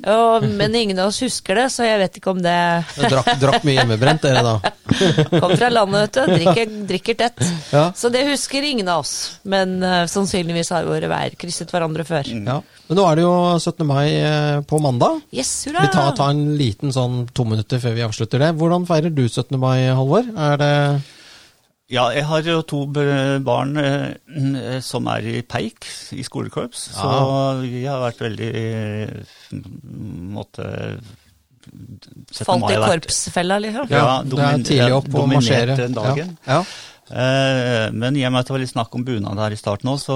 Og, 0.07 0.45
men 0.55 0.71
ingen 0.77 0.99
av 1.01 1.09
oss 1.09 1.17
husker 1.19 1.57
det, 1.59 1.65
så 1.73 1.83
jeg 1.83 1.97
vet 1.99 2.19
ikke 2.19 2.31
om 2.31 2.37
det 2.39 2.53
drakk, 2.95 3.31
drakk 3.41 3.65
mye 3.67 3.73
hjemmebrent, 3.75 4.23
dere 4.23 4.43
da. 4.45 4.53
kom 5.41 5.51
fra 5.57 5.67
landet, 5.73 6.05
vet 6.05 6.13
du. 6.15 6.31
Drikker, 6.37 6.75
drikker 6.93 7.17
tett. 7.19 7.43
Ja. 7.73 7.89
Så 7.97 8.07
det 8.13 8.23
husker 8.29 8.63
ingen 8.63 8.87
av 8.87 9.03
oss. 9.03 9.15
Men 9.43 9.81
uh, 9.83 10.05
sannsynligvis 10.07 10.71
har 10.71 10.87
våre 10.87 11.09
veier 11.11 11.35
krysset 11.35 11.73
hverandre 11.75 12.07
før. 12.07 12.31
Ja. 12.31 12.61
Men 12.87 13.01
nå 13.01 13.03
er 13.03 13.19
det 13.19 13.23
jo 13.25 13.33
17. 13.59 13.83
mai 13.87 14.05
eh, 14.15 14.61
på 14.67 14.79
mandag. 14.79 15.19
Yes, 15.35 15.51
hurra! 15.67 15.83
Vi 15.83 15.91
tar, 15.91 16.13
tar 16.15 16.31
en 16.31 16.53
liten 16.55 16.93
sånn 16.95 17.25
to 17.35 17.43
minutter 17.47 17.81
før 17.83 17.97
vi 17.97 18.05
avslutter 18.05 18.39
det. 18.45 18.53
Hvordan 18.61 18.87
feirer 18.87 19.11
du 19.11 19.25
17. 19.27 19.57
mai, 19.59 19.89
Halvor? 19.91 20.29
Er 20.37 20.57
det 20.61 20.71
Ja, 21.89 22.09
jeg 22.11 22.25
har 22.27 22.41
jo 22.43 22.61
to 22.67 22.81
barn 22.91 23.77
eh, 23.79 24.79
som 24.83 25.07
er 25.07 25.23
i 25.23 25.41
peik, 25.41 25.87
i 26.11 26.23
skolekorps. 26.27 26.89
Så 26.97 27.11
vi 27.63 27.85
har 27.87 28.01
vært 28.03 28.25
veldig 28.25 28.49
eh, 28.55 29.61
måtte, 30.35 30.67
Falt 32.43 32.71
i 32.71 32.75
korpsfella, 32.79 33.57
liksom? 33.59 33.87
Ja, 33.91 34.21
det 34.23 34.39
er 34.39 34.61
tidlig 34.63 34.93
opp 35.01 35.09
og 35.15 35.31
marsjere. 35.31 35.75
den 35.79 35.95
dagen. 35.95 36.37
Ja. 36.47 36.59
Ja. 36.59 36.63
Eh, 37.09 37.87
Men 37.95 38.15
i 38.19 38.25
og 38.27 38.33
med 38.33 38.41
at 38.41 38.47
det 38.49 38.53
var 38.55 38.59
litt 38.59 38.71
snakk 38.73 38.95
om 38.97 39.03
bunad 39.07 39.39
her 39.39 39.53
i 39.55 39.59
starten 39.59 39.87
òg, 39.91 39.99
så 40.03 40.15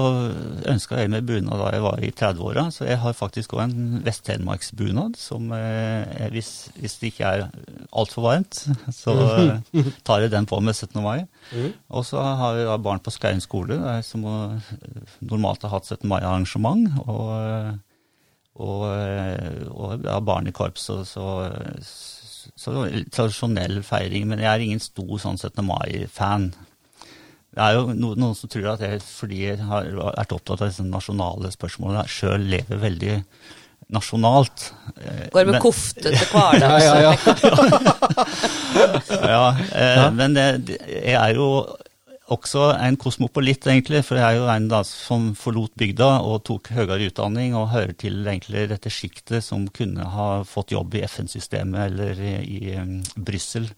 ønska 0.68 0.98
jeg 1.00 1.08
meg 1.12 1.24
bunad 1.28 1.56
da 1.62 1.70
jeg 1.72 1.82
var 1.84 2.02
i 2.04 2.10
30-åra. 2.12 2.66
Så 2.74 2.84
jeg 2.88 2.98
har 3.00 3.12
faktisk 3.16 3.54
òg 3.56 3.62
en 3.64 4.02
Vest-Telemarksbunad 4.04 5.16
som 5.16 5.50
eh, 5.56 6.04
jeg- 6.20 6.32
hvis, 6.34 6.50
hvis 6.76 6.98
det 7.00 7.12
ikke 7.14 7.30
er 7.30 7.46
altfor 7.92 8.26
varmt, 8.26 8.60
så 9.02 9.14
eh, 9.72 9.84
tar 10.04 10.20
jeg 10.20 10.30
den 10.34 10.46
på 10.46 10.60
med 10.60 10.74
17. 10.76 11.00
mai. 11.02 11.24
Og 11.90 12.04
så 12.04 12.20
har 12.20 12.56
jeg 12.60 12.66
da 12.68 12.76
barn 12.78 13.00
på 13.00 13.10
Skaun 13.14 13.40
skole 13.40 13.78
som 14.04 14.26
normalt 15.20 15.62
har 15.62 15.70
hatt 15.78 15.86
17. 15.88 16.06
mai-arrangement. 16.08 16.90
Og, 17.06 17.78
og, 18.60 18.82
og 19.72 20.04
har 20.04 20.20
barn 20.28 20.46
i 20.46 20.52
korps, 20.52 20.90
så, 20.90 21.00
så, 21.08 21.24
så 22.56 22.74
tradisjonell 23.12 23.80
feiring. 23.86 24.26
Men 24.28 24.42
jeg 24.44 24.50
er 24.52 24.64
ingen 24.66 24.82
stor 24.82 25.16
sånn 25.22 25.40
17. 25.40 25.64
mai-fan. 25.64 26.50
Det 27.52 27.60
er 27.60 27.74
jo 27.76 27.82
noen, 27.92 28.16
noen 28.22 28.36
som 28.38 28.48
tror 28.52 28.70
at 28.72 28.80
jeg, 28.84 29.02
fordi 29.04 29.42
jeg 29.44 29.58
har 29.68 29.90
vært 29.98 30.32
opptatt 30.32 30.62
av 30.64 30.70
disse 30.70 30.86
nasjonale 30.88 31.50
spørsmålene, 31.52 32.06
sjøl 32.08 32.46
lever 32.48 32.80
veldig 32.80 33.18
nasjonalt. 33.92 34.70
Eh, 34.96 35.26
Går 35.34 35.44
med 35.50 35.58
men- 35.58 35.62
kofte 35.64 36.08
til 36.14 36.28
hverdags. 36.32 36.84
Ja, 36.86 36.96
ja, 36.96 37.12
ja. 37.12 38.26
ja, 39.34 39.46
eh, 39.76 40.06
men 40.16 40.36
det, 40.38 40.46
det, 40.70 40.78
jeg 40.88 41.18
er 41.18 41.34
jo 41.36 41.48
også 42.32 42.70
en 42.80 42.96
kosmopolitt, 42.96 43.66
egentlig. 43.68 44.00
For 44.08 44.16
jeg 44.16 44.24
er 44.24 44.38
jo 44.40 44.46
en 44.48 44.70
da 44.72 44.80
som 44.88 45.32
forlot 45.36 45.74
bygda 45.76 46.08
og 46.24 46.40
tok 46.48 46.70
høyere 46.72 47.10
utdanning, 47.10 47.52
og 47.58 47.68
hører 47.74 47.92
til 48.00 48.22
egentlig 48.24 48.64
dette 48.72 48.88
sjiktet 48.92 49.44
som 49.44 49.66
kunne 49.76 50.06
ha 50.14 50.30
fått 50.48 50.72
jobb 50.72 50.96
i 50.96 51.04
FN-systemet 51.04 51.90
eller 51.90 52.16
i, 52.24 52.34
i 52.40 52.76
um, 52.80 52.96
Brussel. 53.20 53.68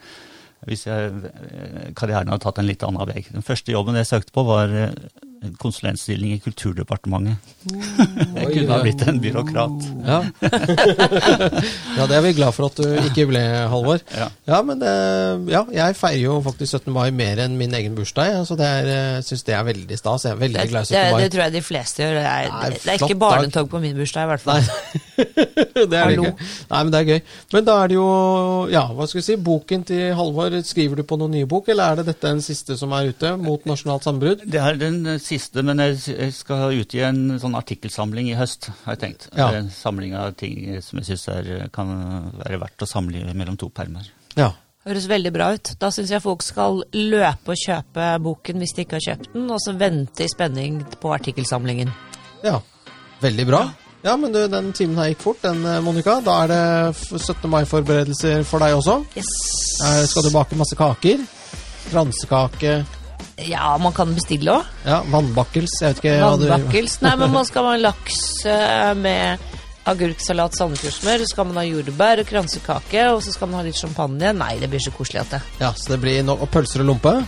Hvis 0.69 0.87
jeg, 0.87 1.13
eh, 1.31 1.93
karrieren 1.97 2.31
hadde 2.33 2.45
tatt 2.45 2.61
en 2.63 2.69
litt 2.69 2.85
annen 2.87 3.11
vei. 3.11 3.25
Den 3.31 3.45
første 3.45 3.75
jobben 3.75 3.99
jeg 4.01 4.09
søkte 4.09 4.35
på, 4.35 4.47
var 4.49 4.73
eh, 4.73 4.95
en 5.43 5.55
konsulentstilling 5.61 6.33
i 6.33 6.39
Kulturdepartementet. 6.41 7.37
jeg 8.39 8.47
kunne 8.55 8.71
ha 8.71 8.79
blitt 8.85 9.03
en 9.09 9.19
byråkrat. 9.21 9.87
Ja. 10.07 10.19
ja, 11.99 12.07
det 12.09 12.17
er 12.17 12.23
vi 12.25 12.33
glad 12.37 12.55
for 12.57 12.69
at 12.71 12.79
du 12.81 12.87
ikke 13.09 13.27
ble, 13.31 13.43
Halvor. 13.73 14.01
Ja. 14.15 14.29
Ja, 14.47 14.61
men 14.63 14.79
det, 14.79 14.91
ja, 15.51 15.65
jeg 15.75 15.97
feirer 15.99 16.21
jo 16.23 16.35
faktisk 16.45 16.77
17. 16.79 16.93
mai 16.95 17.09
mer 17.17 17.41
enn 17.45 17.57
min 17.59 17.73
egen 17.75 17.97
bursdag, 17.97 18.37
så 18.47 18.55
det 18.59 18.67
er, 18.69 18.89
jeg 18.93 19.25
syns 19.27 19.43
det 19.49 19.57
er 19.57 19.65
veldig 19.67 19.99
stas. 19.99 20.27
Jeg 20.29 20.37
er 20.37 20.41
veldig 20.45 20.61
Det, 20.61 20.69
glad 20.71 20.87
i 20.87 20.93
17. 20.93 21.01
mai. 21.15 21.23
det 21.25 21.31
tror 21.35 21.43
jeg 21.45 21.55
de 21.57 21.63
fleste 21.65 22.05
gjør. 22.05 22.15
Det 22.21 22.25
er, 22.31 22.49
Nei, 22.55 22.71
det 22.75 22.93
er 22.95 23.05
ikke 23.09 23.19
barnetog 23.25 23.71
på 23.73 23.81
min 23.83 23.97
bursdag, 23.99 24.29
i 24.29 24.31
hvert 24.33 24.45
fall. 24.45 24.63
det 25.75 25.99
er 25.99 26.13
det 26.13 26.19
ikke. 26.19 26.33
Nei, 26.71 26.81
men 26.85 26.93
det 26.95 27.01
er 27.01 27.09
gøy. 27.11 27.21
Men 27.57 27.67
da 27.69 27.77
er 27.83 27.93
det 27.93 27.99
jo, 27.99 28.07
ja, 28.73 28.85
hva 28.95 29.09
skal 29.11 29.21
vi 29.21 29.27
si, 29.27 29.37
boken 29.51 29.85
til 29.91 30.05
Halvor, 30.19 30.59
skriver 30.69 31.01
du 31.01 31.07
på 31.09 31.19
noen 31.21 31.35
nye 31.41 31.49
bok, 31.51 31.69
eller 31.75 31.85
er 31.97 32.01
det 32.03 32.07
dette 32.13 32.31
den 32.31 32.45
siste 32.45 32.79
som 32.81 32.95
er 32.97 33.11
ute, 33.13 33.35
mot 33.41 33.67
nasjonalt 33.69 34.07
sambrudd? 34.07 34.45
Det 34.47 34.61
er 34.63 34.79
den 34.81 35.01
eh, 35.17 35.21
siste, 35.27 35.63
men 35.67 35.81
jeg 35.83 36.33
skal 36.37 36.75
utgi 36.77 37.01
en 37.07 37.39
sånn 37.41 37.57
artikkelsamling 37.59 38.29
i 38.31 38.37
høst, 38.39 38.71
har 38.85 38.97
jeg 38.97 39.03
tenkt. 39.03 39.29
Ja. 39.37 39.51
En 39.57 39.71
samling 39.73 40.17
av 40.19 40.35
ting 40.39 40.77
som 40.85 41.01
jeg 41.01 41.13
syns 41.13 41.71
kan 41.75 41.95
være 42.43 42.61
verdt 42.63 42.85
å 42.87 42.91
samle 42.91 43.25
mellom 43.33 43.59
to 43.61 43.71
permer. 43.75 44.09
Ja. 44.39 44.53
Høres 44.85 45.07
veldig 45.09 45.31
bra 45.33 45.47
ut. 45.57 45.71
Da 45.81 45.89
syns 45.95 46.11
jeg 46.13 46.21
folk 46.21 46.43
skal 46.45 46.83
løpe 46.93 47.55
og 47.55 47.61
kjøpe 47.61 48.09
boken 48.21 48.61
hvis 48.61 48.75
de 48.77 48.85
ikke 48.85 48.99
har 48.99 49.07
kjøpt 49.07 49.31
den, 49.33 49.47
og 49.49 49.63
så 49.65 49.73
vente 49.81 50.27
i 50.27 50.29
spenning 50.29 50.83
på 51.01 51.15
artikkelsamlingen. 51.15 51.93
Ja, 52.45 52.59
veldig 53.25 53.47
bra. 53.49 53.63
Ja, 54.05 54.19
men 54.21 54.35
du, 54.35 54.43
den 54.53 54.69
timen 54.77 54.99
her 55.01 55.09
gikk 55.09 55.23
fort, 55.25 55.41
den, 55.41 55.63
eh, 55.65 55.81
Monica. 55.81 56.19
Da 56.21 56.35
er 56.43 56.51
det 56.53 57.23
17. 57.23 57.49
mai-forberedelser 57.49 58.45
for 58.45 58.61
deg 58.61 58.77
også. 58.77 58.99
Yes. 59.17 59.31
Her 59.81 60.05
Skal 60.11 60.27
du 60.27 60.35
bake 60.35 60.59
masse 60.61 60.77
kaker? 60.77 61.25
Kransekake? 61.89 62.75
Ja, 63.43 63.73
man 63.83 63.93
kan 63.97 64.13
bestille 64.15 64.53
òg. 64.55 64.69
Ja, 64.87 65.01
vannbakkels? 65.11 65.81
Jeg 65.81 65.95
vet 65.97 66.03
ikke 66.05 66.15
Vannbakkels. 66.23 67.01
Nei, 67.03 67.15
men 67.19 67.33
man 67.35 67.47
skal 67.49 67.67
ha 67.67 67.77
laks 67.81 68.21
med 69.01 69.43
agurksalat, 69.91 70.55
sandefjordsmør, 70.57 71.25
så 71.25 71.33
skal 71.33 71.49
man 71.51 71.59
ha 71.61 71.65
jordbær 71.67 72.23
og 72.23 72.29
kransekake, 72.31 73.03
og 73.13 73.19
så 73.25 73.35
skal 73.35 73.51
man 73.51 73.61
ha 73.61 73.67
litt 73.67 73.77
champagne. 73.77 74.31
Nei, 74.39 74.55
det 74.63 74.71
blir 74.73 74.81
så 74.81 74.95
koselig 74.95 75.21
at 75.25 75.35
det. 75.35 75.43
Ja, 75.61 75.75
så 75.77 75.93
det 75.93 76.01
blir 76.05 76.23
no 76.25 76.39
og 76.39 76.49
pølser 76.55 76.85
og 76.85 76.93
lompe? 76.93 77.19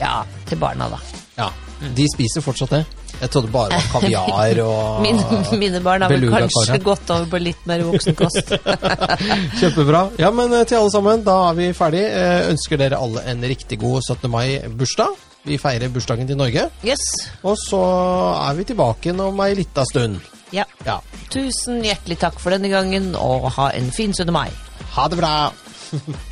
Ja, 0.00 0.24
til 0.48 0.58
barna, 0.58 0.88
da. 0.90 0.98
Ja. 1.38 1.52
De 1.94 2.08
spiser 2.10 2.42
fortsatt 2.42 2.74
det. 2.74 2.82
Jeg 3.18 3.30
trodde 3.34 3.50
bare 3.50 3.72
det 3.72 3.78
var 3.82 3.88
kaviar 3.96 4.60
og 4.62 5.00
Mine, 5.04 5.40
mine 5.58 5.80
barn 5.82 6.04
har 6.04 6.12
vel 6.12 6.28
kanskje 6.30 6.78
gått 6.84 7.10
over 7.10 7.26
på 7.32 7.40
litt 7.42 7.64
mer 7.66 7.82
voksenkost. 7.88 8.52
Kjempebra. 9.60 10.04
Ja, 10.22 10.30
men 10.34 10.54
eh, 10.54 10.66
til 10.68 10.78
alle 10.80 10.92
sammen, 10.94 11.24
da 11.26 11.38
er 11.48 11.58
vi 11.58 11.70
ferdig. 11.76 12.04
Eh, 12.06 12.50
Ønsker 12.52 12.80
dere 12.80 13.00
alle 13.02 13.24
en 13.32 13.42
riktig 13.50 13.80
god 13.82 14.06
17. 14.06 14.30
mai-bursdag. 14.30 15.16
Vi 15.48 15.58
feirer 15.60 15.90
bursdagen 15.92 16.28
til 16.28 16.38
Norge. 16.38 16.68
Yes. 16.86 17.04
Og 17.42 17.56
så 17.60 17.82
er 18.44 18.58
vi 18.58 18.66
tilbake 18.68 19.14
om 19.14 19.42
ei 19.46 19.54
lita 19.58 19.84
stund. 19.88 20.20
Ja. 20.54 20.64
Ja. 20.86 20.98
Tusen 21.32 21.82
hjertelig 21.84 22.18
takk 22.22 22.38
for 22.40 22.54
denne 22.54 22.70
gangen, 22.72 23.12
og 23.18 23.50
ha 23.58 23.70
en 23.76 23.90
fin 23.94 24.14
17. 24.14 24.32
mai. 24.34 24.48
Ha 24.94 25.08
det 25.10 25.20
bra! 25.20 25.34